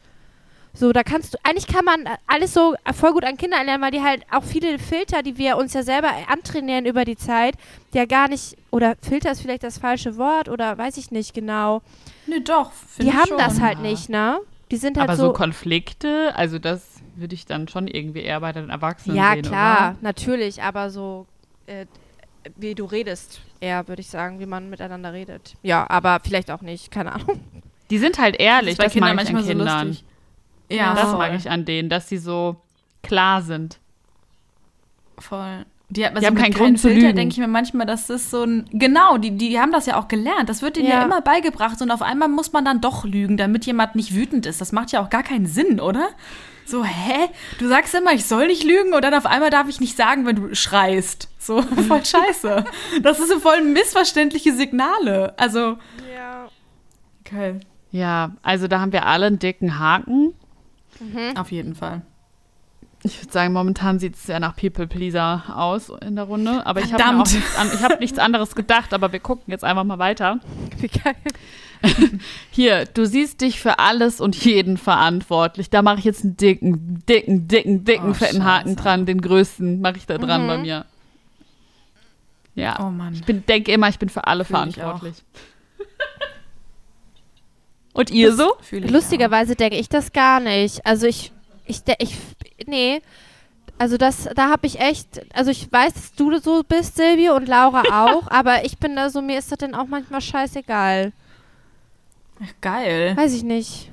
So, 0.77 0.93
da 0.93 1.05
kannst 1.05 1.35
du, 1.35 1.39
eigentlich 1.45 1.69
kann 1.69 1.85
man 1.85 2.05
alles 2.27 2.53
so 2.53 2.75
voll 2.95 3.13
gut 3.13 3.25
an 3.25 3.37
Kinder 3.37 3.63
lernen, 3.63 3.81
weil 3.83 3.93
die 3.93 4.03
halt 4.03 4.25
auch 4.33 4.43
viele 4.43 4.81
Filter, 4.81 5.23
die 5.23 5.39
wir 5.39 5.57
uns 5.57 5.73
ja 5.73 5.85
selber 5.85 6.11
antrainieren 6.29 6.85
über 6.85 7.05
die 7.05 7.17
Zeit, 7.17 7.55
die 7.93 7.99
ja 7.99 8.07
gar 8.07 8.29
nicht, 8.29 8.57
oder 8.73 8.97
Filter 9.01 9.31
ist 9.31 9.41
vielleicht 9.41 9.63
das 9.63 9.79
falsche 9.79 10.17
Wort 10.17 10.49
oder 10.49 10.77
weiß 10.77 10.97
ich 10.97 11.13
nicht 11.13 11.33
genau. 11.33 11.81
Nee, 12.27 12.41
doch. 12.41 12.73
Die 12.99 13.05
ich 13.05 13.13
haben 13.13 13.29
schon. 13.29 13.39
das 13.39 13.61
halt 13.61 13.81
nicht, 13.83 14.09
ne? 14.09 14.41
Die 14.73 14.77
sind 14.77 14.99
halt 14.99 15.09
Aber 15.11 15.17
so 15.17 15.29
so 15.29 15.33
Konflikte, 15.33 16.33
also 16.35 16.59
das 16.59 16.83
würde 17.15 17.35
ich 17.37 17.47
dann 17.47 17.69
schon 17.69 17.87
irgendwie 17.87 18.23
eher 18.23 18.41
bei 18.41 18.51
den 18.51 18.71
Erwachsenen 18.71 19.17
Ja, 19.17 19.35
sehen, 19.35 19.45
klar, 19.45 19.91
oder? 19.91 19.97
natürlich, 20.01 20.61
aber 20.63 20.91
so, 20.91 21.27
äh, 21.67 21.87
wie 22.57 22.75
du 22.75 22.85
redest, 22.85 23.41
eher, 23.61 23.87
würde 23.89 24.01
ich 24.01 24.09
sagen, 24.09 24.41
wie 24.41 24.47
man 24.47 24.71
miteinander 24.71 25.13
redet. 25.13 25.55
Ja, 25.63 25.89
aber 25.89 26.21
vielleicht 26.23 26.51
auch 26.51 26.61
nicht, 26.63 26.91
keine 26.91 27.13
Ahnung. 27.13 27.41
Die 27.91 27.99
sind 27.99 28.19
halt 28.19 28.37
ehrlich, 28.41 28.79
bei 28.79 28.85
das, 28.85 28.93
Kindern 28.93 29.17
mag 29.17 29.25
ich 29.29 29.35
an 29.35 29.43
so 29.43 29.49
Kindern. 29.49 29.89
lustig. 29.89 30.05
Ja, 30.71 30.95
das 30.95 31.11
voll. 31.11 31.19
mag 31.19 31.35
ich 31.35 31.51
an 31.51 31.65
denen, 31.65 31.89
dass 31.89 32.09
sie 32.09 32.19
so 32.19 32.57
klar 33.03 33.43
sind. 33.43 33.79
Voll. 35.19 35.65
Die, 35.91 36.05
hat, 36.05 36.19
Die 36.21 36.27
haben 36.27 36.35
keinen 36.35 36.55
Grund 36.55 36.81
zu 36.81 36.89
Filter, 36.89 37.09
lügen. 37.09 37.17
denke 37.17 37.33
ich 37.35 37.39
mir 37.39 37.47
manchmal, 37.47 37.87
das 37.87 38.09
ist 38.11 38.31
so 38.31 38.43
ein. 38.43 38.69
Genau, 38.73 39.19
die, 39.19 39.37
die 39.37 39.61
haben 39.61 39.71
das 39.71 39.87
ja 39.87 39.99
auch 39.99 40.09
gelernt. 40.09 40.49
Das 40.49 40.63
wird 40.63 40.77
denen 40.77 40.89
ja. 40.89 40.95
Ja. 40.97 41.05
immer 41.05 41.21
beigebracht 41.21 41.81
und 41.83 41.91
auf 41.91 42.03
einmal 42.03 42.29
muss 42.29 42.53
man 42.53 42.65
dann 42.65 42.81
doch 42.81 43.05
lügen, 43.05 43.37
damit 43.37 43.67
jemand 43.67 43.95
nicht 43.95 44.15
wütend 44.15 44.47
ist. 44.47 44.61
Das 44.61 44.73
macht 44.73 44.93
ja 44.93 45.03
auch 45.05 45.11
gar 45.11 45.23
keinen 45.23 45.47
Sinn, 45.47 45.81
oder? 45.81 46.09
So, 46.67 46.85
hä? 46.85 47.29
Du 47.59 47.69
sagst 47.69 47.95
immer, 47.95 48.13
ich 48.13 48.25
soll 48.27 48.47
nicht 48.47 48.65
lügen 48.65 48.95
und 48.95 49.03
dann 49.05 49.15
auf 49.15 49.27
einmal 49.27 49.51
darf 49.51 49.69
ich 49.69 49.81
nicht 49.81 49.97
sagen, 49.97 50.25
wenn 50.27 50.37
du 50.37 50.55
schreist. 50.55 51.29
So, 51.39 51.61
voll 51.89 52.05
scheiße. 52.05 52.65
Das 53.03 53.21
ist 53.21 53.29
so 53.29 53.39
voll 53.39 53.63
missverständliche 53.63 54.55
Signale. 54.55 55.35
Also, 55.39 55.77
Ja. 56.15 56.49
okay. 57.21 57.61
Ja, 57.91 58.33
also 58.43 58.67
da 58.67 58.81
haben 58.81 58.93
wir 58.93 59.07
alle 59.07 59.27
einen 59.27 59.39
dicken 59.39 59.79
Haken. 59.79 60.35
Auf 61.37 61.53
jeden 61.53 61.75
Fall. 61.75 62.03
Ich 63.03 63.21
würde 63.21 63.33
sagen, 63.33 63.53
momentan 63.53 63.99
sieht 63.99 64.15
es 64.15 64.25
sehr 64.25 64.41
nach 64.41 64.57
People 64.57 64.87
Pleaser 64.87 65.43
aus 65.55 65.93
in 66.05 66.17
der 66.17 66.25
Runde. 66.25 66.65
Aber 66.67 66.81
ich 66.81 66.93
habe 66.93 67.03
Verdammt. 67.03 67.33
nichts, 67.33 67.57
an, 67.59 67.71
ich 67.75 67.83
hab 67.83 68.01
nichts 68.01 68.19
anderes 68.19 68.55
gedacht, 68.55 68.95
aber 68.95 69.13
wir 69.13 69.21
gucken 69.21 69.45
jetzt 69.49 69.63
einfach 69.63 69.85
mal 69.85 69.99
weiter. 69.99 70.41
Wie 70.79 70.89
geil. 70.89 71.15
Hier, 72.51 72.85
du 72.87 73.07
siehst 73.07 73.41
dich 73.41 73.61
für 73.61 73.79
alles 73.79 74.21
und 74.21 74.37
jeden 74.45 74.77
verantwortlich. 74.77 75.71
Da 75.71 75.83
mache 75.83 75.99
ich 75.99 76.05
jetzt 76.05 76.25
einen 76.25 76.37
dicken, 76.37 77.03
dicken, 77.09 77.49
dicken, 77.49 77.85
dicken, 77.85 78.11
Oh, 78.11 78.15
fetten 78.15 78.45
Haken 78.45 78.71
Scheiße. 78.71 78.83
dran. 78.83 79.07
Den 79.07 79.21
größten 79.21 79.81
mache 79.81 79.97
ich 79.97 80.07
da 80.07 80.19
dran 80.19 80.47
bei 80.47 80.59
mir. 80.59 80.85
Ja. 82.55 82.79
Oh 82.81 82.91
Mann. 82.91 83.15
Ich 83.15 83.25
bin, 83.25 83.45
denke 83.47 83.73
immer, 83.73 83.89
ich 83.89 83.99
bin 83.99 84.09
für 84.09 84.27
alle 84.27 84.45
Fühl 84.45 84.69
ich 84.69 84.77
verantwortlich. 84.77 85.17
und 87.93 88.11
ihr 88.11 88.35
so? 88.35 88.55
Lustigerweise 88.71 89.57
denke 89.57 89.77
ich 89.77 89.89
das 89.89 90.13
gar 90.13 90.41
nicht. 90.41 90.85
Also 90.87 91.07
ich, 91.07 91.33
ich, 91.67 91.83
ich, 91.99 92.17
nee. 92.67 93.01
Also 93.77 93.97
das, 93.97 94.29
da 94.37 94.51
habe 94.51 94.69
ich 94.69 94.81
echt, 94.81 95.23
also 95.35 95.51
ich 95.51 95.71
weiß, 95.71 95.95
dass 95.95 96.15
du 96.15 96.39
so 96.39 96.63
bist, 96.63 96.97
Silvia 96.97 97.35
und 97.35 97.49
Laura 97.49 97.83
auch, 98.07 98.31
aber 98.31 98.65
ich 98.65 98.79
bin 98.79 98.95
da 98.95 99.11
so, 99.11 99.21
mir 99.21 99.39
ist 99.39 99.51
das 99.51 99.59
dann 99.59 99.75
auch 99.75 99.89
manchmal 99.89 100.21
scheißegal. 100.21 101.13
Geil. 102.61 103.17
Weiß 103.17 103.35
ich 103.35 103.43
nicht. 103.43 103.91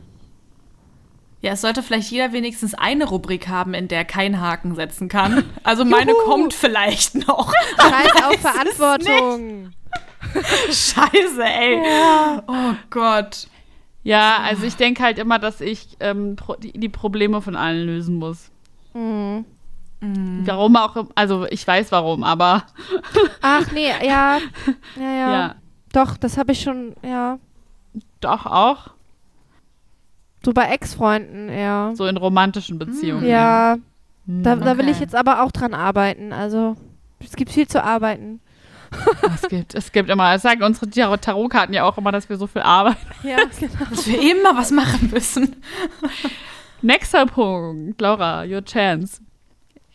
Ja, 1.42 1.54
es 1.54 1.62
sollte 1.62 1.82
vielleicht 1.82 2.12
jeder 2.12 2.34
wenigstens 2.34 2.76
eine 2.76 3.06
Rubrik 3.06 3.48
haben, 3.48 3.74
in 3.74 3.88
der 3.88 4.00
er 4.00 4.06
keinen 4.06 4.40
Haken 4.40 4.76
setzen 4.76 5.10
kann. 5.10 5.44
Also 5.64 5.86
meine 5.86 6.14
kommt 6.14 6.54
vielleicht 6.54 7.16
noch. 7.28 7.52
Scheiß 7.78 8.24
auf 8.24 8.36
Verantwortung. 8.40 9.72
Scheiße, 10.68 11.44
ey. 11.44 11.82
Oh 12.48 12.74
Gott. 12.90 13.48
Ja, 14.04 14.38
also 14.44 14.64
ich 14.64 14.76
denke 14.76 15.04
halt 15.04 15.20
immer, 15.20 15.40
dass 15.40 15.62
ich 15.62 15.98
ähm, 16.00 16.36
pro 16.36 16.56
die, 16.56 16.74
die 16.74 16.90
Probleme 16.90 17.42
von 17.42 17.56
allen 17.56 17.86
lösen 17.86 18.16
muss. 18.18 18.50
Mhm. 18.94 19.46
Warum 20.46 20.76
auch, 20.78 21.06
also 21.14 21.46
ich 21.46 21.66
weiß 21.66 21.92
warum, 21.92 22.24
aber 22.24 22.66
Ach 23.42 23.72
nee, 23.72 23.88
ja. 23.88 24.40
Ja, 24.40 24.40
ja. 25.00 25.32
ja, 25.32 25.56
Doch, 25.94 26.18
das 26.18 26.38
habe 26.40 26.54
ich 26.54 26.62
schon, 26.62 26.96
ja. 27.04 27.38
Doch 28.20 28.46
auch 28.46 28.92
So 30.44 30.54
bei 30.54 30.66
Ex-Freunden, 30.70 31.50
ja. 31.50 31.92
so 31.96 32.06
in 32.08 32.18
romantischen 32.18 32.80
Beziehungen. 32.80 33.26
Ja, 33.28 33.78
Hm. 34.28 34.44
da, 34.44 34.56
da 34.56 34.78
will 34.78 34.86
okay. 34.86 34.92
ich 34.92 35.00
jetzt 35.00 35.16
aber 35.16 35.42
auch 35.44 35.52
dran 35.52 35.74
arbeiten. 35.74 36.32
Also, 36.34 36.76
es 37.20 37.36
gibt 37.36 37.52
viel 37.52 37.68
zu 37.68 37.84
arbeiten. 37.84 38.40
Es 39.36 39.48
gibt, 39.48 39.74
es 39.74 39.92
gibt 39.94 40.10
immer, 40.10 40.34
das 40.34 40.42
sagen 40.42 40.64
unsere 40.64 40.86
Tarot- 40.88 41.22
Tarotkarten 41.22 41.74
ja 41.74 41.86
auch 41.86 41.98
immer, 41.98 42.12
dass 42.12 42.28
wir 42.30 42.38
so 42.38 42.46
viel 42.48 42.62
arbeiten. 42.62 42.98
Ja, 43.24 43.38
genau. 43.60 43.86
Dass 43.90 44.06
wir 44.08 44.20
immer 44.32 44.56
was 44.58 44.72
machen 44.72 45.10
müssen. 45.14 45.56
Nächster 46.82 47.26
Punkt, 47.26 48.02
Laura, 48.02 48.44
your 48.46 48.64
chance. 48.66 49.22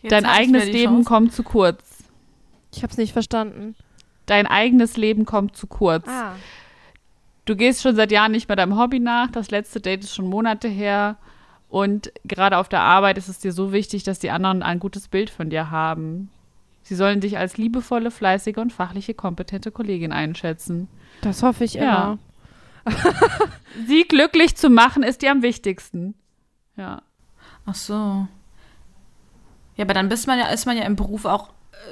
Jetzt 0.01 0.11
Dein 0.11 0.25
eigenes 0.25 0.65
Leben 0.65 0.93
Chance. 0.95 1.07
kommt 1.07 1.33
zu 1.33 1.43
kurz. 1.43 1.83
Ich 2.73 2.81
habe 2.83 2.91
es 2.91 2.97
nicht 2.97 3.13
verstanden. 3.13 3.75
Dein 4.25 4.47
eigenes 4.47 4.97
Leben 4.97 5.25
kommt 5.25 5.55
zu 5.55 5.67
kurz. 5.67 6.07
Ah. 6.07 6.33
Du 7.47 7.55
gehst 7.55 7.81
schon 7.81 7.95
seit 7.95 8.11
Jahren 8.11 8.33
nicht 8.33 8.47
mehr 8.49 8.57
deinem 8.57 8.77
Hobby 8.77 8.99
nach. 8.99 9.31
Das 9.31 9.49
letzte 9.51 9.79
Date 9.79 10.03
ist 10.03 10.13
schon 10.13 10.27
Monate 10.29 10.67
her. 10.67 11.15
Und 11.69 12.11
gerade 12.25 12.57
auf 12.57 12.69
der 12.69 12.81
Arbeit 12.81 13.17
ist 13.17 13.29
es 13.29 13.39
dir 13.39 13.51
so 13.53 13.71
wichtig, 13.71 14.03
dass 14.03 14.19
die 14.19 14.31
anderen 14.31 14.61
ein 14.63 14.79
gutes 14.79 15.07
Bild 15.07 15.29
von 15.29 15.49
dir 15.49 15.71
haben. 15.71 16.29
Sie 16.83 16.95
sollen 16.95 17.19
dich 17.21 17.37
als 17.37 17.57
liebevolle, 17.57 18.11
fleißige 18.11 18.57
und 18.57 18.71
fachliche, 18.73 19.13
kompetente 19.13 19.71
Kollegin 19.71 20.11
einschätzen. 20.11 20.87
Das 21.21 21.41
hoffe 21.41 21.63
ich 21.63 21.73
Ja. 21.75 22.17
immer. 22.83 22.93
Sie 23.87 24.03
glücklich 24.03 24.55
zu 24.55 24.69
machen, 24.69 25.03
ist 25.03 25.21
dir 25.21 25.31
am 25.31 25.41
wichtigsten. 25.41 26.15
Ja. 26.75 27.01
Ach 27.65 27.75
so. 27.75 28.27
Ja, 29.75 29.83
aber 29.85 29.93
dann 29.93 30.09
bist 30.09 30.27
man 30.27 30.39
ja, 30.39 30.47
ist 30.47 30.65
man 30.65 30.77
ja 30.77 30.83
im 30.83 30.95
Beruf 30.95 31.25
auch 31.25 31.49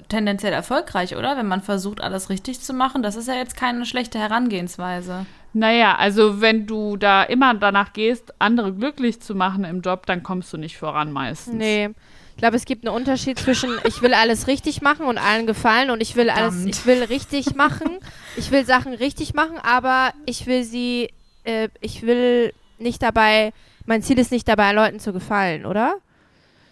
tendenziell 0.10 0.54
erfolgreich, 0.54 1.16
oder? 1.16 1.38
Wenn 1.38 1.48
man 1.48 1.62
versucht, 1.62 2.02
alles 2.02 2.30
richtig 2.30 2.60
zu 2.62 2.74
machen. 2.74 3.04
Das 3.04 3.16
ist 3.16 3.28
ja 3.28 3.36
jetzt 3.36 3.56
keine 3.56 3.86
schlechte 3.86 4.20
Herangehensweise. 4.20 5.26
Naja, 5.54 5.96
also 5.96 6.42
wenn 6.42 6.68
du 6.68 6.98
da 6.98 7.24
immer 7.24 7.54
danach 7.54 7.94
gehst, 7.94 8.34
andere 8.40 8.74
glücklich 8.74 9.22
zu 9.22 9.36
machen 9.36 9.64
im 9.64 9.82
Job, 9.82 10.06
dann 10.06 10.22
kommst 10.22 10.52
du 10.52 10.58
nicht 10.58 10.78
voran 10.78 11.12
meistens. 11.12 11.56
Nee. 11.56 11.90
Ich 12.36 12.40
glaube, 12.40 12.58
es 12.58 12.66
gibt 12.66 12.86
einen 12.86 12.94
Unterschied 12.94 13.40
zwischen 13.40 13.72
ich 13.86 14.02
will 14.02 14.14
alles 14.14 14.48
richtig 14.48 14.82
machen 14.82 15.06
und 15.06 15.18
allen 15.18 15.48
gefallen 15.48 15.90
und 15.90 16.02
ich 16.02 16.18
will 16.18 16.30
alles, 16.30 16.56
Verdammt. 16.56 16.76
ich 16.76 16.86
will 16.86 17.04
richtig 17.04 17.56
machen. 17.56 18.00
Ich 18.36 18.52
will 18.52 18.66
Sachen 18.66 18.94
richtig 18.94 19.34
machen, 19.34 19.58
aber 19.64 20.12
ich 20.26 20.46
will 20.46 20.66
sie, 20.66 21.10
äh, 21.46 21.70
ich 21.80 22.02
will 22.02 22.54
nicht 22.78 23.02
dabei, 23.02 23.54
mein 23.86 24.02
Ziel 24.02 24.20
ist 24.20 24.32
nicht 24.32 24.50
dabei, 24.50 24.74
Leuten 24.74 25.00
zu 25.00 25.14
gefallen, 25.14 25.66
oder? 25.66 25.96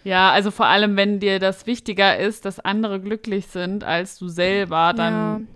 Ja, 0.04 0.30
also 0.30 0.50
vor 0.50 0.66
allem, 0.66 0.96
wenn 0.96 1.18
dir 1.18 1.38
das 1.38 1.66
wichtiger 1.66 2.18
ist, 2.18 2.44
dass 2.44 2.60
andere 2.60 3.00
glücklich 3.00 3.46
sind 3.46 3.84
als 3.84 4.18
du 4.18 4.28
selber, 4.28 4.92
dann 4.94 5.48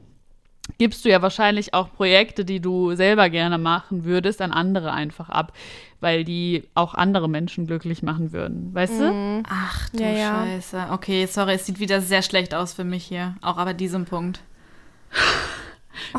gibst 0.78 1.04
du 1.04 1.08
ja 1.08 1.22
wahrscheinlich 1.22 1.74
auch 1.74 1.92
Projekte, 1.92 2.44
die 2.44 2.60
du 2.60 2.94
selber 2.94 3.30
gerne 3.30 3.58
machen 3.58 4.04
würdest, 4.04 4.40
an 4.40 4.52
andere 4.52 4.92
einfach 4.92 5.28
ab, 5.28 5.52
weil 6.00 6.24
die 6.24 6.64
auch 6.74 6.94
andere 6.94 7.28
Menschen 7.28 7.66
glücklich 7.66 8.02
machen 8.02 8.32
würden. 8.32 8.74
Weißt 8.74 9.00
du? 9.00 9.42
Ach 9.48 9.88
du 9.90 10.02
Ja, 10.02 10.10
ja. 10.10 10.44
Scheiße. 10.44 10.86
Okay, 10.92 11.26
sorry, 11.26 11.54
es 11.54 11.66
sieht 11.66 11.78
wieder 11.78 12.00
sehr 12.00 12.22
schlecht 12.22 12.54
aus 12.54 12.72
für 12.72 12.84
mich 12.84 13.04
hier. 13.04 13.34
Auch 13.40 13.56
aber 13.56 13.74
diesem 13.74 14.04
Punkt. 14.04 14.40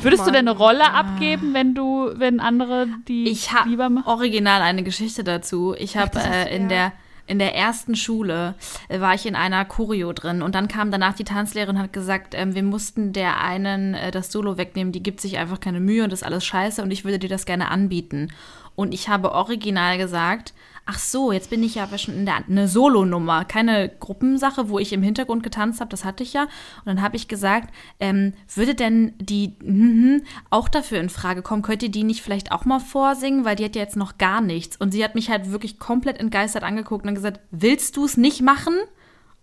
Würdest 0.01 0.23
du 0.23 0.31
Mann. 0.31 0.33
deine 0.33 0.51
Rolle 0.51 0.93
abgeben, 0.93 1.53
wenn 1.53 1.73
du, 1.73 2.11
wenn 2.15 2.39
andere 2.39 2.87
die 3.07 3.29
Ich 3.29 3.53
habe 3.53 3.69
lieber 3.69 3.89
machen? 3.89 4.07
original 4.07 4.61
eine 4.61 4.83
Geschichte 4.83 5.23
dazu. 5.23 5.73
Ich 5.77 5.95
habe 5.95 6.19
äh, 6.19 6.45
du, 6.45 6.55
in 6.55 6.61
ja. 6.63 6.67
der 6.67 6.93
in 7.29 7.37
der 7.37 7.55
ersten 7.55 7.95
Schule 7.95 8.55
äh, 8.89 8.99
war 8.99 9.13
ich 9.13 9.25
in 9.25 9.35
einer 9.35 9.63
Choreo 9.63 10.11
drin 10.13 10.41
und 10.41 10.55
dann 10.55 10.67
kam 10.67 10.89
danach 10.89 11.13
die 11.13 11.23
Tanzlehrerin 11.23 11.75
und 11.75 11.81
hat 11.81 11.93
gesagt, 11.93 12.33
ähm, 12.33 12.55
wir 12.55 12.63
mussten 12.63 13.13
der 13.13 13.39
einen 13.39 13.93
äh, 13.93 14.09
das 14.09 14.31
Solo 14.31 14.57
wegnehmen, 14.57 14.91
die 14.91 15.03
gibt 15.03 15.21
sich 15.21 15.37
einfach 15.37 15.59
keine 15.59 15.79
Mühe 15.79 16.03
und 16.03 16.11
das 16.11 16.21
ist 16.21 16.25
alles 16.25 16.43
scheiße 16.43 16.81
und 16.81 16.89
ich 16.91 17.05
würde 17.05 17.19
dir 17.19 17.29
das 17.29 17.45
gerne 17.45 17.69
anbieten. 17.69 18.31
Und 18.75 18.93
ich 18.93 19.09
habe 19.09 19.31
original 19.33 19.97
gesagt, 19.97 20.53
ach 20.89 20.97
so, 20.97 21.31
jetzt 21.31 21.51
bin 21.51 21.61
ich 21.61 21.75
ja 21.75 21.87
schon 21.99 22.15
in 22.15 22.25
der 22.25 22.43
eine 22.47 22.67
Solo-Nummer, 22.67 23.45
keine 23.45 23.89
Gruppensache, 23.89 24.69
wo 24.69 24.79
ich 24.79 24.91
im 24.91 25.03
Hintergrund 25.03 25.43
getanzt 25.43 25.81
habe, 25.81 25.91
das 25.91 26.03
hatte 26.03 26.23
ich 26.23 26.33
ja. 26.33 26.43
Und 26.43 26.87
dann 26.87 27.03
habe 27.03 27.15
ich 27.15 27.27
gesagt, 27.27 27.71
ähm, 27.99 28.33
würde 28.55 28.73
denn 28.73 29.13
die 29.19 29.53
mhm, 29.61 30.23
auch 30.49 30.67
dafür 30.67 30.99
in 30.99 31.09
Frage 31.09 31.43
kommen? 31.43 31.61
Könnt 31.61 31.83
ihr 31.83 31.91
die 31.91 32.03
nicht 32.03 32.23
vielleicht 32.23 32.51
auch 32.51 32.65
mal 32.65 32.79
vorsingen? 32.79 33.45
Weil 33.45 33.55
die 33.55 33.65
hat 33.65 33.75
ja 33.75 33.83
jetzt 33.83 33.97
noch 33.97 34.17
gar 34.17 34.41
nichts. 34.41 34.77
Und 34.77 34.91
sie 34.91 35.03
hat 35.03 35.13
mich 35.13 35.29
halt 35.29 35.51
wirklich 35.51 35.77
komplett 35.77 36.19
entgeistert 36.19 36.63
angeguckt 36.63 37.05
und 37.05 37.13
gesagt, 37.13 37.39
willst 37.51 37.95
du 37.95 38.05
es 38.05 38.17
nicht 38.17 38.41
machen? 38.41 38.73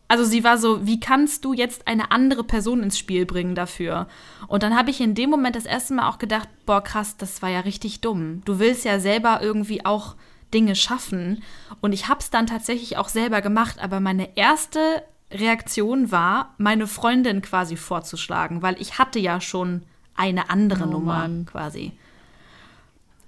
Also 0.09 0.25
sie 0.25 0.43
war 0.43 0.59
so, 0.59 0.85
wie 0.85 0.99
kannst 0.99 1.45
du 1.45 1.53
jetzt 1.53 1.87
eine 1.87 2.11
andere 2.11 2.43
Person 2.43 2.83
ins 2.83 2.99
Spiel 2.99 3.25
bringen 3.25 3.55
dafür? 3.55 4.09
Und 4.49 4.65
dann 4.65 4.77
habe 4.77 4.91
ich 4.91 5.01
in 5.01 5.15
dem 5.15 5.31
Moment 5.31 5.55
das 5.55 5.65
erste 5.67 5.95
Mal 5.95 6.09
auch 6.09 6.19
gedacht, 6.19 6.49
boah 6.65 6.83
krass, 6.83 7.17
das 7.17 7.41
war 7.41 7.51
ja 7.51 7.61
richtig 7.61 8.01
dumm. 8.01 8.43
Du 8.45 8.59
willst 8.59 8.85
ja 8.85 8.99
selber 8.99 9.41
irgendwie 9.43 9.85
auch 9.85 10.17
Dinge 10.55 10.75
schaffen. 10.77 11.43
Und 11.81 11.93
ich 11.93 12.09
habe 12.09 12.21
es 12.21 12.31
dann 12.31 12.47
tatsächlich 12.47 12.97
auch 12.97 13.09
selber 13.09 13.41
gemacht, 13.43 13.79
aber 13.81 14.01
meine 14.01 14.37
erste 14.37 15.03
Reaktion 15.33 16.13
war, 16.13 16.55
meine 16.59 16.87
Freundin 16.87 17.43
quasi 17.43 17.77
vorzuschlagen, 17.77 18.63
weil 18.63 18.81
ich 18.81 18.99
hatte 18.99 19.19
ja 19.19 19.41
schon 19.41 19.83
eine 20.15 20.51
andere 20.51 20.85
Oh 20.85 20.91
Nummer 20.93 21.19
Mann. 21.19 21.47
quasi. 21.47 21.93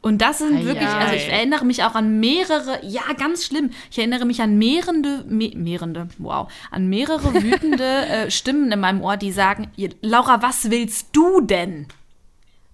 Und 0.00 0.22
das 0.22 0.38
sind 0.38 0.56
Ei, 0.56 0.64
wirklich, 0.64 0.88
ei. 0.88 0.98
also 0.98 1.14
ich 1.16 1.28
erinnere 1.28 1.64
mich 1.64 1.82
auch 1.82 1.96
an 1.96 2.20
mehrere, 2.20 2.78
ja, 2.84 3.02
ganz 3.18 3.44
schlimm. 3.44 3.70
Ich 3.90 3.98
erinnere 3.98 4.24
mich 4.26 4.40
an 4.40 4.56
mehrende, 4.56 5.24
me, 5.28 5.50
mehrende, 5.56 6.08
wow, 6.18 6.50
an 6.70 6.86
mehrere 6.88 7.34
wütende 7.42 8.06
äh, 8.06 8.30
Stimmen 8.30 8.70
in 8.70 8.78
meinem 8.78 9.02
Ohr, 9.02 9.16
die 9.16 9.32
sagen, 9.32 9.70
Laura, 10.00 10.40
was 10.40 10.70
willst 10.70 11.08
du 11.12 11.40
denn? 11.40 11.88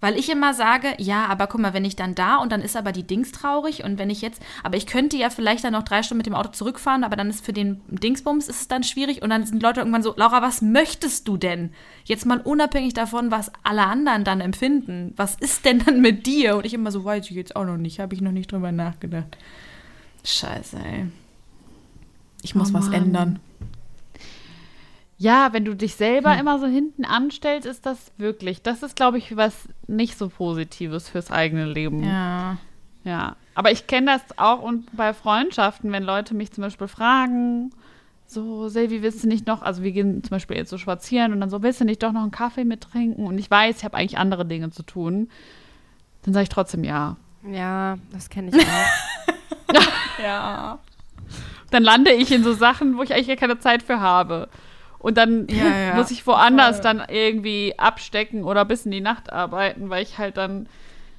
Weil 0.04 0.18
ich 0.18 0.28
immer 0.28 0.52
sage, 0.52 0.88
ja, 0.98 1.24
aber 1.28 1.46
guck 1.46 1.62
mal, 1.62 1.72
wenn 1.72 1.86
ich 1.86 1.96
dann 1.96 2.14
da 2.14 2.36
und 2.36 2.52
dann 2.52 2.60
ist 2.60 2.76
aber 2.76 2.92
die 2.92 3.06
Dings 3.06 3.32
traurig 3.32 3.84
und 3.84 3.96
wenn 3.96 4.10
ich 4.10 4.20
jetzt, 4.20 4.42
aber 4.62 4.76
ich 4.76 4.86
könnte 4.86 5.16
ja 5.16 5.30
vielleicht 5.30 5.64
dann 5.64 5.72
noch 5.72 5.82
drei 5.82 6.02
Stunden 6.02 6.18
mit 6.18 6.26
dem 6.26 6.34
Auto 6.34 6.50
zurückfahren, 6.50 7.04
aber 7.04 7.16
dann 7.16 7.30
ist 7.30 7.42
für 7.42 7.54
den 7.54 7.80
Dingsbums 7.88 8.48
ist 8.48 8.60
es 8.60 8.68
dann 8.68 8.82
schwierig 8.82 9.22
und 9.22 9.30
dann 9.30 9.46
sind 9.46 9.62
Leute 9.62 9.80
irgendwann 9.80 10.02
so, 10.02 10.12
Laura, 10.14 10.42
was 10.42 10.60
möchtest 10.60 11.26
du 11.26 11.38
denn? 11.38 11.70
Jetzt 12.04 12.26
mal 12.26 12.38
unabhängig 12.42 12.92
davon, 12.92 13.30
was 13.30 13.50
alle 13.62 13.86
anderen 13.86 14.24
dann 14.24 14.42
empfinden. 14.42 15.14
Was 15.16 15.36
ist 15.36 15.64
denn 15.64 15.78
dann 15.78 16.02
mit 16.02 16.26
dir? 16.26 16.58
Und 16.58 16.66
ich 16.66 16.74
immer 16.74 16.90
so, 16.90 17.06
weiß 17.06 17.30
ich 17.30 17.36
jetzt 17.36 17.56
auch 17.56 17.64
noch 17.64 17.78
nicht, 17.78 17.98
habe 17.98 18.14
ich 18.14 18.20
noch 18.20 18.30
nicht 18.30 18.52
drüber 18.52 18.72
nachgedacht. 18.72 19.38
Scheiße, 20.22 20.76
ey. 20.84 21.06
Ich 22.42 22.54
muss 22.54 22.72
Oh 22.72 22.74
was 22.74 22.88
ändern. 22.88 23.40
Ja, 25.16 25.52
wenn 25.52 25.64
du 25.64 25.74
dich 25.74 25.94
selber 25.94 26.32
Hm. 26.32 26.40
immer 26.40 26.58
so 26.58 26.66
hinten 26.66 27.04
anstellst, 27.04 27.66
ist 27.66 27.86
das 27.86 28.12
wirklich, 28.18 28.62
das 28.62 28.82
ist, 28.82 28.96
glaube 28.96 29.18
ich, 29.18 29.36
was 29.36 29.68
nicht 29.86 30.18
so 30.18 30.28
Positives 30.28 31.08
fürs 31.08 31.30
eigene 31.30 31.66
Leben. 31.66 32.02
Ja. 32.04 32.56
Ja, 33.04 33.36
aber 33.54 33.70
ich 33.70 33.86
kenne 33.86 34.06
das 34.06 34.38
auch 34.38 34.62
und 34.62 34.86
bei 34.96 35.12
Freundschaften, 35.12 35.92
wenn 35.92 36.04
Leute 36.04 36.34
mich 36.34 36.52
zum 36.52 36.62
Beispiel 36.62 36.88
fragen, 36.88 37.70
so, 38.26 38.68
Silvi, 38.68 39.02
willst 39.02 39.22
du 39.22 39.28
nicht 39.28 39.46
noch, 39.46 39.60
also 39.60 39.82
wir 39.82 39.92
gehen 39.92 40.22
zum 40.24 40.30
Beispiel 40.30 40.56
jetzt 40.56 40.70
so 40.70 40.78
spazieren 40.78 41.34
und 41.34 41.40
dann 41.40 41.50
so, 41.50 41.62
willst 41.62 41.82
du 41.82 41.84
nicht 41.84 42.02
doch 42.02 42.12
noch 42.12 42.22
einen 42.22 42.30
Kaffee 42.30 42.64
mittrinken? 42.64 43.26
Und 43.26 43.36
ich 43.36 43.50
weiß, 43.50 43.76
ich 43.76 43.84
habe 43.84 43.98
eigentlich 43.98 44.16
andere 44.16 44.46
Dinge 44.46 44.70
zu 44.70 44.82
tun. 44.82 45.28
Dann 46.22 46.32
sage 46.32 46.44
ich 46.44 46.48
trotzdem 46.48 46.82
ja. 46.82 47.16
Ja, 47.46 47.98
das 48.10 48.30
kenne 48.30 48.48
ich 48.48 48.66
auch. 48.66 49.76
Ja. 50.22 50.78
Dann 51.70 51.82
lande 51.82 52.12
ich 52.12 52.30
in 52.32 52.42
so 52.44 52.52
Sachen, 52.54 52.96
wo 52.96 53.02
ich 53.02 53.12
eigentlich 53.12 53.26
gar 53.26 53.36
keine 53.36 53.58
Zeit 53.58 53.82
für 53.82 54.00
habe. 54.00 54.48
Und 55.04 55.18
dann 55.18 55.46
Ja, 55.50 55.66
ja, 55.88 55.94
muss 55.96 56.10
ich 56.10 56.26
woanders 56.26 56.76
voll. 56.76 56.82
dann 56.84 57.02
irgendwie 57.10 57.74
abstecken 57.78 58.42
oder 58.44 58.64
bis 58.64 58.86
in 58.86 58.90
die 58.90 59.02
Nacht 59.02 59.30
arbeiten, 59.30 59.90
weil 59.90 60.02
ich 60.02 60.16
halt 60.16 60.38
dann 60.38 60.66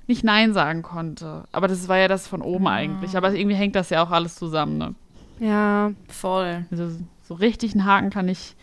nicht 0.07 0.23
Nein 0.23 0.53
sagen 0.53 0.81
konnte. 0.81 1.43
Aber 1.51 1.67
das 1.67 1.88
war 1.88 1.97
ja 1.97 2.07
das 2.07 2.27
von 2.27 2.41
oben 2.41 2.67
eigentlich. 2.67 3.15
Aber 3.15 3.31
irgendwie 3.33 3.55
hängt 3.55 3.75
das 3.75 3.91
ja 3.91 4.03
auch 4.03 4.09
alles 4.09 4.36
zusammen, 4.36 4.77
ne? 4.79 4.95
ja, 5.39 5.91
Voll. 6.07 6.65
Also 6.71 6.89
so 7.21 7.36
richtig 7.36 7.73
einen 7.73 7.86
Haken 7.86 8.09
kann 8.09 8.27
ich, 8.27 8.55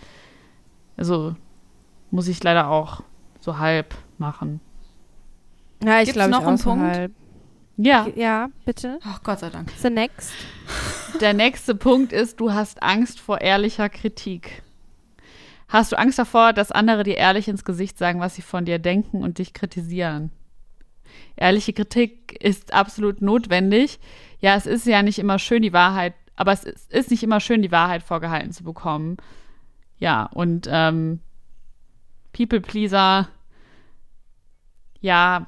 also 0.97 1.37
muss 2.11 2.27
ich 2.27 2.43
leider 2.43 2.69
auch 2.69 3.03
so 3.41 3.59
halb 3.59 3.95
machen. 4.19 4.61
ja, 5.85 6.01
ich 6.03 6.13
glaube, 6.13 6.31
noch 6.31 6.41
einen 6.47 6.57
auch 6.57 6.59
so 6.59 6.71
Punkt? 6.71 6.85
halb. 6.97 7.13
Ja, 7.77 8.07
Ja, 8.17 8.49
bitte. 8.65 8.99
Ach 9.05 9.23
Gott 9.23 9.39
sei 9.39 9.51
Dank. 9.51 9.71
The 9.79 9.89
next. 9.91 10.33
der 11.21 11.33
nächste 11.33 11.75
Punkt 11.77 12.13
ist, 12.13 12.41
du 12.41 12.53
hast 12.53 12.83
Angst 12.83 13.21
vor 13.21 13.41
ehrlicher 13.41 13.89
Kritik. 13.89 14.63
Hast 15.73 15.91
du 15.91 15.99
Angst 15.99 16.19
davor, 16.19 16.53
dass 16.53 16.71
andere 16.71 17.03
dir 17.03 17.17
ehrlich 17.17 17.49
ins 17.49 17.65
Gesicht 17.65 17.97
sagen, 17.97 18.21
was 18.21 18.35
sie 18.35 18.43
von 18.43 18.67
dir 18.67 18.79
denken 18.79 19.23
und 19.23 19.39
dich 19.39 19.55
kritisieren? 19.55 20.31
Ehrliche 21.35 21.73
Kritik 21.73 22.37
ist 22.43 22.75
absolut 22.75 23.23
notwendig. 23.23 23.99
Ja, 24.39 24.55
es 24.55 24.67
ist 24.67 24.85
ja 24.85 25.03
nicht 25.03 25.19
immer 25.19 25.39
schön, 25.39 25.63
die 25.63 25.73
Wahrheit, 25.73 26.13
aber 26.37 26.53
es 26.53 26.65
ist, 26.65 27.11
nicht 27.11 27.23
immer 27.23 27.41
schön, 27.41 27.63
die 27.63 27.73
Wahrheit 27.73 28.03
vorgehalten 28.03 28.53
zu 28.53 28.65
bekommen. 28.65 29.17
Ja, 29.99 30.25
und 30.35 30.69
ähm, 30.71 31.21
People-Pleaser, 32.35 33.29
ja, 35.01 35.47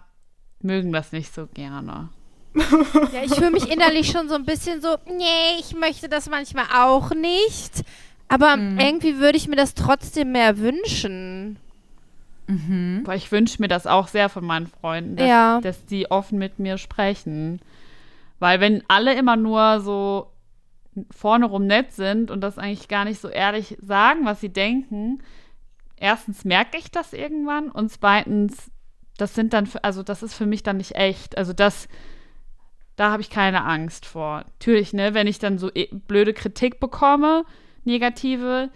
mögen 0.61 0.91
das 0.91 1.13
nicht 1.13 1.35
so 1.35 1.49
gerne. 1.49 2.09
Ja, 2.55 3.23
ich 3.25 3.35
fühle 3.35 3.51
mich 3.51 3.71
innerlich 3.71 4.11
schon 4.11 4.31
so 4.31 4.37
ein 4.37 4.47
bisschen 4.47 4.81
so, 4.81 4.97
nee, 5.07 5.59
ich 5.61 5.75
möchte 5.75 6.09
das 6.09 6.31
manchmal 6.31 6.65
auch 6.73 7.11
nicht. 7.11 7.85
Aber 8.35 8.57
irgendwie 8.59 9.19
würde 9.19 9.37
ich 9.39 9.49
mir 9.49 9.57
das 9.57 9.75
trotzdem 9.75 10.33
mehr 10.33 10.59
wünschen. 10.59 11.57
Boah, 13.05 13.15
ich 13.15 13.33
wünsche 13.33 13.63
mir 13.63 13.69
das 13.69 13.87
auch 13.87 14.09
sehr 14.09 14.29
von 14.29 14.45
meinen 14.45 14.67
Freunden, 14.67 15.17
dass, 15.17 15.27
Ja. 15.29 15.61
dass 15.63 15.87
die 15.87 16.11
offen 16.11 16.39
mit 16.39 16.59
mir 16.59 16.77
sprechen. 16.77 17.61
Weil 18.39 18.61
wenn 18.61 18.83
alle 18.89 19.15
immer 19.15 19.37
nur 19.37 19.81
so 19.81 20.31
vorne 21.11 21.47
rum 21.47 21.67
nett 21.67 21.93
sind 21.93 22.31
und 22.31 22.41
das 22.43 22.59
eigentlich 22.59 22.89
gar 22.89 23.05
nicht 23.07 23.21
so 23.21 23.29
ehrlich 23.29 23.79
sagen, 23.81 24.25
was 24.27 24.41
sie 24.41 24.51
denken, 24.51 25.23
erstens 25.97 26.45
merke 26.45 26.77
ich 26.77 26.91
das 26.91 27.13
irgendwann 27.15 27.71
und 27.71 27.91
zweitens, 27.91 28.71
das 29.17 29.35
sind 29.35 29.53
dann, 29.55 29.69
also 29.83 30.03
das 30.03 30.23
ist 30.23 30.35
für 30.35 30.47
mich 30.47 30.63
dann 30.63 30.77
nicht 30.77 30.97
echt. 30.97 31.39
Also 31.39 31.53
das, 31.55 31.89
da 32.97 33.11
habe 33.11 33.23
ich 33.23 33.31
keine 33.31 33.65
Angst 33.65 34.05
vor. 34.07 34.45
Natürlich, 34.59 34.93
ne, 34.93 35.15
wenn 35.15 35.27
ich 35.27 35.39
dann 35.39 35.57
so 35.59 35.71
eh- 35.75 35.89
blöde 35.93 36.35
Kritik 36.35 36.79
bekomme, 36.79 37.45
negative, 37.85 38.71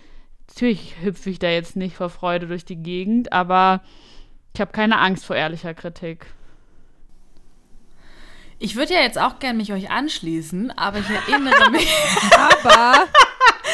natürlich 0.48 0.96
hüpfe 1.02 1.30
ich 1.30 1.38
da 1.38 1.48
jetzt 1.48 1.76
nicht 1.76 1.96
vor 1.96 2.11
Freude 2.11 2.46
durch 2.46 2.64
die 2.64 2.76
Gegend, 2.76 3.32
aber 3.32 3.82
ich 4.54 4.61
habe 4.61 4.72
keine 4.72 4.98
Angst 4.98 5.24
vor 5.24 5.36
ehrlicher 5.36 5.74
Kritik. 5.74 6.26
Ich 8.61 8.74
würde 8.74 8.94
ja 8.94 9.02
jetzt 9.02 9.18
auch 9.18 9.38
gern 9.38 9.56
mich 9.56 9.72
euch 9.72 9.88
anschließen, 9.90 10.76
aber 10.76 10.98
ich 10.98 11.09
erinnere 11.28 11.70
mich, 11.70 11.88
Aber 12.32 13.06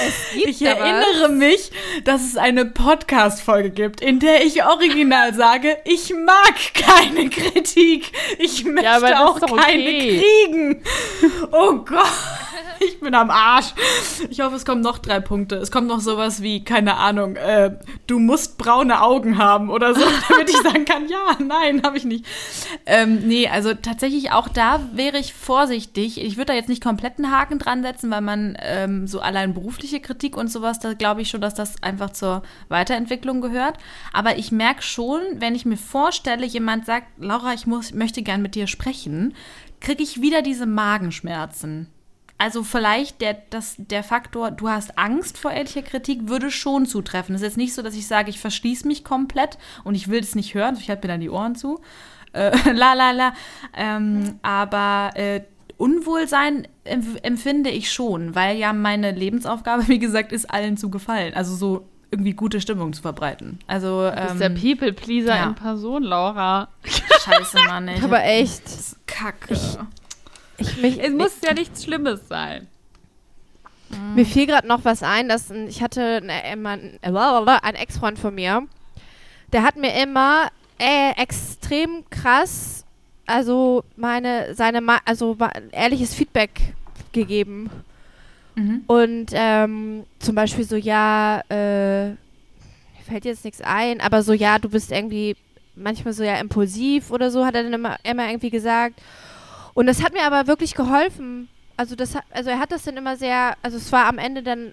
es 0.06 0.32
gibt 0.34 0.48
ich 0.48 0.58
da 0.58 0.72
was. 0.72 0.78
erinnere 0.78 1.28
mich, 1.30 1.70
dass 2.04 2.22
es 2.22 2.36
eine 2.36 2.66
Podcast-Folge 2.66 3.70
gibt, 3.70 4.02
in 4.02 4.20
der 4.20 4.44
ich 4.44 4.62
original 4.62 5.32
sage, 5.32 5.78
ich 5.84 6.12
mag 6.12 6.54
keine 6.74 7.30
Kritik. 7.30 8.12
Ich 8.38 8.64
möchte 8.64 8.90
aber 8.90 9.08
das 9.08 9.20
auch 9.20 9.40
keine 9.40 9.82
okay. 9.82 10.22
kriegen. 10.46 10.84
Oh 11.50 11.76
Gott. 11.76 12.12
Ich 12.80 13.00
bin 13.00 13.14
am 13.14 13.30
Arsch. 13.30 13.74
Ich 14.30 14.40
hoffe, 14.40 14.56
es 14.56 14.64
kommen 14.64 14.80
noch 14.80 14.98
drei 14.98 15.20
Punkte. 15.20 15.56
Es 15.56 15.70
kommt 15.70 15.88
noch 15.88 16.00
sowas 16.00 16.42
wie, 16.42 16.64
keine 16.64 16.96
Ahnung, 16.96 17.36
äh, 17.36 17.76
du 18.06 18.18
musst 18.18 18.58
braune 18.58 19.02
Augen 19.02 19.38
haben 19.38 19.70
oder 19.70 19.94
so, 19.94 20.02
damit 20.28 20.50
ich 20.50 20.56
sagen 20.56 20.84
kann, 20.84 21.08
ja, 21.08 21.36
nein, 21.38 21.82
habe 21.82 21.96
ich 21.96 22.04
nicht. 22.04 22.24
Ähm, 22.86 23.26
nee, 23.26 23.48
also 23.48 23.74
tatsächlich 23.74 24.32
auch 24.32 24.48
da 24.48 24.80
wäre 24.92 25.18
ich 25.18 25.34
vorsichtig. 25.34 26.22
Ich 26.22 26.36
würde 26.36 26.46
da 26.46 26.54
jetzt 26.54 26.68
nicht 26.68 26.82
komplett 26.82 27.18
einen 27.18 27.30
Haken 27.30 27.58
dran 27.58 27.82
setzen, 27.82 28.10
weil 28.10 28.20
man 28.20 28.56
ähm, 28.60 29.06
so 29.06 29.20
allein 29.20 29.54
berufliche 29.54 30.00
Kritik 30.00 30.36
und 30.36 30.48
sowas, 30.48 30.78
da 30.78 30.94
glaube 30.94 31.22
ich 31.22 31.30
schon, 31.30 31.40
dass 31.40 31.54
das 31.54 31.82
einfach 31.82 32.10
zur 32.10 32.42
Weiterentwicklung 32.68 33.40
gehört. 33.40 33.78
Aber 34.12 34.38
ich 34.38 34.52
merke 34.52 34.82
schon, 34.82 35.20
wenn 35.36 35.54
ich 35.54 35.66
mir 35.66 35.76
vorstelle, 35.76 36.46
jemand 36.46 36.86
sagt, 36.86 37.06
Laura, 37.18 37.54
ich 37.54 37.66
muss, 37.66 37.92
möchte 37.92 38.22
gern 38.22 38.42
mit 38.42 38.54
dir 38.54 38.66
sprechen, 38.66 39.34
kriege 39.80 40.02
ich 40.02 40.20
wieder 40.20 40.42
diese 40.42 40.66
Magenschmerzen. 40.66 41.88
Also 42.36 42.64
vielleicht 42.64 43.20
der, 43.20 43.36
das, 43.50 43.76
der 43.78 44.02
Faktor, 44.02 44.50
du 44.50 44.68
hast 44.68 44.98
Angst 44.98 45.38
vor 45.38 45.52
ehrlicher 45.52 45.82
Kritik, 45.82 46.28
würde 46.28 46.50
schon 46.50 46.84
zutreffen. 46.86 47.34
Es 47.34 47.42
ist 47.42 47.46
jetzt 47.46 47.56
nicht 47.56 47.74
so, 47.74 47.82
dass 47.82 47.94
ich 47.94 48.06
sage, 48.06 48.30
ich 48.30 48.40
verschließe 48.40 48.86
mich 48.86 49.04
komplett 49.04 49.56
und 49.84 49.94
ich 49.94 50.08
will 50.08 50.20
es 50.20 50.34
nicht 50.34 50.54
hören, 50.54 50.76
ich 50.78 50.88
halte 50.88 51.06
mir 51.06 51.12
dann 51.12 51.20
die 51.20 51.30
Ohren 51.30 51.54
zu. 51.54 51.80
Äh, 52.32 52.50
la 52.72 52.94
la 52.94 53.12
la. 53.12 53.34
Ähm, 53.72 54.38
aber 54.42 55.12
äh, 55.14 55.42
Unwohlsein 55.76 56.68
empf 56.84 57.16
empfinde 57.22 57.70
ich 57.70 57.92
schon, 57.92 58.34
weil 58.34 58.56
ja 58.56 58.72
meine 58.72 59.12
Lebensaufgabe, 59.12 59.86
wie 59.88 59.98
gesagt, 59.98 60.32
ist, 60.32 60.50
allen 60.50 60.76
zu 60.76 60.90
gefallen. 60.90 61.34
Also 61.34 61.54
so 61.54 61.88
irgendwie 62.10 62.32
gute 62.32 62.60
Stimmung 62.60 62.92
zu 62.92 63.02
verbreiten. 63.02 63.58
Also 63.66 64.08
Du 64.08 64.14
bist 64.14 64.30
ähm, 64.32 64.38
der 64.38 64.50
People-Pleaser 64.50 65.34
ja. 65.34 65.46
in 65.46 65.54
Person, 65.54 66.02
Laura. 66.04 66.68
Scheiße, 66.84 67.58
Mann. 67.66 67.88
Ey. 67.88 68.00
Aber 68.04 68.22
echt. 68.24 68.62
Kacke. 69.06 69.54
Ich, 69.54 69.78
mich, 70.80 71.00
Es 71.02 71.10
muss 71.12 71.32
ja 71.44 71.54
nichts 71.54 71.84
Schlimmes 71.84 72.28
sein. 72.28 72.68
Mir 74.14 74.26
fiel 74.26 74.46
gerade 74.46 74.66
noch 74.66 74.84
was 74.84 75.02
ein, 75.02 75.28
dass 75.28 75.50
ich 75.50 75.82
hatte 75.82 76.20
eine, 76.22 76.52
immer 76.52 76.70
ein- 76.70 76.98
einen 77.02 77.76
Ex-Freund 77.76 78.18
von 78.18 78.34
mir, 78.34 78.66
der 79.52 79.62
hat 79.62 79.76
mir 79.76 79.94
immer 80.02 80.48
äh, 80.78 81.12
extrem 81.20 82.04
krass, 82.10 82.84
also 83.26 83.84
meine, 83.96 84.54
seine, 84.54 84.80
also 85.04 85.36
ehrliches 85.70 86.12
Feedback 86.14 86.50
gegeben. 87.12 87.70
Mhm. 88.56 88.82
Und 88.88 89.26
ähm, 89.32 90.04
zum 90.18 90.34
Beispiel 90.34 90.64
so, 90.64 90.76
ja, 90.76 91.42
äh, 91.48 92.08
mir 92.10 92.16
fällt 93.06 93.24
jetzt 93.24 93.44
nichts 93.44 93.60
ein, 93.60 94.00
aber 94.00 94.22
so, 94.22 94.32
ja, 94.32 94.58
du 94.58 94.68
bist 94.70 94.90
irgendwie 94.90 95.36
manchmal 95.76 96.14
so 96.14 96.24
ja 96.24 96.36
impulsiv 96.36 97.10
oder 97.10 97.30
so, 97.30 97.44
hat 97.44 97.54
er 97.54 97.62
dann 97.64 97.72
immer, 97.72 97.96
immer 98.02 98.26
irgendwie 98.28 98.50
gesagt. 98.50 99.00
Und 99.74 99.86
das 99.86 100.02
hat 100.02 100.12
mir 100.12 100.24
aber 100.24 100.46
wirklich 100.46 100.74
geholfen. 100.74 101.48
Also 101.76 101.96
das 101.96 102.14
hat, 102.14 102.24
also 102.30 102.50
er 102.50 102.58
hat 102.60 102.70
das 102.72 102.84
dann 102.84 102.96
immer 102.96 103.16
sehr, 103.16 103.56
also 103.62 103.76
es 103.76 103.90
war 103.92 104.06
am 104.06 104.18
Ende 104.18 104.42
dann 104.42 104.72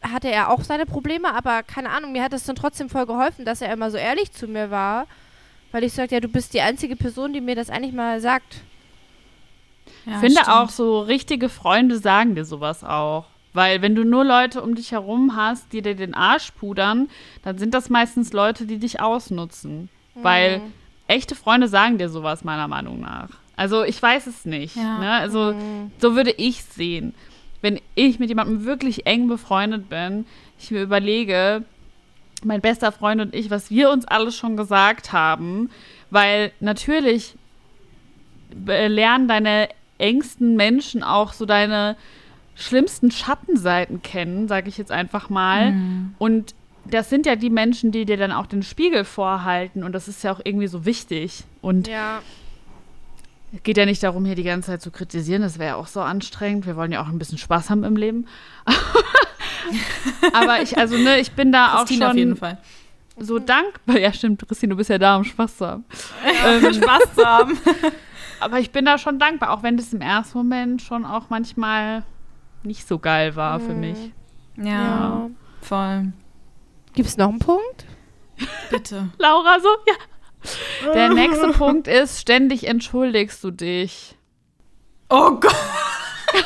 hatte 0.00 0.28
er 0.30 0.50
auch 0.50 0.62
seine 0.62 0.86
Probleme, 0.86 1.34
aber 1.34 1.62
keine 1.62 1.90
Ahnung, 1.90 2.12
mir 2.12 2.22
hat 2.22 2.32
es 2.32 2.44
dann 2.44 2.56
trotzdem 2.56 2.88
voll 2.88 3.04
geholfen, 3.04 3.44
dass 3.44 3.60
er 3.60 3.72
immer 3.72 3.90
so 3.90 3.98
ehrlich 3.98 4.32
zu 4.32 4.48
mir 4.48 4.70
war, 4.70 5.06
weil 5.70 5.84
ich 5.84 5.92
sagte, 5.92 6.14
ja, 6.14 6.20
du 6.20 6.28
bist 6.28 6.54
die 6.54 6.62
einzige 6.62 6.96
Person, 6.96 7.34
die 7.34 7.42
mir 7.42 7.54
das 7.54 7.68
eigentlich 7.68 7.92
mal 7.92 8.18
sagt. 8.20 8.62
Ja, 10.06 10.12
Ich 10.14 10.18
finde 10.18 10.40
stimmt. 10.40 10.48
auch 10.48 10.70
so 10.70 11.00
richtige 11.00 11.48
Freunde 11.50 11.98
sagen 11.98 12.34
dir 12.34 12.44
sowas 12.44 12.84
auch. 12.84 13.26
Weil 13.54 13.82
wenn 13.82 13.94
du 13.94 14.02
nur 14.04 14.24
Leute 14.24 14.62
um 14.62 14.74
dich 14.74 14.92
herum 14.92 15.36
hast, 15.36 15.74
die 15.74 15.82
dir 15.82 15.94
den 15.94 16.14
Arsch 16.14 16.52
pudern, 16.52 17.10
dann 17.42 17.58
sind 17.58 17.74
das 17.74 17.90
meistens 17.90 18.32
Leute, 18.32 18.64
die 18.64 18.78
dich 18.78 19.00
ausnutzen. 19.00 19.90
Weil 20.14 20.60
Mhm. 20.60 20.72
echte 21.06 21.34
Freunde 21.34 21.68
sagen 21.68 21.98
dir 21.98 22.08
sowas 22.08 22.44
meiner 22.44 22.66
Meinung 22.66 23.00
nach. 23.00 23.28
Also 23.56 23.84
ich 23.84 24.00
weiß 24.02 24.26
es 24.26 24.44
nicht. 24.44 24.76
Ja. 24.76 24.98
Ne? 24.98 25.10
Also 25.10 25.52
Mhm. 25.54 25.90
so 25.98 26.14
würde 26.16 26.32
ich 26.32 26.62
sehen. 26.64 27.14
Wenn 27.60 27.80
ich 27.94 28.18
mit 28.18 28.28
jemandem 28.28 28.64
wirklich 28.64 29.06
eng 29.06 29.28
befreundet 29.28 29.88
bin, 29.88 30.26
ich 30.58 30.70
mir 30.70 30.82
überlege, 30.82 31.64
mein 32.44 32.60
bester 32.60 32.90
Freund 32.90 33.20
und 33.20 33.34
ich, 33.34 33.50
was 33.50 33.70
wir 33.70 33.90
uns 33.90 34.04
alles 34.06 34.36
schon 34.36 34.56
gesagt 34.56 35.12
haben, 35.12 35.70
weil 36.10 36.50
natürlich 36.60 37.36
lernen 38.66 39.28
deine 39.28 39.68
engsten 39.98 40.56
Menschen 40.56 41.02
auch 41.02 41.32
so 41.32 41.46
deine 41.46 41.96
schlimmsten 42.54 43.10
Schattenseiten 43.10 44.02
kennen, 44.02 44.48
sage 44.48 44.68
ich 44.68 44.76
jetzt 44.76 44.90
einfach 44.92 45.30
mal. 45.30 45.72
Mhm. 45.72 46.14
Und 46.18 46.54
das 46.84 47.08
sind 47.08 47.26
ja 47.26 47.36
die 47.36 47.48
Menschen, 47.50 47.92
die 47.92 48.04
dir 48.04 48.16
dann 48.16 48.32
auch 48.32 48.46
den 48.46 48.62
Spiegel 48.62 49.04
vorhalten 49.04 49.84
und 49.84 49.92
das 49.92 50.08
ist 50.08 50.22
ja 50.24 50.32
auch 50.32 50.40
irgendwie 50.44 50.66
so 50.66 50.84
wichtig. 50.84 51.44
Und 51.60 51.86
Ja. 51.88 52.20
Es 53.54 53.62
geht 53.62 53.76
ja 53.76 53.84
nicht 53.86 54.02
darum, 54.02 54.24
hier 54.24 54.34
die 54.34 54.42
ganze 54.44 54.68
Zeit 54.72 54.82
zu 54.82 54.90
kritisieren, 54.90 55.42
das 55.42 55.58
wäre 55.58 55.70
ja 55.70 55.76
auch 55.76 55.86
so 55.86 56.00
anstrengend. 56.00 56.66
Wir 56.66 56.76
wollen 56.76 56.92
ja 56.92 57.02
auch 57.02 57.08
ein 57.08 57.18
bisschen 57.18 57.38
Spaß 57.38 57.70
haben 57.70 57.84
im 57.84 57.96
Leben. 57.96 58.26
Aber 60.32 60.60
ich, 60.62 60.76
also 60.78 60.96
ne, 60.96 61.18
ich 61.20 61.32
bin 61.32 61.52
da 61.52 61.74
auch 61.74 61.78
Christine 61.80 62.00
schon 62.04 62.10
auf 62.10 62.16
jeden 62.16 62.36
Fall. 62.36 62.58
so 63.18 63.38
dankbar. 63.38 63.98
Ja, 63.98 64.12
stimmt, 64.12 64.46
Christine, 64.46 64.70
du 64.70 64.76
bist 64.76 64.90
ja 64.90 64.98
da, 64.98 65.16
um 65.16 65.24
Spaß 65.24 65.56
zu 65.58 65.66
haben. 65.66 65.84
ähm, 66.46 66.72
Spaß 66.74 67.14
zu 67.14 67.24
haben. 67.24 67.58
aber 68.40 68.58
ich 68.58 68.70
bin 68.70 68.84
da 68.84 68.98
schon 68.98 69.18
dankbar, 69.18 69.50
auch 69.50 69.62
wenn 69.62 69.76
das 69.76 69.92
im 69.92 70.00
ersten 70.00 70.38
Moment 70.38 70.82
schon 70.82 71.04
auch 71.04 71.30
manchmal 71.30 72.02
nicht 72.62 72.86
so 72.86 72.98
geil 72.98 73.36
war 73.36 73.60
für 73.60 73.72
Mhm. 73.74 73.80
mich. 73.80 73.98
Ja, 74.56 74.64
ja. 74.64 75.30
voll. 75.60 76.12
Gibt 76.94 77.08
es 77.08 77.16
noch 77.16 77.28
einen 77.28 77.38
Punkt? 77.38 77.86
Bitte. 78.70 79.08
Laura 79.18 79.58
so, 79.60 79.68
ja. 79.86 79.94
Der 80.94 81.08
nächste 81.10 81.48
Punkt 81.48 81.88
ist, 81.88 82.20
ständig 82.20 82.66
entschuldigst 82.66 83.42
du 83.44 83.50
dich. 83.50 84.16
Oh 85.08 85.30
Gott. 85.32 85.54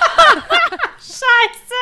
Scheiße. 0.99 1.75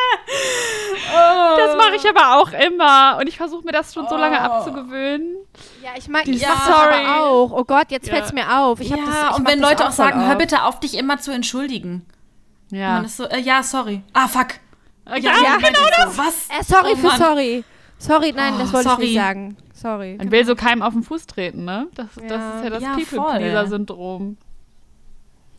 Oh. 1.12 1.56
Das 1.56 1.76
mache 1.76 1.96
ich 1.96 2.08
aber 2.08 2.36
auch 2.40 2.52
immer. 2.52 3.16
Und 3.20 3.26
ich 3.28 3.36
versuche 3.36 3.64
mir 3.64 3.72
das 3.72 3.92
schon 3.94 4.06
so 4.08 4.16
lange 4.16 4.36
Oh. 4.36 4.40
abzugewöhnen. 4.42 5.36
Ja, 5.82 5.90
ich 5.96 6.08
mag, 6.08 6.24
Die- 6.24 6.32
ich 6.32 6.42
Ja, 6.42 6.48
mach 6.50 6.66
das 6.66 6.76
sorry. 6.76 6.94
aber 7.06 7.20
auch. 7.24 7.50
Oh 7.52 7.64
Gott, 7.64 7.90
jetzt 7.90 8.06
Ja. 8.08 8.14
fällt's 8.14 8.32
mir 8.32 8.58
auf. 8.60 8.80
Ich 8.80 8.92
hab 8.92 8.98
ja, 9.00 9.06
das, 9.06 9.30
ich 9.30 9.36
und 9.38 9.48
wenn 9.48 9.60
das 9.60 9.70
Leute 9.70 9.86
auch 9.88 9.92
sagen, 9.92 10.20
hör 10.24 10.32
auf. 10.32 10.38
bitte 10.38 10.62
auf, 10.64 10.80
dich 10.80 10.96
immer 10.96 11.18
zu 11.18 11.30
entschuldigen. 11.32 12.06
Ja. 12.70 12.94
Man 12.96 13.04
ist 13.06 13.16
so, 13.16 13.24
äh, 13.24 13.40
ja, 13.40 13.62
sorry. 13.62 14.02
Ah, 14.12 14.28
fuck. 14.28 14.48
ja, 15.08 15.16
Ja, 15.16 15.32
jemand 15.36 15.62
genau 15.62 15.80
meinte 15.80 16.10
so, 16.12 16.18
Was? 16.18 16.48
Äh, 16.48 16.64
sorry 16.64 16.92
Oh 16.92 16.96
für 16.96 17.06
Mann. 17.06 17.18
sorry. 17.18 17.64
Sorry, 17.98 18.32
nein, 18.32 18.54
Oh, 18.56 18.58
das 18.60 18.72
wollte 18.72 18.88
sorry. 18.90 19.02
ich 19.04 19.08
nicht 19.10 19.18
sagen. 19.20 19.56
Sorry. 19.85 20.16
Man 20.16 20.30
will 20.30 20.47
so 20.47 20.55
keinem 20.55 20.80
auf 20.80 20.95
den 20.95 21.03
Fuß 21.03 21.26
treten, 21.26 21.66
ne? 21.66 21.89
Das, 21.95 22.07
das 22.14 22.24
Ja. 22.30 22.57
ist 22.57 22.64
ja 22.64 22.70
das 22.70 22.82
Ja, 22.82 22.95
People-Pleaser-Syndrom. 22.95 24.39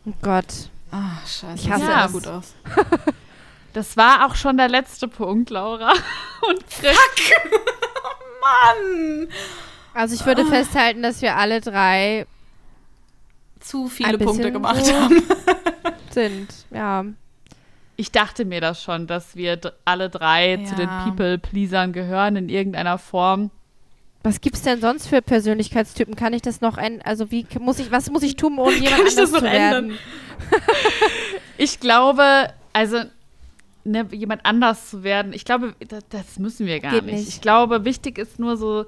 Oh 0.04 0.12
Gott. 0.20 0.46
Ah, 0.90 1.18
scheiße. 1.24 1.54
Ich 1.62 1.70
hasse 1.70 1.86
das 1.86 2.06
es. 2.06 2.12
sieht 2.12 2.22
gut 2.24 2.32
aus. 2.32 2.54
Das 3.72 3.96
war 3.98 4.26
auch 4.26 4.34
schon 4.34 4.56
der 4.56 4.68
letzte 4.70 5.06
Punkt, 5.06 5.50
Laura. 5.50 5.92
Und 6.48 6.66
Chris. 6.70 6.96
Mann. 8.42 9.28
Also 9.94 10.14
ich 10.14 10.24
würde 10.26 10.44
festhalten, 10.46 11.02
dass 11.02 11.20
wir 11.22 11.36
alle 11.36 11.60
drei 11.60 12.26
Zu 13.60 13.88
viele 13.88 14.18
Punkte 14.18 14.50
gemacht 14.50 14.84
so. 14.84 14.92
haben. 14.94 15.22
sind. 16.10 16.48
Ja. 16.70 17.04
Ich 17.96 18.10
dachte 18.12 18.44
mir 18.44 18.60
das 18.60 18.82
schon, 18.82 19.06
dass 19.06 19.36
wir 19.36 19.60
alle 19.84 20.08
drei 20.10 20.56
zu 20.66 20.74
den 20.74 20.88
Ja. 20.88 21.04
People-Pleasern 21.04 21.92
gehören 21.92 22.36
in 22.36 22.48
irgendeiner 22.48 22.98
Form. 22.98 23.50
Was 24.26 24.40
gibt's 24.40 24.62
denn 24.62 24.80
sonst 24.80 25.06
für 25.06 25.22
Persönlichkeitstypen? 25.22 26.16
Kann 26.16 26.32
ich 26.32 26.42
das 26.42 26.60
noch 26.60 26.78
ein, 26.78 27.00
also 27.02 27.30
wie 27.30 27.46
muss 27.60 27.78
ich, 27.78 27.92
was 27.92 28.10
muss 28.10 28.24
ich 28.24 28.34
tun, 28.34 28.58
um 28.58 28.70
jemand 28.74 29.06
ich 29.06 29.14
das 29.14 29.30
noch 29.30 29.38
zu 29.38 29.48
ändern? 29.48 29.92
Ich 31.58 31.78
glaube, 31.78 32.52
also 32.72 33.02
ne, 33.84 34.04
jemand 34.10 34.44
anders 34.44 34.90
zu 34.90 35.04
werden, 35.04 35.32
ich 35.32 35.44
glaube, 35.44 35.74
das, 35.88 36.02
das 36.10 36.38
müssen 36.40 36.66
wir 36.66 36.80
gar 36.80 36.94
nicht. 36.94 37.04
nicht. 37.04 37.28
Ich 37.28 37.40
glaube, 37.40 37.84
wichtig 37.84 38.18
ist 38.18 38.40
nur 38.40 38.56
so 38.56 38.84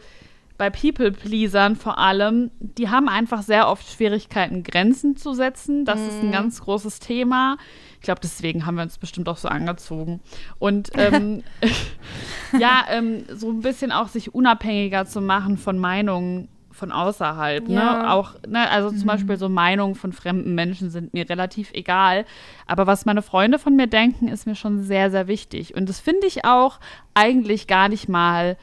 bei 0.59 0.70
People-Pleasern 0.70 1.76
vor 1.76 1.98
allem, 1.98 2.50
die 2.59 2.90
haben 2.90 3.09
einfach 3.09 3.42
sehr 3.42 3.68
oft 3.68 3.88
Schwierigkeiten, 3.88 4.64
Grenzen 4.64 5.16
zu 5.16 5.32
setzen. 5.32 5.84
Das 5.84 6.00
ist 6.00 6.20
ein 6.20 6.32
ganz 6.32 6.61
großes 6.61 6.98
Thema. 6.98 7.56
Ich 7.94 8.02
glaube, 8.02 8.20
deswegen 8.20 8.66
haben 8.66 8.74
wir 8.74 8.82
uns 8.82 8.98
bestimmt 8.98 9.28
auch 9.28 9.36
so 9.36 9.48
angezogen. 9.48 10.20
Und 10.59 10.90
ähm, 10.94 11.44
ja, 12.59 12.84
ähm, 12.90 13.24
so 13.32 13.50
ein 13.50 13.61
bisschen 13.61 13.92
auch 13.92 14.09
sich 14.09 14.34
unabhängiger 14.34 15.06
zu 15.06 15.20
machen 15.20 15.59
von 15.59 15.78
Meinungen 15.78 16.48
von 16.72 16.92
außerhalb. 16.92 17.68
Ne? 17.68 17.74
Ja. 17.74 18.12
Auch, 18.12 18.34
ne, 18.46 18.68
also 18.70 18.90
zum 18.90 19.06
Beispiel 19.06 19.36
so 19.36 19.48
Meinungen 19.48 19.94
von 19.94 20.12
fremden 20.12 20.54
Menschen 20.54 20.90
sind 20.90 21.14
mir 21.14 21.28
relativ 21.28 21.72
egal. 21.72 22.24
Aber 22.66 22.86
was 22.86 23.06
meine 23.06 23.22
Freunde 23.22 23.61
von 23.61 23.76
mir 23.76 23.86
denken, 23.86 24.28
ist 24.28 24.46
mir 24.46 24.54
schon 24.54 24.82
sehr, 24.82 25.11
sehr 25.11 25.28
wichtig. 25.28 25.76
Und 25.76 25.88
das 25.88 26.00
finde 26.00 26.26
ich 26.26 26.44
auch 26.44 26.80
eigentlich 27.14 27.66
gar 27.68 27.88
nicht 27.88 28.09
mal 28.09 28.56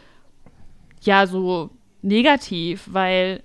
ja 1.02 1.28
so 1.28 1.70
negativ, 2.06 2.88
weil 2.92 3.44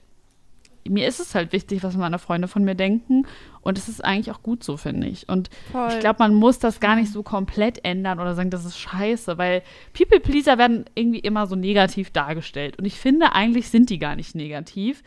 mir 0.88 1.06
ist 1.06 1.20
es 1.20 1.34
halt 1.34 1.52
wichtig, 1.52 1.82
was 1.82 1.96
meine 1.96 2.18
Freunde 2.18 2.48
von 2.48 2.64
mir 2.64 2.74
denken. 2.74 3.26
Und 3.62 3.76
es 3.76 3.88
ist 3.88 4.04
eigentlich 4.04 4.30
auch 4.30 4.42
gut 4.42 4.64
so, 4.64 4.76
finde 4.76 5.06
ich. 5.06 5.28
Und 5.28 5.50
Voll. 5.72 5.88
ich 5.90 6.00
glaube, 6.00 6.18
man 6.20 6.34
muss 6.34 6.58
das 6.58 6.80
gar 6.80 6.96
nicht 6.96 7.12
so 7.12 7.22
komplett 7.22 7.84
ändern 7.84 8.18
oder 8.18 8.34
sagen, 8.34 8.50
das 8.50 8.64
ist 8.64 8.78
scheiße, 8.78 9.36
weil 9.36 9.62
People-Pleaser 9.92 10.56
werden 10.58 10.86
irgendwie 10.94 11.18
immer 11.18 11.46
so 11.46 11.56
negativ 11.56 12.10
dargestellt. 12.10 12.78
Und 12.78 12.86
ich 12.86 12.94
finde, 12.94 13.32
eigentlich 13.32 13.68
sind 13.68 13.90
die 13.90 13.98
gar 13.98 14.16
nicht 14.16 14.34
negativ. 14.34 15.02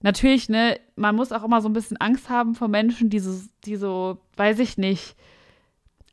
Natürlich, 0.00 0.48
ne, 0.48 0.78
man 0.94 1.16
muss 1.16 1.32
auch 1.32 1.42
immer 1.42 1.60
so 1.60 1.68
ein 1.68 1.72
bisschen 1.72 1.96
Angst 1.96 2.28
haben 2.28 2.54
vor 2.54 2.68
Menschen, 2.68 3.10
die 3.10 3.18
so, 3.18 3.40
die 3.64 3.76
so 3.76 4.18
weiß 4.36 4.60
ich 4.60 4.78
nicht, 4.78 5.16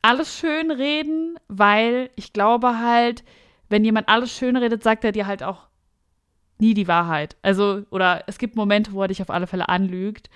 alles 0.01 0.37
schön 0.37 0.71
reden, 0.71 1.37
weil 1.47 2.09
ich 2.15 2.33
glaube 2.33 2.79
halt, 2.79 3.23
wenn 3.69 3.85
jemand 3.85 4.09
alles 4.09 4.35
schön 4.35 4.57
redet, 4.57 4.83
sagt 4.83 5.03
er 5.03 5.11
dir 5.11 5.27
halt 5.27 5.43
auch 5.43 5.67
nie 6.63 6.73
die 6.73 6.87
Wahrheit. 6.87 7.35
Also, 7.41 7.83
oder 7.91 8.23
es 8.27 8.37
gibt 8.37 8.55
Momente, 8.55 8.93
wo 8.93 9.01
er 9.01 9.09
dich 9.09 9.21
auf 9.21 9.29
alle 9.29 9.47
Fälle 9.47 9.69
anlügt, 9.69 10.29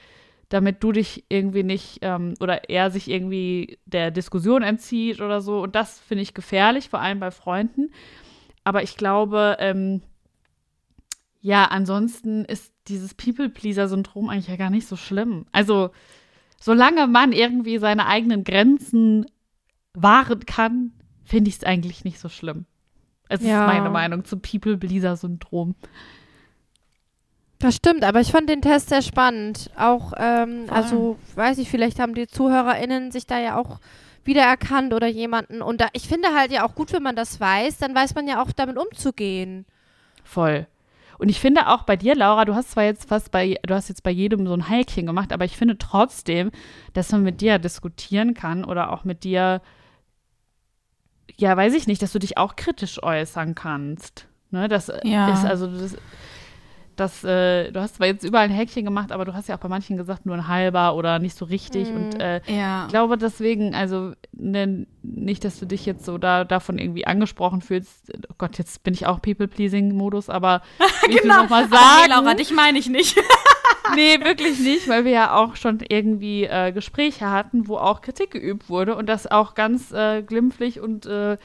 damit 0.49 0.84
du 0.84 0.91
dich 0.91 1.23
irgendwie 1.30 1.63
nicht, 1.63 1.99
ähm, 2.01 2.34
oder 2.39 2.69
er 2.69 2.91
sich 2.91 3.09
irgendwie 3.09 3.80
der 3.86 4.11
Diskussion 4.11 4.61
entzieht 4.61 5.21
oder 5.21 5.41
so. 5.41 5.61
Und 5.61 5.75
das 5.75 5.99
finde 5.99 6.21
ich 6.23 6.34
gefährlich, 6.34 6.89
vor 6.89 6.99
allem 6.99 7.19
bei 7.19 7.32
Freunden. 7.32 7.91
Aber 8.63 8.84
ich 8.84 8.97
glaube, 8.97 9.57
ähm, 9.59 10.01
ja, 11.41 11.65
ansonsten 11.65 12.43
ist 12.45 12.73
dieses 12.88 13.13
People-Pleaser-Syndrom 13.13 14.30
eigentlich 14.30 14.47
ja 14.47 14.55
gar 14.57 14.69
nicht 14.69 14.88
so 14.88 14.95
schlimm. 14.95 15.45
Also, 15.51 15.91
solange 16.59 17.07
man 17.07 17.32
irgendwie 17.32 17.78
seine 17.78 18.05
eigenen 18.07 18.43
Grenzen 18.43 19.25
wahren 19.93 20.45
kann, 20.45 20.91
finde 21.23 21.49
ich 21.49 21.57
es 21.57 21.63
eigentlich 21.63 22.03
nicht 22.03 22.19
so 22.19 22.30
schlimm. 22.30 22.65
Es 23.30 23.41
Ja. 23.41 23.61
ist 23.61 23.67
meine 23.67 23.89
Meinung 23.89 24.23
zum 24.23 24.41
People-Pleaser-Syndrom. 24.41 25.75
Das 27.60 27.76
stimmt, 27.76 28.03
aber 28.03 28.22
ich 28.22 28.32
fand 28.32 28.49
den 28.49 28.62
Test 28.62 28.89
sehr 28.89 29.01
spannend. 29.01 29.72
Auch, 29.78 30.14
ähm, 30.18 30.66
also, 30.70 31.18
weiß 31.36 31.58
ich, 31.58 31.70
vielleicht 31.70 31.99
haben 31.99 32.14
die 32.14 32.28
ZuhörerInnen 32.28 33.12
sich 33.12 33.26
da 33.26 33.39
ja 33.39 33.58
auch 33.58 33.80
wiedererkannt 34.24 34.93
oder 34.93 35.08
jemanden. 35.08 35.62
Und 35.64 35.82
da, 35.82 35.88
ich 35.93 36.08
finde 36.08 36.36
halt 36.36 36.51
ja 36.51 36.68
auch 36.68 36.76
gut, 36.76 36.93
wenn 36.93 37.01
man 37.01 37.16
das 37.16 37.39
weiß, 37.39 37.78
dann 37.80 37.95
weiß 37.95 38.14
man 38.14 38.28
ja 38.28 38.43
auch 38.43 38.51
damit 38.51 38.78
umzugehen. 38.78 39.66
Voll. 40.24 40.68
Und 41.18 41.30
ich 41.30 41.39
finde 41.39 41.68
auch 41.68 41.82
bei 41.84 41.95
dir, 41.95 42.14
Laura, 42.16 42.45
du 42.45 42.53
hast 42.53 42.72
zwar 42.72 42.84
jetzt 42.84 43.10
fast 43.10 43.32
bei, 43.32 43.58
du 43.66 43.74
hast 43.74 43.89
jetzt 43.89 44.03
bei 44.03 44.12
jedem 44.12 44.45
so 44.45 44.53
ein 44.53 44.68
Häkchen 44.68 45.08
gemacht, 45.08 45.34
aber 45.34 45.45
ich 45.45 45.58
finde 45.58 45.78
trotzdem, 45.80 46.51
dass 46.93 47.12
man 47.12 47.24
mit 47.24 47.41
dir 47.41 47.58
diskutieren 47.58 48.36
kann 48.36 48.64
oder 48.64 48.91
auch 48.91 49.03
mit 49.03 49.24
dir, 49.24 49.62
ja, 51.38 51.58
weiß 51.58 51.74
ich 51.74 51.88
nicht, 51.88 52.03
dass 52.03 52.12
du 52.12 52.20
dich 52.20 52.38
auch 52.38 52.55
kritisch 52.55 53.01
äußern 53.01 53.55
kannst. 53.55 54.28
Ne, 54.51 54.68
das 54.68 54.91
Ja. 55.03 55.34
ist 55.34 55.43
also, 55.43 55.68
das, 55.68 55.97
dass 57.00 57.24
äh, 57.24 57.72
du 57.72 57.80
hast 57.80 57.95
zwar 57.95 58.08
jetzt 58.08 58.24
überall 58.24 58.45
ein 58.45 58.52
Häkchen 58.52 58.84
gemacht, 58.86 59.12
aber 59.12 59.24
du 59.26 59.34
hast 59.34 59.48
ja 59.48 59.56
auch 59.56 59.60
bei 59.60 59.68
manchen 59.70 59.98
gesagt, 59.98 60.26
nur 60.26 60.36
ein 60.36 60.48
halber 60.48 60.95
oder 60.95 61.20
nicht 61.20 61.38
so 61.38 61.45
richtig. 61.45 61.89
Und 61.89 62.20
äh, 62.20 62.41
Ja. 62.48 62.84
ich 62.86 62.89
glaube 62.89 63.18
deswegen, 63.18 63.74
also 63.76 64.14
ne, 64.34 64.86
nicht, 65.04 65.45
dass 65.45 65.60
du 65.60 65.66
dich 65.66 65.86
jetzt 65.86 66.04
so 66.06 66.18
da, 66.18 66.43
davon 66.43 66.78
irgendwie 66.78 67.08
angesprochen 67.08 67.62
fühlst. 67.62 68.12
Oh 68.30 68.34
Gott, 68.38 68.58
jetzt 68.58 68.84
bin 68.84 68.93
ich 68.93 69.06
auch 69.08 69.22
People-Pleasing-Modus, 69.22 70.30
aber 70.30 70.62
ich 71.10 71.22
will 71.24 71.28
noch 71.30 71.50
mal 71.50 71.64
Aber 71.64 71.76
sagen. 71.76 72.02
nee, 72.08 72.14
Laura, 72.14 72.34
dich 72.34 72.52
meine 72.52 72.78
ich 72.80 72.89
nicht. 72.89 73.18
Nee, 73.95 74.20
wirklich 74.22 74.60
nicht, 74.60 74.89
weil 74.89 75.06
wir 75.06 75.12
ja 75.14 75.34
auch 75.34 75.56
schon 75.56 75.80
irgendwie 75.88 76.43
äh, 76.43 76.74
Gespräche 76.74 77.32
hatten, 77.32 77.70
wo 77.70 77.78
auch 77.78 78.02
Kritik 78.02 78.32
geübt 78.32 78.70
wurde 78.70 78.95
und 78.98 79.08
das 79.08 79.28
auch 79.28 79.56
ganz 79.56 79.93
äh, 79.93 80.24
glimpflich 80.24 80.82
und 80.82 81.06
äh, 81.06 81.38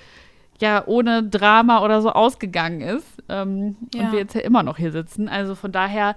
ja 0.60 0.84
ohne 0.86 1.22
Drama 1.24 1.82
oder 1.84 2.02
so 2.02 2.10
ausgegangen 2.10 2.80
ist. 2.80 3.06
Ähm, 3.28 3.76
Ja. 3.94 4.02
Und 4.02 4.12
wir 4.12 4.18
jetzt 4.20 4.34
ja 4.34 4.42
immer 4.42 4.62
noch 4.62 4.76
hier 4.76 4.92
sitzen. 4.92 5.28
Also 5.28 5.54
von 5.54 5.72
daher, 5.72 6.14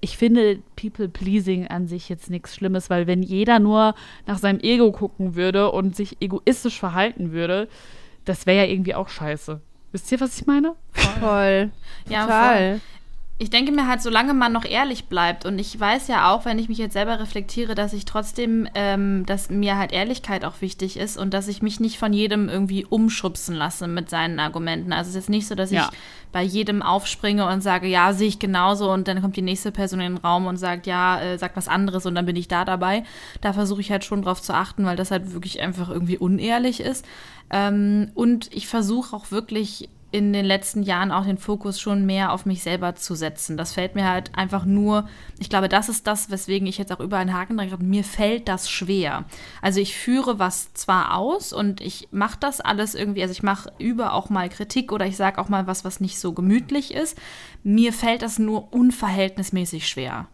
ich 0.00 0.16
finde 0.16 0.60
People-Pleasing 0.76 1.66
an 1.68 1.86
sich 1.88 2.08
jetzt 2.08 2.30
nichts 2.30 2.54
Schlimmes, 2.54 2.90
weil 2.90 3.06
wenn 3.06 3.22
jeder 3.22 3.58
nur 3.58 3.94
nach 4.26 4.38
seinem 4.38 4.60
Ego 4.60 4.92
gucken 4.92 5.34
würde 5.34 5.70
und 5.72 5.96
sich 5.96 6.16
egoistisch 6.20 6.78
verhalten 6.78 7.32
würde, 7.32 7.68
das 8.24 8.46
wäre 8.46 8.58
ja 8.66 8.70
irgendwie 8.70 8.94
auch 8.94 9.08
scheiße. 9.08 9.60
Wisst 9.92 10.12
ihr, 10.12 10.20
was 10.20 10.40
ich 10.40 10.46
meine? 10.46 10.74
Voll. 10.92 11.70
Ja, 12.08 12.22
Total. 12.22 12.80
Ich 13.42 13.48
denke 13.48 13.72
mir 13.72 13.88
halt, 13.88 14.02
solange 14.02 14.34
man 14.34 14.52
noch 14.52 14.66
ehrlich 14.66 15.06
bleibt 15.06 15.46
und 15.46 15.58
ich 15.58 15.80
weiß 15.80 16.08
ja 16.08 16.30
auch, 16.30 16.44
wenn 16.44 16.58
ich 16.58 16.68
mich 16.68 16.76
jetzt 16.76 16.92
selber 16.92 17.18
reflektiere, 17.20 17.74
dass 17.74 17.94
ich 17.94 18.04
trotzdem, 18.04 18.68
ähm, 18.74 19.24
dass 19.24 19.48
mir 19.48 19.78
halt 19.78 19.92
Ehrlichkeit 19.92 20.44
auch 20.44 20.60
wichtig 20.60 20.98
ist 20.98 21.16
und 21.16 21.32
dass 21.32 21.48
ich 21.48 21.62
mich 21.62 21.80
nicht 21.80 21.98
von 21.98 22.12
jedem 22.12 22.50
irgendwie 22.50 22.84
umschubsen 22.84 23.54
lasse 23.56 23.88
mit 23.88 24.10
seinen 24.10 24.38
Argumenten. 24.40 24.92
Also 24.92 25.08
es 25.08 25.14
ist 25.16 25.22
jetzt 25.22 25.30
nicht 25.30 25.46
so, 25.48 25.54
dass 25.54 25.70
Ja. 25.70 25.88
ich 25.90 25.98
bei 26.32 26.42
jedem 26.42 26.82
aufspringe 26.82 27.48
und 27.48 27.62
sage, 27.62 27.86
ja, 27.88 28.12
sehe 28.12 28.28
ich 28.28 28.38
genauso 28.40 28.92
und 28.92 29.08
dann 29.08 29.22
kommt 29.22 29.36
die 29.36 29.42
nächste 29.42 29.72
Person 29.72 30.00
in 30.00 30.16
den 30.16 30.22
Raum 30.22 30.44
und 30.46 30.58
sagt, 30.58 30.86
ja, 30.86 31.18
äh, 31.22 31.38
sagt 31.38 31.56
was 31.56 31.66
anderes 31.66 32.04
und 32.04 32.14
dann 32.14 32.26
bin 32.26 32.36
ich 32.36 32.46
da 32.46 32.66
dabei. 32.66 33.04
Da 33.40 33.54
versuche 33.54 33.80
ich 33.80 33.90
halt 33.90 34.04
schon 34.04 34.20
drauf 34.20 34.42
zu 34.42 34.52
achten, 34.52 34.84
weil 34.84 34.96
das 34.96 35.10
halt 35.10 35.32
wirklich 35.32 35.62
einfach 35.62 35.88
irgendwie 35.88 36.18
unehrlich 36.18 36.80
ist. 36.80 37.06
Ähm, 37.50 38.10
und 38.14 38.52
ich 38.54 38.66
versuche 38.66 39.16
auch 39.16 39.30
wirklich 39.30 39.88
in 40.12 40.32
den 40.32 40.44
letzten 40.44 40.82
Jahren 40.82 41.12
auch 41.12 41.24
den 41.24 41.38
Fokus 41.38 41.80
schon 41.80 42.04
mehr 42.04 42.32
auf 42.32 42.44
mich 42.46 42.62
selber 42.62 42.96
zu 42.96 43.14
setzen. 43.14 43.56
Das 43.56 43.72
fällt 43.72 43.94
mir 43.94 44.08
halt 44.08 44.36
einfach 44.36 44.64
nur, 44.64 45.08
ich 45.38 45.48
glaube, 45.48 45.68
das 45.68 45.88
ist 45.88 46.06
das, 46.06 46.30
weswegen 46.30 46.66
ich 46.66 46.78
jetzt 46.78 46.92
auch 46.92 47.00
überall 47.00 47.22
einen 47.22 47.32
Haken 47.32 47.56
dran 47.56 47.70
habe. 47.70 47.84
Mir 47.84 48.02
fällt 48.02 48.48
das 48.48 48.68
schwer. 48.68 49.24
Also 49.62 49.80
ich 49.80 49.96
führe 49.96 50.38
was 50.38 50.74
zwar 50.74 51.16
aus 51.16 51.52
und 51.52 51.80
ich 51.80 52.08
mache 52.10 52.38
das 52.40 52.60
alles 52.60 52.94
irgendwie, 52.94 53.22
also 53.22 53.32
ich 53.32 53.42
mache 53.42 53.72
über 53.78 54.14
auch 54.14 54.30
mal 54.30 54.48
Kritik 54.48 54.92
oder 54.92 55.06
ich 55.06 55.16
sage 55.16 55.38
auch 55.38 55.48
mal 55.48 55.66
was, 55.66 55.84
was 55.84 56.00
nicht 56.00 56.18
so 56.18 56.32
gemütlich 56.32 56.92
ist. 56.92 57.16
Mir 57.62 57.92
fällt 57.92 58.22
das 58.22 58.38
nur 58.38 58.72
unverhältnismäßig 58.72 59.88
schwer. 59.88 60.26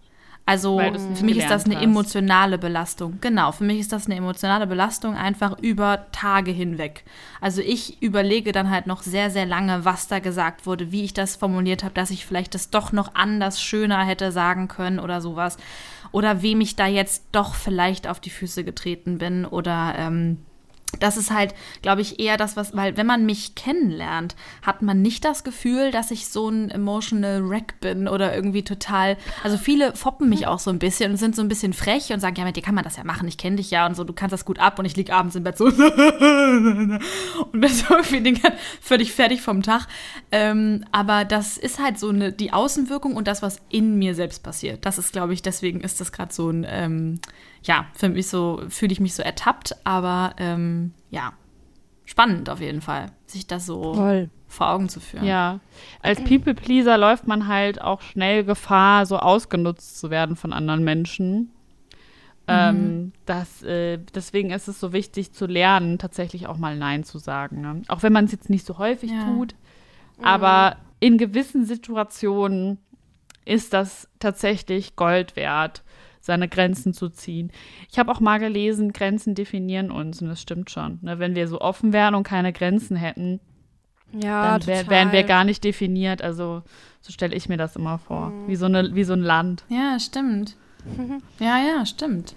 Also 0.48 0.80
für 1.14 1.24
mich 1.24 1.38
ist 1.38 1.50
das 1.50 1.64
eine 1.64 1.74
hast. 1.74 1.82
emotionale 1.82 2.56
Belastung. 2.56 3.18
Genau, 3.20 3.50
für 3.50 3.64
mich 3.64 3.80
ist 3.80 3.92
das 3.92 4.06
eine 4.06 4.14
emotionale 4.14 4.68
Belastung 4.68 5.16
einfach 5.16 5.58
über 5.58 6.06
Tage 6.12 6.52
hinweg. 6.52 7.02
Also 7.40 7.60
ich 7.62 8.00
überlege 8.00 8.52
dann 8.52 8.70
halt 8.70 8.86
noch 8.86 9.02
sehr, 9.02 9.30
sehr 9.30 9.44
lange, 9.44 9.84
was 9.84 10.06
da 10.06 10.20
gesagt 10.20 10.64
wurde, 10.64 10.92
wie 10.92 11.02
ich 11.02 11.12
das 11.12 11.34
formuliert 11.34 11.82
habe, 11.82 11.94
dass 11.94 12.12
ich 12.12 12.24
vielleicht 12.24 12.54
das 12.54 12.70
doch 12.70 12.92
noch 12.92 13.16
anders, 13.16 13.60
schöner 13.60 14.04
hätte 14.04 14.30
sagen 14.30 14.68
können 14.68 15.00
oder 15.00 15.20
sowas. 15.20 15.56
Oder 16.12 16.42
wem 16.42 16.60
ich 16.60 16.76
da 16.76 16.86
jetzt 16.86 17.24
doch 17.32 17.56
vielleicht 17.56 18.06
auf 18.06 18.20
die 18.20 18.30
Füße 18.30 18.62
getreten 18.62 19.18
bin 19.18 19.46
oder 19.46 19.96
ähm, 19.98 20.38
das 21.00 21.16
ist 21.16 21.30
halt, 21.30 21.54
glaube 21.82 22.00
ich, 22.00 22.20
eher 22.20 22.36
das, 22.36 22.56
was, 22.56 22.74
weil 22.76 22.96
wenn 22.96 23.06
man 23.06 23.26
mich 23.26 23.54
kennenlernt, 23.54 24.34
hat 24.62 24.82
man 24.82 25.02
nicht 25.02 25.24
das 25.24 25.44
Gefühl, 25.44 25.90
dass 25.90 26.10
ich 26.10 26.28
so 26.28 26.48
ein 26.48 26.70
emotional 26.70 27.48
wreck 27.48 27.80
bin 27.80 28.08
oder 28.08 28.34
irgendwie 28.34 28.62
total, 28.64 29.16
also 29.42 29.58
viele 29.58 29.94
foppen 29.94 30.28
mich 30.28 30.46
auch 30.46 30.58
so 30.58 30.70
ein 30.70 30.78
bisschen 30.78 31.12
und 31.12 31.16
sind 31.18 31.36
so 31.36 31.42
ein 31.42 31.48
bisschen 31.48 31.72
frech 31.72 32.12
und 32.12 32.20
sagen, 32.20 32.36
ja, 32.36 32.44
mit 32.44 32.56
dir 32.56 32.62
kann 32.62 32.74
man 32.74 32.84
das 32.84 32.96
ja 32.96 33.04
machen, 33.04 33.28
ich 33.28 33.38
kenne 33.38 33.56
dich 33.56 33.70
ja 33.70 33.86
und 33.86 33.94
so, 33.94 34.04
du 34.04 34.12
kannst 34.12 34.32
das 34.32 34.44
gut 34.44 34.58
ab 34.58 34.78
und 34.78 34.84
ich 34.84 34.96
lieg 34.96 35.12
abends 35.12 35.36
im 35.36 35.42
Bett 35.42 35.58
so 35.58 35.66
und 35.66 37.00
bin 37.52 37.68
so 37.68 37.94
irgendwie 37.94 38.40
völlig 38.80 39.12
fertig 39.12 39.42
vom 39.42 39.62
Tag. 39.62 39.86
Ähm, 40.32 40.84
aber 40.92 41.24
das 41.24 41.58
ist 41.58 41.78
halt 41.78 41.98
so 41.98 42.08
eine, 42.08 42.32
die 42.32 42.52
Außenwirkung 42.52 43.16
und 43.16 43.28
das, 43.28 43.42
was 43.42 43.60
in 43.68 43.98
mir 43.98 44.14
selbst 44.14 44.42
passiert. 44.42 44.86
Das 44.86 44.98
ist, 44.98 45.12
glaube 45.12 45.34
ich, 45.34 45.42
deswegen 45.42 45.80
ist 45.80 46.00
das 46.00 46.12
gerade 46.12 46.32
so 46.32 46.50
ein, 46.50 46.66
ähm, 46.68 47.20
ja, 47.66 47.86
für 47.94 48.08
mich 48.08 48.28
so, 48.28 48.62
fühle 48.68 48.92
ich 48.92 49.00
mich 49.00 49.14
so 49.14 49.22
ertappt, 49.22 49.76
aber 49.84 50.34
ähm, 50.38 50.94
ja, 51.10 51.32
spannend 52.04 52.48
auf 52.48 52.60
jeden 52.60 52.80
Fall, 52.80 53.12
sich 53.26 53.46
das 53.46 53.66
so 53.66 53.94
Voll. 53.94 54.30
vor 54.46 54.70
Augen 54.70 54.88
zu 54.88 55.00
führen. 55.00 55.24
Ja, 55.24 55.60
als 56.00 56.22
People-Pleaser 56.22 56.96
läuft 56.96 57.26
man 57.26 57.48
halt 57.48 57.80
auch 57.80 58.00
schnell 58.02 58.44
Gefahr, 58.44 59.06
so 59.06 59.18
ausgenutzt 59.18 59.98
zu 59.98 60.10
werden 60.10 60.36
von 60.36 60.52
anderen 60.52 60.84
Menschen. 60.84 61.52
Ähm, 62.48 63.12
das, 63.24 63.64
äh, 63.64 63.98
deswegen 64.14 64.50
ist 64.50 64.68
es 64.68 64.78
so 64.78 64.92
wichtig 64.92 65.32
zu 65.32 65.46
lernen, 65.46 65.98
tatsächlich 65.98 66.46
auch 66.46 66.58
mal 66.58 66.76
Nein 66.76 67.02
zu 67.02 67.18
sagen. 67.18 67.60
Ne? 67.60 67.82
Auch 67.88 68.04
wenn 68.04 68.12
man 68.12 68.26
es 68.26 68.32
jetzt 68.32 68.50
nicht 68.50 68.64
so 68.64 68.78
häufig 68.78 69.10
Ja. 69.10 69.24
tut. 69.24 69.56
Aber 70.22 70.76
in 71.00 71.18
gewissen 71.18 71.64
Situationen 71.64 72.78
ist 73.44 73.72
das 73.72 74.08
tatsächlich 74.20 74.94
Gold 74.96 75.34
wert, 75.36 75.82
seine 76.26 76.48
Grenzen 76.48 76.92
zu 76.92 77.08
ziehen. 77.08 77.50
Ich 77.90 77.98
habe 77.98 78.12
auch 78.12 78.20
mal 78.20 78.38
gelesen, 78.38 78.92
Grenzen 78.92 79.34
definieren 79.34 79.90
uns 79.90 80.20
und 80.20 80.28
das 80.28 80.42
stimmt 80.42 80.70
schon. 80.70 80.98
Ne? 81.02 81.18
Wenn 81.18 81.34
wir 81.34 81.48
so 81.48 81.60
offen 81.60 81.92
wären 81.92 82.14
und 82.14 82.24
keine 82.24 82.52
Grenzen 82.52 82.96
hätten, 82.96 83.40
Ja, 84.12 84.58
dann 84.58 84.66
wär, 84.66 84.82
total. 84.82 84.90
wären 84.90 85.12
wir 85.12 85.22
gar 85.22 85.44
nicht 85.44 85.64
definiert. 85.64 86.20
Also 86.22 86.62
so 87.00 87.12
stelle 87.12 87.34
ich 87.36 87.48
mir 87.48 87.56
das 87.56 87.76
immer 87.76 87.98
vor. 87.98 88.32
Wie, 88.46 88.56
so 88.56 88.66
eine, 88.66 88.94
wie 88.94 89.04
so 89.04 89.12
ein 89.14 89.22
Land. 89.22 89.64
Ja, 89.68 89.98
stimmt. 89.98 90.56
Ja, 91.40 91.58
ja, 91.58 91.84
stimmt. 91.86 92.34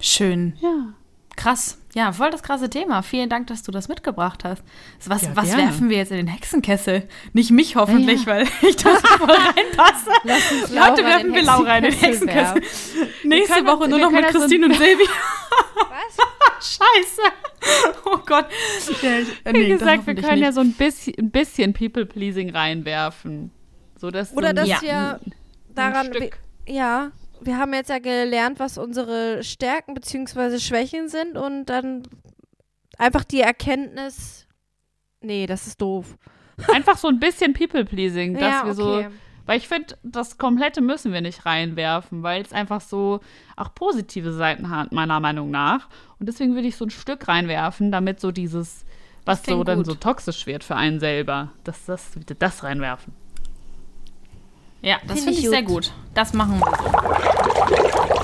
Schön. 0.00 0.52
Ja. 0.60 0.92
Krass. 1.36 1.78
Ja, 1.94 2.12
voll 2.12 2.30
das 2.30 2.42
krasse 2.42 2.68
Thema. 2.70 3.02
Vielen 3.02 3.28
Dank, 3.28 3.46
dass 3.48 3.62
du 3.62 3.70
das 3.72 3.88
mitgebracht 3.88 4.42
hast. 4.44 4.62
Was, 5.06 5.22
Ja, 5.22 5.30
was 5.34 5.56
werfen 5.56 5.88
wir 5.90 5.98
jetzt 5.98 6.10
in 6.10 6.16
den 6.18 6.26
Hexenkessel? 6.26 7.08
Nicht 7.34 7.50
mich 7.50 7.76
hoffentlich, 7.76 8.22
Ja, 8.22 8.26
weil 8.26 8.48
ich 8.62 8.76
da 8.76 8.96
so 8.96 9.06
voll 9.18 9.30
reinpasse. 9.30 10.10
Leute, 10.74 11.04
werfen 11.04 11.34
wir 11.34 11.42
Laura 11.42 11.76
in 11.78 11.84
den 11.84 11.92
Hexenkessel. 11.92 12.62
Nächste 13.24 13.54
können 13.54 13.66
Woche 13.66 13.88
nur 13.88 13.98
noch 13.98 14.10
mit 14.10 14.24
das 14.24 14.32
so- 14.32 14.38
Christine 14.40 14.66
und 14.66 14.74
Silvi. 14.76 15.04
Was? 15.74 16.16
Scheiße. 16.78 17.22
Oh 18.06 18.18
Gott. 18.24 18.46
Ja, 19.02 19.52
Wie 19.52 19.58
nee, 19.58 19.68
das 19.70 19.78
gesagt, 19.80 20.06
wir 20.06 20.14
können 20.14 20.38
ja 20.38 20.46
nicht. 20.48 20.54
so 20.54 20.60
ein 20.60 20.72
bisschen, 20.72 21.14
ein 21.18 21.30
bisschen 21.30 21.72
People-Pleasing 21.74 22.50
reinwerfen. 22.50 23.50
So, 23.98 24.10
dass 24.10 24.30
so 24.30 24.36
Oder 24.36 24.48
ein- 24.50 24.56
dass 24.56 24.68
Ja. 24.68 24.80
wir 24.82 25.20
daran, 25.74 26.10
ja, 26.66 27.10
wir 27.40 27.58
haben 27.58 27.72
jetzt 27.74 27.90
ja 27.90 27.98
gelernt, 27.98 28.58
was 28.58 28.78
unsere 28.78 29.42
Stärken 29.42 29.94
bzw. 29.94 30.58
Schwächen 30.58 31.08
sind 31.08 31.36
und 31.36 31.66
dann 31.66 32.02
einfach 32.98 33.24
die 33.24 33.40
Erkenntnis, 33.40 34.46
nee, 35.20 35.46
das 35.46 35.66
ist 35.66 35.80
doof. 35.80 36.16
einfach 36.72 36.96
so 36.96 37.08
ein 37.08 37.20
bisschen 37.20 37.52
People-Pleasing, 37.52 38.34
dass 38.34 38.42
ja, 38.42 38.66
wir 38.66 38.74
so 38.74 38.96
okay. 38.96 39.08
Weil 39.46 39.58
ich 39.58 39.68
finde, 39.68 39.96
das 40.02 40.38
Komplette 40.38 40.80
müssen 40.80 41.12
wir 41.12 41.20
nicht 41.20 41.46
reinwerfen, 41.46 42.24
weil 42.24 42.42
es 42.42 42.52
einfach 42.52 42.80
so 42.80 43.20
auch 43.56 43.72
positive 43.74 44.32
Seiten 44.32 44.70
hat, 44.70 44.90
meiner 44.90 45.20
Meinung 45.20 45.50
nach. 45.50 45.88
Und 46.18 46.28
deswegen 46.28 46.54
würde 46.54 46.66
ich 46.66 46.76
so 46.76 46.84
ein 46.84 46.90
Stück 46.90 47.28
reinwerfen, 47.28 47.92
damit 47.92 48.20
so 48.20 48.32
dieses, 48.32 48.84
was 49.24 49.44
so 49.44 49.62
dann 49.62 49.78
gut. 49.78 49.86
so 49.86 49.94
toxisch 49.94 50.46
wird 50.46 50.64
für 50.64 50.74
einen 50.74 50.98
selber, 50.98 51.52
dass 51.62 51.86
das, 51.86 52.10
das 52.38 52.64
reinwerfen. 52.64 53.14
Ja, 54.86 54.98
das 55.04 55.14
Find 55.14 55.24
finde 55.24 55.38
ich 55.40 55.44
ich 55.44 55.50
sehr 55.50 55.62
gut. 55.64 55.86
gut. 55.86 55.92
Das 56.14 56.32
machen 56.32 56.60
wir 56.60 58.06
so. 58.10 58.15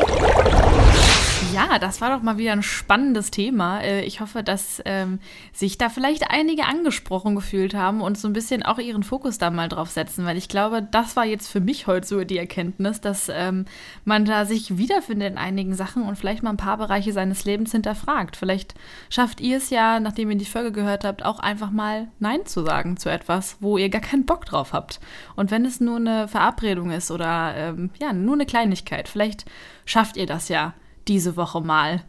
Ja, 1.52 1.78
das 1.78 2.00
war 2.00 2.16
doch 2.16 2.22
mal 2.22 2.38
wieder 2.38 2.52
ein 2.52 2.62
spannendes 2.62 3.30
Thema. 3.30 3.80
Äh, 3.82 4.06
Ich 4.06 4.20
hoffe, 4.20 4.42
dass 4.42 4.80
ähm, 4.86 5.18
sich 5.52 5.76
da 5.76 5.90
vielleicht 5.90 6.30
einige 6.30 6.64
angesprochen 6.64 7.34
gefühlt 7.34 7.74
haben 7.74 8.00
und 8.00 8.16
so 8.16 8.26
ein 8.26 8.32
bisschen 8.32 8.62
auch 8.62 8.78
ihren 8.78 9.02
Fokus 9.02 9.36
da 9.36 9.50
mal 9.50 9.68
drauf 9.68 9.90
setzen, 9.90 10.24
weil 10.24 10.38
ich 10.38 10.48
glaube, 10.48 10.82
das 10.82 11.14
war 11.14 11.26
jetzt 11.26 11.48
für 11.48 11.60
mich 11.60 11.86
heute 11.86 12.06
so 12.06 12.24
die 12.24 12.38
Erkenntnis, 12.38 13.02
dass 13.02 13.28
ähm, 13.28 13.66
man 14.06 14.24
da 14.24 14.46
sich 14.46 14.78
wiederfindet 14.78 15.32
in 15.32 15.38
einigen 15.38 15.74
Sachen 15.74 16.04
und 16.04 16.16
vielleicht 16.16 16.42
mal 16.42 16.50
ein 16.50 16.56
paar 16.56 16.78
Bereiche 16.78 17.12
seines 17.12 17.44
Lebens 17.44 17.72
hinterfragt. 17.72 18.36
Vielleicht 18.36 18.74
schafft 19.10 19.42
ihr 19.42 19.58
es 19.58 19.68
ja, 19.68 20.00
nachdem 20.00 20.30
ihr 20.30 20.38
die 20.38 20.46
Folge 20.46 20.72
gehört 20.72 21.04
habt, 21.04 21.22
auch 21.22 21.38
einfach 21.38 21.70
mal 21.70 22.08
Nein 22.18 22.46
zu 22.46 22.64
sagen 22.64 22.96
zu 22.96 23.10
etwas, 23.10 23.58
wo 23.60 23.76
ihr 23.76 23.90
gar 23.90 24.00
keinen 24.00 24.24
Bock 24.24 24.46
drauf 24.46 24.72
habt. 24.72 25.00
Und 25.36 25.50
wenn 25.50 25.66
es 25.66 25.80
nur 25.80 25.96
eine 25.96 26.28
Verabredung 26.28 26.90
ist 26.90 27.10
oder 27.10 27.54
ähm, 27.54 27.90
ja, 28.00 28.14
nur 28.14 28.34
eine 28.34 28.46
Kleinigkeit, 28.46 29.06
vielleicht 29.06 29.44
schafft 29.84 30.16
ihr 30.16 30.26
das 30.26 30.48
ja 30.48 30.72
diese 31.08 31.36
Woche 31.36 31.60
mal. 31.60 32.02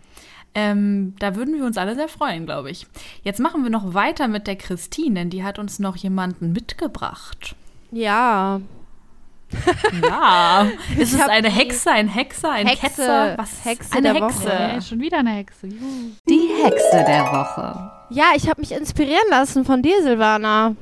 Ähm, 0.55 1.15
da 1.19 1.35
würden 1.35 1.55
wir 1.55 1.65
uns 1.65 1.77
alle 1.77 1.95
sehr 1.95 2.07
freuen, 2.07 2.45
glaube 2.45 2.69
ich. 2.69 2.85
Jetzt 3.23 3.39
machen 3.39 3.63
wir 3.63 3.71
noch 3.71 3.93
weiter 3.95 4.27
mit 4.27 4.45
der 4.45 4.55
Christine, 4.55 5.21
denn 5.21 5.29
die 5.31 5.43
hat 5.43 5.57
uns 5.57 5.79
noch 5.79 5.95
jemanden 5.95 6.51
mitgebracht. 6.53 7.55
Ja, 7.91 8.61
Ja, 10.01 10.67
ist 10.97 11.13
es 11.13 11.21
eine 11.21 11.49
Hexe, 11.49 11.91
ein 11.91 12.07
Hexer, 12.07 12.51
ein 12.51 12.67
Hexe, 12.67 12.81
Ketzer? 12.87 13.37
Was? 13.37 13.65
Hexe 13.65 13.93
eine 13.93 14.13
der 14.13 14.23
Hexe. 14.25 14.43
Woche. 14.45 14.57
Hey, 14.57 14.81
schon 14.81 14.99
wieder 14.99 15.19
eine 15.19 15.31
Hexe. 15.31 15.67
Juhu. 15.67 16.11
Die 16.29 16.49
Hexe 16.63 17.03
der 17.07 17.25
Woche. 17.25 17.91
ja, 18.09 18.25
ich 18.35 18.49
habe 18.49 18.61
mich 18.61 18.71
inspirieren 18.71 19.27
lassen 19.29 19.65
von 19.65 19.81
dir, 19.81 20.01
Silvana. 20.01 20.75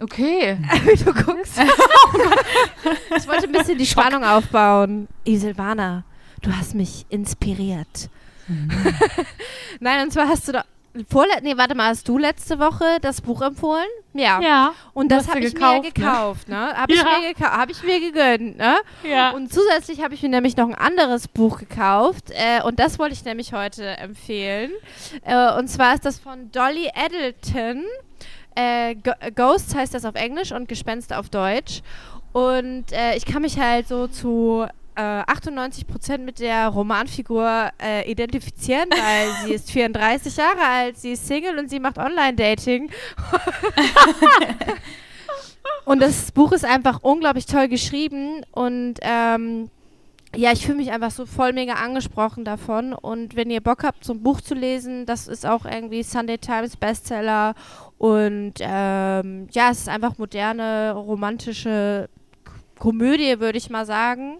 Okay. 0.00 0.56
Wie 0.84 1.04
du 1.04 1.12
guckst. 1.12 1.58
ich 3.16 3.28
wollte 3.28 3.44
ein 3.46 3.52
bisschen 3.52 3.76
die 3.76 3.86
Spannung 3.86 4.24
aufbauen. 4.24 5.08
Isilvana, 5.24 6.04
du 6.42 6.52
hast 6.56 6.74
mich 6.74 7.06
inspiriert. 7.08 8.08
Nein, 9.80 10.04
und 10.04 10.12
zwar 10.12 10.28
hast 10.28 10.48
du 10.48 10.52
da. 10.52 10.64
Vorle 11.08 11.30
nee, 11.42 11.56
warte 11.56 11.76
mal, 11.76 11.90
hast 11.90 12.08
du 12.08 12.18
letzte 12.18 12.58
Woche 12.58 12.84
das 13.00 13.20
Buch 13.20 13.42
empfohlen? 13.42 13.86
Ja. 14.12 14.40
Ja. 14.40 14.74
Und 14.92 15.12
das 15.12 15.28
habe 15.28 15.38
ich 15.38 15.54
gekauft, 15.54 15.82
mir 15.82 15.82
ne? 15.86 15.92
gekauft, 15.92 16.48
ne? 16.48 16.56
Habe 16.76 16.92
ich, 16.92 16.98
Ja. 16.98 17.04
mir 17.04 17.58
hab 17.58 17.70
ich 17.70 17.82
mir 17.84 18.00
gegönnt, 18.00 18.58
ne? 18.58 18.74
Ja. 19.08 19.30
Und 19.30 19.52
zusätzlich 19.52 20.02
habe 20.02 20.14
ich 20.14 20.22
mir 20.22 20.30
nämlich 20.30 20.56
noch 20.56 20.66
ein 20.66 20.74
anderes 20.74 21.28
Buch 21.28 21.60
gekauft 21.60 22.30
äh, 22.30 22.60
und 22.64 22.80
das 22.80 22.98
wollte 22.98 23.12
ich 23.14 23.24
nämlich 23.24 23.52
heute 23.52 23.86
empfehlen. 23.98 24.72
Äh, 25.24 25.52
und 25.52 25.68
zwar 25.68 25.94
ist 25.94 26.04
das 26.04 26.18
von 26.18 26.50
Dolly 26.50 26.90
Eddleton. 26.92 27.84
Äh, 28.56 28.96
Ghosts 29.36 29.76
heißt 29.76 29.94
das 29.94 30.04
auf 30.04 30.16
Englisch 30.16 30.50
und 30.50 30.68
Gespenster 30.68 31.20
auf 31.20 31.28
Deutsch. 31.28 31.82
Und 32.32 32.86
äh, 32.90 33.14
ich 33.16 33.26
kann 33.26 33.42
mich 33.42 33.60
halt 33.60 33.86
so 33.86 34.08
zu 34.08 34.66
äh, 35.00 35.22
98% 35.30 36.18
mit 36.18 36.40
der 36.40 36.68
Romanfigur 36.68 37.70
äh, 37.82 38.10
identifizieren, 38.10 38.88
weil 38.90 39.46
sie 39.46 39.54
ist 39.54 39.70
34 39.72 40.36
Jahre 40.36 40.62
alt, 40.62 40.98
sie 40.98 41.12
ist 41.12 41.26
Single 41.26 41.58
und 41.58 41.70
sie 41.70 41.80
macht 41.80 41.98
Online-Dating. 41.98 42.90
und 45.84 46.02
das 46.02 46.32
Buch 46.32 46.52
ist 46.52 46.64
einfach 46.64 47.00
unglaublich 47.02 47.46
toll 47.46 47.68
geschrieben 47.68 48.44
und 48.52 48.94
ähm, 49.00 49.70
ja, 50.36 50.52
ich 50.52 50.64
fühle 50.64 50.78
mich 50.78 50.92
einfach 50.92 51.10
so 51.10 51.26
voll 51.26 51.52
mega 51.52 51.72
angesprochen 51.74 52.44
davon. 52.44 52.92
Und 52.92 53.34
wenn 53.34 53.50
ihr 53.50 53.60
Bock 53.60 53.82
habt, 53.82 54.04
so 54.04 54.12
ein 54.12 54.22
Buch 54.22 54.40
zu 54.40 54.54
lesen, 54.54 55.04
das 55.04 55.26
ist 55.26 55.44
auch 55.44 55.64
irgendwie 55.64 56.04
Sunday 56.04 56.38
Times 56.38 56.76
Bestseller. 56.76 57.56
Und 57.98 58.54
ähm, 58.60 59.48
ja, 59.50 59.70
es 59.70 59.80
ist 59.80 59.88
einfach 59.88 60.18
moderne, 60.18 60.92
romantische 60.92 62.08
Komödie, 62.78 63.40
würde 63.40 63.58
ich 63.58 63.70
mal 63.70 63.84
sagen. 63.86 64.38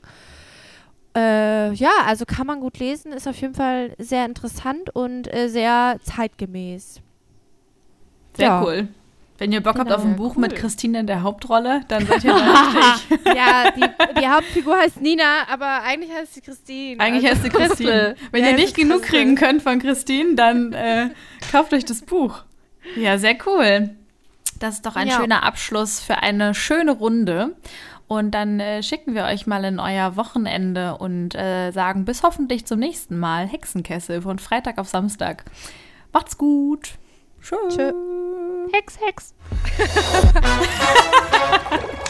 Äh, 1.16 1.72
ja, 1.72 1.90
also 2.06 2.24
kann 2.24 2.46
man 2.46 2.60
gut 2.60 2.78
lesen, 2.78 3.12
ist 3.12 3.26
auf 3.26 3.40
jeden 3.40 3.54
Fall 3.54 3.94
sehr 3.98 4.24
interessant 4.24 4.94
und 4.94 5.32
äh, 5.34 5.48
sehr 5.48 5.96
zeitgemäß. 6.04 7.00
Sehr 8.36 8.46
Ja. 8.46 8.62
cool. 8.62 8.88
Wenn 9.38 9.52
ihr 9.52 9.62
Bock 9.62 9.78
habt 9.78 9.88
Genau. 9.88 9.98
auf 9.98 10.04
ein 10.04 10.16
Buch 10.16 10.36
Cool. 10.36 10.42
mit 10.42 10.54
Christine 10.54 11.00
in 11.00 11.06
der 11.06 11.22
Hauptrolle, 11.22 11.80
dann 11.88 12.06
seid 12.06 12.22
ihr 12.24 12.34
richtig. 13.10 13.18
ja, 13.34 13.70
die, 13.70 14.20
die 14.20 14.28
Hauptfigur 14.28 14.76
heißt 14.76 15.00
Nina, 15.00 15.48
aber 15.50 15.82
eigentlich 15.82 16.12
heißt 16.12 16.34
sie 16.34 16.40
Christine. 16.42 17.00
Eigentlich 17.00 17.24
also 17.28 17.42
heißt 17.42 17.42
sie 17.44 17.48
Christine. 17.58 18.16
Wenn 18.32 18.44
Ja, 18.44 18.50
ihr 18.50 18.56
nicht 18.56 18.76
genug 18.76 19.00
Christine. 19.00 19.22
kriegen 19.24 19.34
könnt 19.36 19.62
von 19.62 19.78
Christine, 19.80 20.34
dann 20.34 20.74
äh, 20.74 21.08
kauft 21.50 21.72
euch 21.72 21.86
das 21.86 22.02
Buch. 22.02 22.42
Ja, 22.96 23.16
sehr 23.18 23.36
cool. 23.46 23.90
Das 24.58 24.74
ist 24.74 24.84
doch 24.86 24.94
ein 24.94 25.08
Ja. 25.08 25.16
schöner 25.18 25.42
Abschluss 25.42 26.00
für 26.00 26.18
eine 26.18 26.54
schöne 26.54 26.92
Runde. 26.92 27.56
Und 28.10 28.32
dann 28.32 28.58
äh, 28.58 28.82
schicken 28.82 29.14
wir 29.14 29.22
euch 29.22 29.46
mal 29.46 29.64
in 29.64 29.78
euer 29.78 30.16
Wochenende 30.16 30.98
und 30.98 31.36
äh, 31.36 31.70
sagen 31.70 32.04
bis 32.04 32.24
hoffentlich 32.24 32.66
zum 32.66 32.80
nächsten 32.80 33.16
Mal 33.16 33.46
Hexenkessel 33.46 34.22
von 34.22 34.40
Freitag 34.40 34.78
auf 34.78 34.88
Samstag. 34.88 35.44
Macht's 36.12 36.36
gut. 36.36 36.98
Tschö. 37.40 37.54
Tschö. 37.68 37.92
Hex, 38.72 38.98
Hex. 39.00 39.34